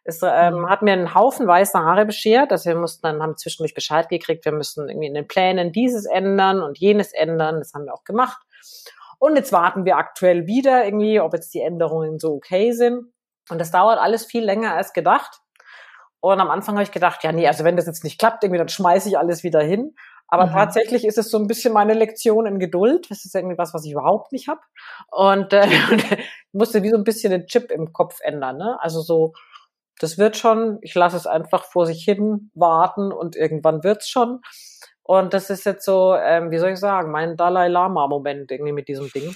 Es 0.04 0.20
ähm, 0.22 0.60
mhm. 0.60 0.68
hat 0.68 0.82
mir 0.82 0.92
einen 0.92 1.14
Haufen 1.14 1.46
weiße 1.46 1.78
Haare 1.78 2.04
beschert. 2.04 2.52
Also 2.52 2.68
wir 2.68 2.76
mussten 2.76 3.02
dann, 3.02 3.22
haben 3.22 3.36
zwischendurch 3.36 3.74
Bescheid 3.74 4.08
gekriegt, 4.08 4.44
wir 4.44 4.52
müssen 4.52 4.88
irgendwie 4.88 5.06
in 5.06 5.14
den 5.14 5.28
Plänen 5.28 5.72
dieses 5.72 6.04
ändern 6.04 6.62
und 6.62 6.78
jenes 6.78 7.12
ändern. 7.12 7.58
Das 7.58 7.72
haben 7.72 7.84
wir 7.84 7.94
auch 7.94 8.04
gemacht. 8.04 8.42
Und 9.18 9.36
jetzt 9.36 9.52
warten 9.52 9.84
wir 9.84 9.96
aktuell 9.96 10.46
wieder 10.46 10.84
irgendwie, 10.84 11.20
ob 11.20 11.34
jetzt 11.34 11.54
die 11.54 11.60
Änderungen 11.60 12.18
so 12.18 12.32
okay 12.32 12.72
sind. 12.72 13.12
Und 13.50 13.58
das 13.58 13.70
dauert 13.70 13.98
alles 13.98 14.24
viel 14.24 14.42
länger 14.42 14.74
als 14.74 14.92
gedacht. 14.92 15.40
Und 16.20 16.40
am 16.40 16.50
Anfang 16.50 16.74
habe 16.74 16.82
ich 16.82 16.92
gedacht, 16.92 17.22
ja, 17.24 17.32
nee, 17.32 17.46
also 17.46 17.64
wenn 17.64 17.76
das 17.76 17.86
jetzt 17.86 18.04
nicht 18.04 18.18
klappt, 18.18 18.44
irgendwie, 18.44 18.58
dann 18.58 18.68
schmeiße 18.68 19.08
ich 19.08 19.18
alles 19.18 19.42
wieder 19.42 19.62
hin. 19.62 19.94
Aber 20.30 20.46
mhm. 20.46 20.52
tatsächlich 20.52 21.04
ist 21.04 21.18
es 21.18 21.30
so 21.30 21.38
ein 21.38 21.48
bisschen 21.48 21.72
meine 21.72 21.94
Lektion 21.94 22.46
in 22.46 22.58
Geduld. 22.58 23.10
Das 23.10 23.24
ist 23.24 23.34
irgendwie 23.34 23.58
was, 23.58 23.74
was 23.74 23.84
ich 23.84 23.92
überhaupt 23.92 24.32
nicht 24.32 24.48
habe. 24.48 24.60
Und 25.10 25.52
äh, 25.52 25.66
musste 26.52 26.82
wie 26.82 26.90
so 26.90 26.96
ein 26.96 27.04
bisschen 27.04 27.32
den 27.32 27.46
Chip 27.46 27.70
im 27.70 27.92
Kopf 27.92 28.18
ändern. 28.22 28.56
Ne? 28.56 28.78
Also 28.80 29.00
so, 29.00 29.32
das 29.98 30.18
wird 30.18 30.36
schon, 30.36 30.78
ich 30.82 30.94
lasse 30.94 31.16
es 31.16 31.26
einfach 31.26 31.64
vor 31.64 31.86
sich 31.86 32.04
hin 32.04 32.50
warten 32.54 33.12
und 33.12 33.34
irgendwann 33.34 33.82
wird's 33.82 34.08
schon. 34.08 34.40
Und 35.02 35.34
das 35.34 35.50
ist 35.50 35.66
jetzt 35.66 35.84
so, 35.84 36.14
ähm, 36.14 36.52
wie 36.52 36.58
soll 36.58 36.70
ich 36.70 36.78
sagen, 36.78 37.10
mein 37.10 37.36
Dalai 37.36 37.66
Lama-Moment 37.66 38.52
irgendwie 38.52 38.72
mit 38.72 38.86
diesem 38.86 39.10
Ding. 39.10 39.34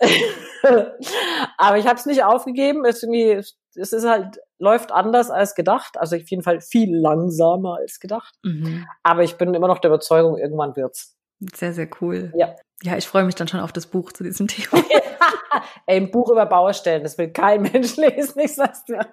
Aber 1.58 1.78
ich 1.78 1.86
habe 1.86 1.98
es 1.98 2.04
nicht 2.04 2.22
aufgegeben. 2.22 2.84
Es, 2.84 3.02
irgendwie, 3.02 3.32
es 3.32 3.92
ist 3.92 4.06
halt, 4.06 4.38
läuft 4.58 4.92
anders 4.92 5.30
als 5.30 5.54
gedacht. 5.54 5.98
Also 5.98 6.16
auf 6.16 6.28
jeden 6.28 6.42
Fall 6.42 6.60
viel 6.60 6.96
langsamer 6.96 7.78
als 7.80 8.00
gedacht. 8.00 8.34
Mhm. 8.42 8.86
Aber 9.02 9.22
ich 9.22 9.36
bin 9.36 9.54
immer 9.54 9.68
noch 9.68 9.78
der 9.78 9.90
Überzeugung, 9.90 10.38
irgendwann 10.38 10.76
wird's. 10.76 11.16
Sehr, 11.54 11.72
sehr 11.72 11.88
cool. 12.00 12.32
Ja. 12.36 12.54
Ja, 12.82 12.96
ich 12.96 13.06
freue 13.06 13.24
mich 13.24 13.34
dann 13.34 13.48
schon 13.48 13.60
auf 13.60 13.72
das 13.72 13.86
Buch 13.86 14.12
zu 14.12 14.24
diesem 14.24 14.46
Thema. 14.46 14.82
Ey, 15.86 15.96
ein 15.96 16.10
Buch 16.10 16.30
über 16.30 16.46
Baustellen, 16.46 17.02
das 17.02 17.16
will 17.18 17.30
kein 17.30 17.62
Mensch 17.62 17.96
lesen, 17.96 18.40
ich 18.40 18.54
sag's 18.54 18.84
dir. 18.84 19.06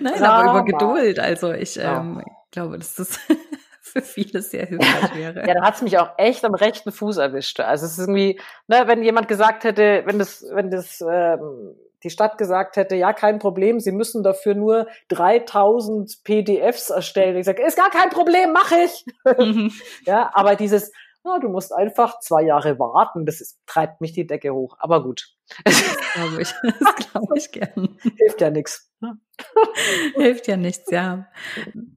Nein, 0.00 0.14
Drama. 0.18 0.28
aber 0.28 0.50
über 0.50 0.64
Geduld. 0.64 1.18
Also 1.18 1.52
ich 1.52 1.78
ähm, 1.78 2.22
glaube, 2.50 2.78
dass 2.78 2.94
das 2.94 3.18
für 3.80 4.02
viele 4.02 4.40
sehr 4.42 4.66
hilfreich 4.66 5.14
wäre. 5.16 5.46
Ja, 5.48 5.54
da 5.54 5.62
hat's 5.62 5.82
mich 5.82 5.98
auch 5.98 6.10
echt 6.16 6.44
am 6.44 6.54
rechten 6.54 6.92
Fuß 6.92 7.16
erwischt. 7.16 7.58
Also 7.60 7.86
es 7.86 7.92
ist 7.92 7.98
irgendwie, 7.98 8.40
ne, 8.68 8.84
wenn 8.86 9.02
jemand 9.02 9.26
gesagt 9.26 9.64
hätte, 9.64 10.02
wenn 10.06 10.18
das, 10.18 10.44
wenn 10.52 10.70
das 10.70 11.00
ähm, 11.00 11.74
die 12.02 12.10
Stadt 12.10 12.38
gesagt 12.38 12.76
hätte, 12.76 12.96
ja, 12.96 13.12
kein 13.12 13.38
Problem, 13.38 13.80
Sie 13.80 13.92
müssen 13.92 14.22
dafür 14.22 14.54
nur 14.54 14.86
3000 15.08 16.24
PDFs 16.24 16.90
erstellen. 16.90 17.36
Ich 17.36 17.46
sage, 17.46 17.62
ist 17.62 17.76
gar 17.76 17.90
kein 17.90 18.10
Problem, 18.10 18.52
mache 18.52 18.76
ich. 18.84 19.04
Mhm. 19.38 19.72
ja, 20.06 20.30
aber 20.34 20.56
dieses, 20.56 20.92
ja, 21.24 21.38
du 21.38 21.48
musst 21.48 21.72
einfach 21.72 22.18
zwei 22.20 22.42
Jahre 22.42 22.78
warten, 22.78 23.26
das 23.26 23.40
ist, 23.40 23.58
treibt 23.66 24.00
mich 24.00 24.12
die 24.12 24.26
Decke 24.26 24.54
hoch. 24.54 24.76
Aber 24.78 25.02
gut. 25.02 25.26
Das 25.64 25.96
glaube 26.14 26.42
ich. 26.42 26.54
Das 26.62 26.96
glaube 26.96 27.38
ich 27.38 27.50
gern. 27.52 27.96
Hilft 28.16 28.40
ja 28.40 28.50
nichts. 28.50 28.90
Hilft 30.14 30.46
ja 30.48 30.56
nichts, 30.56 30.90
ja. 30.90 31.26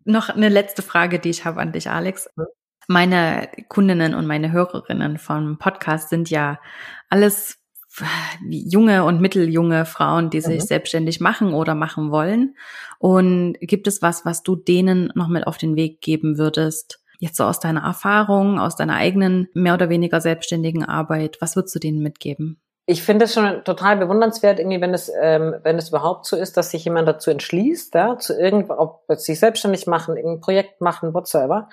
Noch 0.06 0.30
eine 0.30 0.50
letzte 0.50 0.82
Frage, 0.82 1.20
die 1.20 1.30
ich 1.30 1.46
habe 1.46 1.62
an 1.62 1.72
dich, 1.72 1.90
Alex. 1.90 2.30
Meine 2.88 3.50
Kundinnen 3.70 4.14
und 4.14 4.28
meine 4.28 4.52
Hörerinnen 4.52 5.18
vom 5.18 5.58
Podcast 5.58 6.10
sind 6.10 6.30
ja 6.30 6.60
alles 7.10 7.63
junge 8.50 9.04
und 9.04 9.22
mitteljunge 9.22 9.86
Frauen, 9.86 10.30
die 10.30 10.42
sich 10.42 10.62
mhm. 10.62 10.68
selbstständig 10.68 11.20
machen 11.20 11.54
oder 11.54 11.76
machen 11.76 12.12
wollen. 12.12 12.56
Und 13.00 13.56
gibt 13.60 13.88
es 13.88 14.02
was, 14.02 14.26
was 14.26 14.44
du 14.44 14.56
denen 14.56 15.12
noch 15.16 15.28
mit 15.28 15.46
auf 15.46 15.58
den 15.58 15.76
Weg 15.76 16.02
geben 16.02 16.38
würdest? 16.38 17.00
Jetzt 17.20 17.38
so 17.38 17.44
aus 17.46 17.60
deiner 17.60 17.84
Erfahrung, 17.84 18.60
aus 18.60 18.76
deiner 18.76 18.96
eigenen 18.96 19.48
mehr 19.54 19.76
oder 19.76 19.90
weniger 19.90 20.20
selbstständigen 20.20 20.84
Arbeit, 20.84 21.38
was 21.40 21.56
würdest 21.56 21.76
du 21.76 21.80
denen 21.80 22.02
mitgeben? 22.02 22.60
Ich 22.86 23.02
finde 23.02 23.26
es 23.26 23.34
schon 23.34 23.64
total 23.64 23.96
bewundernswert, 23.96 24.60
irgendwie, 24.60 24.82
wenn 24.82 24.94
es, 24.94 25.10
ähm, 25.22 25.56
wenn 25.64 25.78
es 25.78 25.88
überhaupt 25.88 26.26
so 26.26 26.36
ist, 26.36 26.58
dass 26.58 26.72
sich 26.72 26.84
jemand 26.84 27.08
dazu 27.08 27.32
entschließt, 27.32 27.96
ja, 27.96 28.18
zu 28.18 28.38
irgendwo, 28.38 28.74
ob 28.74 29.06
sich 29.10 29.40
selbstständig 29.40 29.88
machen, 29.88 30.18
irgendein 30.18 30.42
Projekt 30.42 30.82
machen, 30.82 31.14
whatsoever 31.14 31.70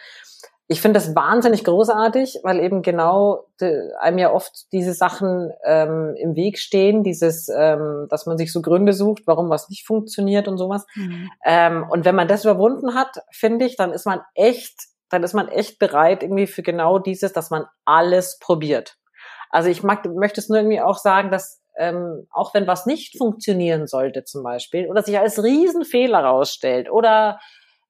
ich 0.73 0.81
finde 0.81 1.01
das 1.01 1.17
wahnsinnig 1.17 1.65
großartig, 1.65 2.39
weil 2.45 2.61
eben 2.61 2.83
genau 2.83 3.49
de, 3.61 3.91
einem 3.99 4.19
ja 4.19 4.33
oft 4.33 4.73
diese 4.73 4.95
Sachen 4.95 5.51
ähm, 5.65 6.15
im 6.17 6.37
Weg 6.37 6.61
stehen, 6.61 7.03
dieses, 7.03 7.49
ähm, 7.49 8.07
dass 8.09 8.25
man 8.25 8.39
sich 8.39 8.53
so 8.53 8.63
Gründe 8.63 8.93
sucht, 8.93 9.25
warum 9.27 9.51
was 9.51 9.69
nicht 9.69 9.85
funktioniert 9.85 10.47
und 10.47 10.59
sowas. 10.59 10.87
Mhm. 10.95 11.29
Ähm, 11.45 11.87
und 11.91 12.05
wenn 12.05 12.15
man 12.15 12.29
das 12.29 12.45
überwunden 12.45 12.95
hat, 12.95 13.17
finde 13.33 13.65
ich, 13.65 13.75
dann 13.75 13.91
ist 13.91 14.07
man 14.07 14.21
echt, 14.37 14.77
dann 15.09 15.25
ist 15.25 15.35
man 15.35 15.49
echt 15.49 15.81
bereit 15.81 16.23
irgendwie 16.23 16.47
für 16.47 16.63
genau 16.63 17.01
dieses, 17.01 17.33
dass 17.33 17.51
man 17.51 17.67
alles 17.85 18.39
probiert. 18.39 18.97
Also 19.51 19.69
ich 19.69 19.83
mag, 19.83 20.07
möchte 20.07 20.41
es 20.41 20.49
nur 20.49 20.59
irgendwie 20.59 20.81
auch 20.81 20.99
sagen, 20.99 21.33
dass 21.33 21.61
ähm, 21.79 22.29
auch 22.31 22.55
wenn 22.55 22.69
was 22.69 22.87
nicht 22.87 23.19
funktionieren 23.19 23.89
sollte 23.89 24.23
zum 24.23 24.45
Beispiel 24.45 24.87
oder 24.87 25.03
sich 25.03 25.19
als 25.19 25.43
Riesenfehler 25.43 26.21
rausstellt 26.21 26.89
oder 26.93 27.41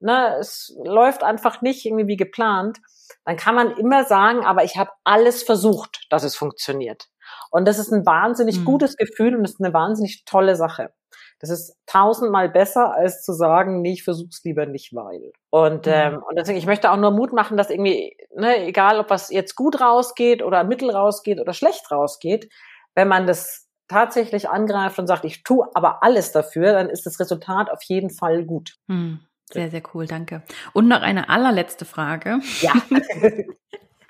ne, 0.01 0.37
es 0.39 0.75
läuft 0.83 1.23
einfach 1.23 1.63
nicht 1.63 1.85
irgendwie 1.87 2.07
wie 2.07 2.17
geplant, 2.17 2.79
dann 3.25 3.37
kann 3.37 3.55
man 3.55 3.77
immer 3.77 4.05
sagen, 4.05 4.45
aber 4.45 4.65
ich 4.65 4.77
habe 4.77 4.91
alles 5.05 5.43
versucht, 5.43 6.07
dass 6.11 6.25
es 6.25 6.37
funktioniert. 6.37 7.09
Und 7.51 7.67
das 7.67 7.79
ist 7.79 7.93
ein 7.93 8.07
wahnsinnig 8.07 8.61
mhm. 8.61 8.65
gutes 8.65 8.97
Gefühl 8.97 9.37
und 9.37 9.45
ist 9.45 9.61
eine 9.61 9.73
wahnsinnig 9.73 10.25
tolle 10.25 10.57
Sache. 10.57 10.93
Das 11.41 11.49
ist 11.49 11.77
tausendmal 11.87 12.51
besser, 12.51 12.95
als 12.95 13.23
zu 13.23 13.33
sagen, 13.33 13.81
nee, 13.81 13.95
ich 13.95 14.05
versuch's 14.05 14.45
lieber 14.45 14.67
nicht, 14.67 14.95
weil. 14.95 15.33
Und, 15.49 15.87
mhm. 15.87 15.93
ähm, 15.93 16.23
und 16.29 16.39
deswegen, 16.39 16.59
ich 16.59 16.67
möchte 16.67 16.91
auch 16.91 16.97
nur 16.97 17.11
Mut 17.11 17.33
machen, 17.33 17.57
dass 17.57 17.71
irgendwie, 17.71 18.17
ne, 18.35 18.67
egal 18.67 19.01
ob 19.01 19.11
was 19.11 19.31
jetzt 19.31 19.57
gut 19.57 19.81
rausgeht 19.81 20.43
oder 20.43 20.65
mittel 20.65 20.91
rausgeht 20.91 21.41
oder 21.41 21.55
schlecht 21.55 21.91
rausgeht, 21.91 22.51
wenn 22.95 23.09
man 23.09 23.27
das 23.27 23.69
tatsächlich 23.89 24.49
angreift 24.51 24.99
und 24.99 25.07
sagt, 25.07 25.25
ich 25.25 25.43
tue 25.43 25.67
aber 25.75 26.03
alles 26.03 26.31
dafür, 26.31 26.73
dann 26.73 26.91
ist 26.91 27.07
das 27.07 27.19
Resultat 27.19 27.71
auf 27.71 27.83
jeden 27.85 28.11
Fall 28.11 28.45
gut. 28.45 28.77
Mhm. 28.87 29.21
Sehr, 29.53 29.71
sehr 29.71 29.83
cool, 29.95 30.07
danke. 30.07 30.43
Und 30.73 30.89
noch 30.89 31.03
eine 31.03 31.29
allerletzte 31.29 31.85
Frage. 31.85 32.41
Ja. 32.61 32.73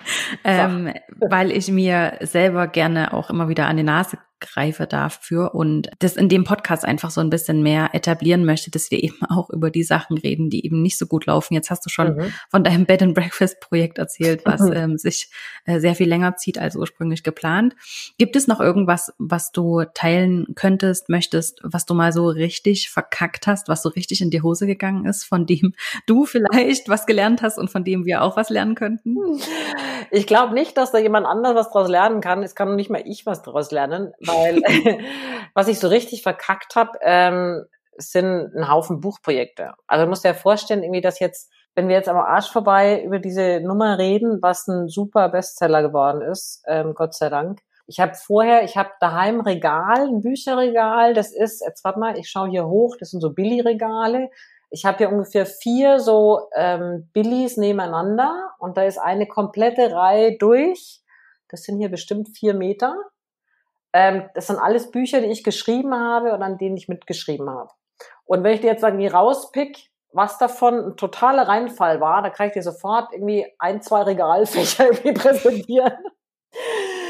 ähm, 0.43 0.93
weil 1.19 1.51
ich 1.51 1.69
mir 1.69 2.17
selber 2.21 2.67
gerne 2.67 3.13
auch 3.13 3.29
immer 3.29 3.49
wieder 3.49 3.67
an 3.67 3.77
die 3.77 3.83
Nase 3.83 4.17
greife 4.41 4.87
dafür 4.87 5.55
und 5.55 5.89
das 5.99 6.17
in 6.17 6.27
dem 6.27 6.43
Podcast 6.43 6.83
einfach 6.83 7.11
so 7.11 7.21
ein 7.21 7.29
bisschen 7.29 7.63
mehr 7.63 7.91
etablieren 7.93 8.43
möchte, 8.43 8.71
dass 8.71 8.91
wir 8.91 9.01
eben 9.03 9.23
auch 9.29 9.49
über 9.49 9.71
die 9.71 9.83
Sachen 9.83 10.17
reden, 10.17 10.49
die 10.49 10.65
eben 10.65 10.81
nicht 10.81 10.97
so 10.97 11.05
gut 11.05 11.25
laufen. 11.27 11.53
Jetzt 11.53 11.69
hast 11.69 11.85
du 11.85 11.89
schon 11.89 12.15
mhm. 12.17 12.33
von 12.49 12.63
deinem 12.63 12.85
Bed 12.85 13.01
and 13.01 13.13
Breakfast 13.13 13.61
Projekt 13.61 13.97
erzählt, 13.97 14.41
was 14.45 14.61
mhm. 14.61 14.73
ähm, 14.73 14.97
sich 14.97 15.31
äh, 15.65 15.79
sehr 15.79 15.95
viel 15.95 16.09
länger 16.09 16.35
zieht 16.35 16.57
als 16.57 16.75
ursprünglich 16.75 17.23
geplant. 17.23 17.75
Gibt 18.17 18.35
es 18.35 18.47
noch 18.47 18.59
irgendwas, 18.59 19.13
was 19.17 19.51
du 19.51 19.83
teilen 19.93 20.47
könntest, 20.55 21.07
möchtest, 21.07 21.61
was 21.63 21.85
du 21.85 21.93
mal 21.93 22.11
so 22.11 22.27
richtig 22.27 22.89
verkackt 22.89 23.47
hast, 23.47 23.69
was 23.69 23.83
so 23.83 23.89
richtig 23.89 24.21
in 24.21 24.31
die 24.31 24.41
Hose 24.41 24.65
gegangen 24.65 25.05
ist, 25.05 25.23
von 25.23 25.45
dem 25.45 25.73
du 26.07 26.25
vielleicht 26.25 26.89
was 26.89 27.05
gelernt 27.05 27.41
hast 27.41 27.57
und 27.57 27.69
von 27.69 27.83
dem 27.83 28.05
wir 28.05 28.23
auch 28.23 28.35
was 28.35 28.49
lernen 28.49 28.75
könnten? 28.75 29.15
Ich 30.13 30.27
glaube 30.27 30.53
nicht, 30.53 30.77
dass 30.77 30.91
da 30.91 30.97
jemand 30.97 31.25
anders 31.25 31.55
was 31.55 31.71
daraus 31.71 31.87
lernen 31.87 32.19
kann. 32.19 32.43
Es 32.43 32.53
kann 32.53 32.75
nicht 32.75 32.89
mal 32.89 33.01
ich 33.05 33.25
was 33.25 33.41
daraus 33.41 33.71
lernen, 33.71 34.11
weil 34.19 34.61
was 35.53 35.69
ich 35.69 35.79
so 35.79 35.87
richtig 35.87 36.21
verkackt 36.21 36.75
habe, 36.75 36.99
ähm, 37.01 37.63
sind 37.97 38.53
ein 38.53 38.69
Haufen 38.69 38.99
Buchprojekte. 38.99 39.73
Also 39.87 40.03
du 40.05 40.09
musst 40.09 40.25
dir 40.25 40.33
vorstellen, 40.33 40.83
irgendwie, 40.83 41.01
dass 41.01 41.19
jetzt, 41.19 41.49
wenn 41.75 41.87
wir 41.87 41.95
jetzt 41.95 42.09
am 42.09 42.17
Arsch 42.17 42.51
vorbei 42.51 43.01
über 43.03 43.19
diese 43.19 43.61
Nummer 43.61 43.97
reden, 43.97 44.41
was 44.41 44.67
ein 44.67 44.89
super 44.89 45.29
Bestseller 45.29 45.81
geworden 45.81 46.21
ist, 46.21 46.61
ähm, 46.67 46.93
Gott 46.93 47.13
sei 47.15 47.29
Dank. 47.29 47.59
Ich 47.87 47.99
habe 47.99 48.13
vorher, 48.15 48.63
ich 48.63 48.75
habe 48.75 48.89
daheim 48.99 49.39
Regal, 49.41 50.07
ein 50.07 50.21
Bücherregal, 50.21 51.13
das 51.13 51.33
ist, 51.33 51.63
jetzt 51.65 51.83
warte 51.85 51.99
mal, 51.99 52.17
ich 52.17 52.29
schaue 52.29 52.49
hier 52.49 52.67
hoch, 52.67 52.95
das 52.99 53.11
sind 53.11 53.21
so 53.21 53.33
Billy-Regale. 53.33 54.29
Ich 54.71 54.85
habe 54.85 54.99
hier 54.99 55.09
ungefähr 55.09 55.45
vier 55.45 55.99
so 55.99 56.47
ähm, 56.55 57.09
Billies 57.13 57.57
nebeneinander 57.57 58.53
und 58.57 58.77
da 58.77 58.83
ist 58.83 58.97
eine 58.97 59.27
komplette 59.27 59.91
Reihe 59.91 60.37
durch. 60.37 61.01
Das 61.49 61.63
sind 61.63 61.77
hier 61.77 61.89
bestimmt 61.89 62.29
vier 62.29 62.53
Meter. 62.53 62.95
Ähm, 63.93 64.29
das 64.33 64.47
sind 64.47 64.57
alles 64.57 64.89
Bücher, 64.89 65.19
die 65.19 65.27
ich 65.27 65.43
geschrieben 65.43 65.93
habe 65.93 66.33
und 66.33 66.41
an 66.41 66.57
denen 66.57 66.77
ich 66.77 66.87
mitgeschrieben 66.87 67.49
habe. 67.49 67.69
Und 68.23 68.43
wenn 68.43 68.53
ich 68.53 68.61
dir 68.61 68.71
jetzt 68.71 68.83
irgendwie 68.83 69.07
rauspick, 69.07 69.89
was 70.13 70.37
davon 70.37 70.75
ein 70.75 70.97
totaler 70.97 71.47
Reinfall 71.47 71.99
war, 71.99 72.21
da 72.21 72.29
kann 72.29 72.47
ich 72.47 72.53
dir 72.53 72.63
sofort 72.63 73.11
irgendwie 73.13 73.45
ein, 73.59 73.81
zwei 73.81 74.03
Regalfächer 74.03 74.85
irgendwie 74.91 75.13
präsentieren. 75.13 75.93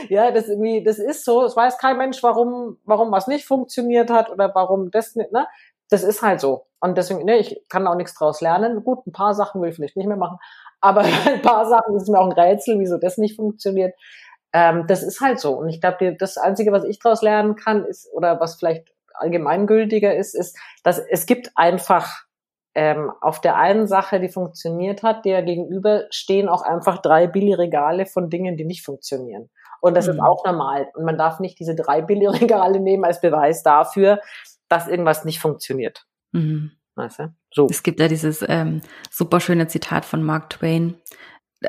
ja, 0.09 0.31
das 0.31 0.47
irgendwie, 0.47 0.83
das 0.83 0.99
ist 0.99 1.25
so. 1.25 1.43
Es 1.43 1.55
weiß 1.55 1.77
kein 1.77 1.97
Mensch, 1.97 2.21
warum, 2.23 2.79
warum 2.85 3.11
was 3.11 3.27
nicht 3.27 3.45
funktioniert 3.45 4.09
hat 4.09 4.29
oder 4.29 4.51
warum 4.53 4.91
das 4.91 5.15
nicht, 5.15 5.31
ne? 5.31 5.47
Das 5.91 6.03
ist 6.03 6.21
halt 6.21 6.39
so. 6.39 6.65
Und 6.79 6.97
deswegen, 6.97 7.25
ne, 7.25 7.37
ich 7.37 7.61
kann 7.69 7.85
auch 7.85 7.95
nichts 7.95 8.15
draus 8.15 8.41
lernen. 8.41 8.83
Gut, 8.83 9.05
ein 9.05 9.11
paar 9.11 9.35
Sachen 9.35 9.61
will 9.61 9.69
ich 9.69 9.75
vielleicht 9.75 9.97
nicht 9.97 10.07
mehr 10.07 10.17
machen, 10.17 10.39
aber 10.79 11.01
ein 11.27 11.41
paar 11.41 11.67
Sachen 11.67 11.95
ist 11.95 12.09
mir 12.09 12.19
auch 12.19 12.25
ein 12.25 12.31
Rätsel, 12.31 12.79
wieso 12.79 12.97
das 12.97 13.17
nicht 13.17 13.35
funktioniert. 13.35 13.93
Ähm, 14.53 14.85
das 14.87 15.03
ist 15.03 15.21
halt 15.21 15.39
so. 15.39 15.53
Und 15.53 15.69
ich 15.69 15.79
glaube, 15.79 16.15
das 16.17 16.37
Einzige, 16.37 16.71
was 16.71 16.83
ich 16.83 16.99
daraus 16.99 17.21
lernen 17.21 17.55
kann, 17.55 17.85
ist, 17.85 18.09
oder 18.13 18.39
was 18.39 18.55
vielleicht 18.55 18.91
allgemeingültiger 19.13 20.15
ist, 20.15 20.33
ist, 20.33 20.57
dass 20.83 20.97
es 20.97 21.25
gibt 21.25 21.51
einfach 21.55 22.25
ähm, 22.73 23.11
auf 23.21 23.41
der 23.41 23.57
einen 23.57 23.85
Sache, 23.87 24.19
die 24.19 24.29
funktioniert 24.29 25.03
hat, 25.03 25.25
der 25.25 25.43
gegenüber 25.43 26.05
stehen 26.09 26.47
auch 26.47 26.61
einfach 26.61 26.99
drei 27.01 27.27
Billigregale 27.27 28.05
von 28.05 28.29
Dingen, 28.29 28.55
die 28.55 28.65
nicht 28.65 28.83
funktionieren. 28.83 29.49
Und 29.81 29.97
das 29.97 30.07
mhm. 30.07 30.13
ist 30.13 30.19
auch 30.21 30.45
normal. 30.45 30.87
Und 30.95 31.03
man 31.03 31.17
darf 31.17 31.39
nicht 31.39 31.59
diese 31.59 31.75
drei 31.75 32.01
Billigregale 32.01 32.79
nehmen 32.79 33.03
als 33.03 33.19
Beweis 33.19 33.63
dafür, 33.63 34.19
dass 34.71 34.87
irgendwas 34.87 35.25
nicht 35.25 35.39
funktioniert. 35.39 36.07
Mhm. 36.31 36.71
Weißt 36.95 37.19
du? 37.19 37.35
So. 37.53 37.67
Es 37.69 37.83
gibt 37.83 37.99
ja 37.99 38.07
dieses 38.07 38.43
ähm, 38.47 38.81
super 39.09 39.39
schöne 39.39 39.67
Zitat 39.67 40.05
von 40.05 40.23
Mark 40.23 40.49
Twain. 40.49 40.95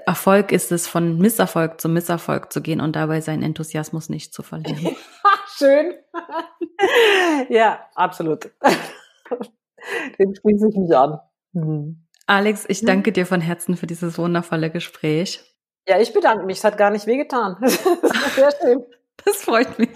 Erfolg 0.07 0.53
ist 0.53 0.73
es, 0.73 0.87
von 0.87 1.19
Misserfolg 1.19 1.81
zu 1.81 1.89
Misserfolg 1.89 2.53
zu 2.53 2.63
gehen 2.63 2.81
und 2.81 2.97
dabei 2.97 3.21
seinen 3.21 3.43
Enthusiasmus 3.43 4.09
nicht 4.09 4.33
zu 4.33 4.43
verlieren. 4.43 4.97
Schön. 5.59 5.95
ja, 7.51 7.81
absolut. 7.95 8.51
Den 10.19 10.35
schließe 10.35 10.69
ich 10.69 10.77
mich 10.77 10.97
an. 10.97 11.19
Mhm. 11.53 12.07
Alex, 12.27 12.65
ich 12.69 12.85
danke 12.85 13.13
dir 13.13 13.27
von 13.27 13.41
Herzen 13.41 13.77
für 13.77 13.89
dieses 13.89 14.17
wundervolle 14.17 14.71
Gespräch. 14.71 15.43
Ja, 15.89 16.01
ich 16.01 16.13
bedanke 16.15 16.47
mich. 16.47 16.59
Es 16.59 16.65
hat 16.65 16.79
gar 16.79 16.91
nicht 16.91 17.07
wehgetan. 17.07 17.57
Sehr 17.61 18.53
schön. 18.63 18.85
Das 19.25 19.43
freut 19.43 19.79
mich. 19.79 19.91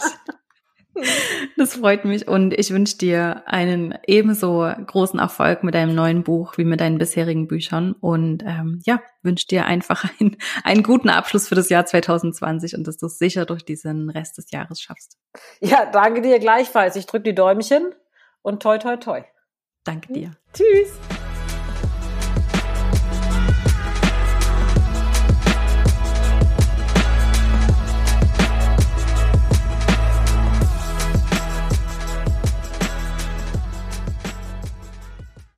Das 1.56 1.76
freut 1.76 2.04
mich 2.04 2.28
und 2.28 2.52
ich 2.52 2.70
wünsche 2.70 2.98
dir 2.98 3.42
einen 3.46 3.98
ebenso 4.06 4.70
großen 4.86 5.18
Erfolg 5.18 5.62
mit 5.62 5.74
deinem 5.74 5.94
neuen 5.94 6.22
Buch 6.22 6.58
wie 6.58 6.64
mit 6.64 6.80
deinen 6.80 6.98
bisherigen 6.98 7.48
Büchern 7.48 7.92
und 7.92 8.42
ähm, 8.44 8.80
ja, 8.84 9.00
wünsche 9.22 9.46
dir 9.46 9.66
einfach 9.66 10.04
ein, 10.20 10.36
einen 10.64 10.82
guten 10.82 11.08
Abschluss 11.08 11.48
für 11.48 11.54
das 11.54 11.68
Jahr 11.68 11.86
2020 11.86 12.76
und 12.76 12.86
dass 12.86 12.98
du 12.98 13.06
es 13.06 13.18
sicher 13.18 13.46
durch 13.46 13.64
diesen 13.64 14.10
Rest 14.10 14.38
des 14.38 14.50
Jahres 14.50 14.80
schaffst. 14.80 15.18
Ja, 15.60 15.86
danke 15.86 16.22
dir 16.22 16.38
gleichfalls. 16.38 16.96
Ich 16.96 17.06
drücke 17.06 17.24
die 17.24 17.34
Däumchen 17.34 17.94
und 18.42 18.62
toi 18.62 18.78
toi 18.78 18.96
toi. 18.96 19.22
Danke 19.84 20.12
dir. 20.12 20.32
Tschüss. 20.52 20.98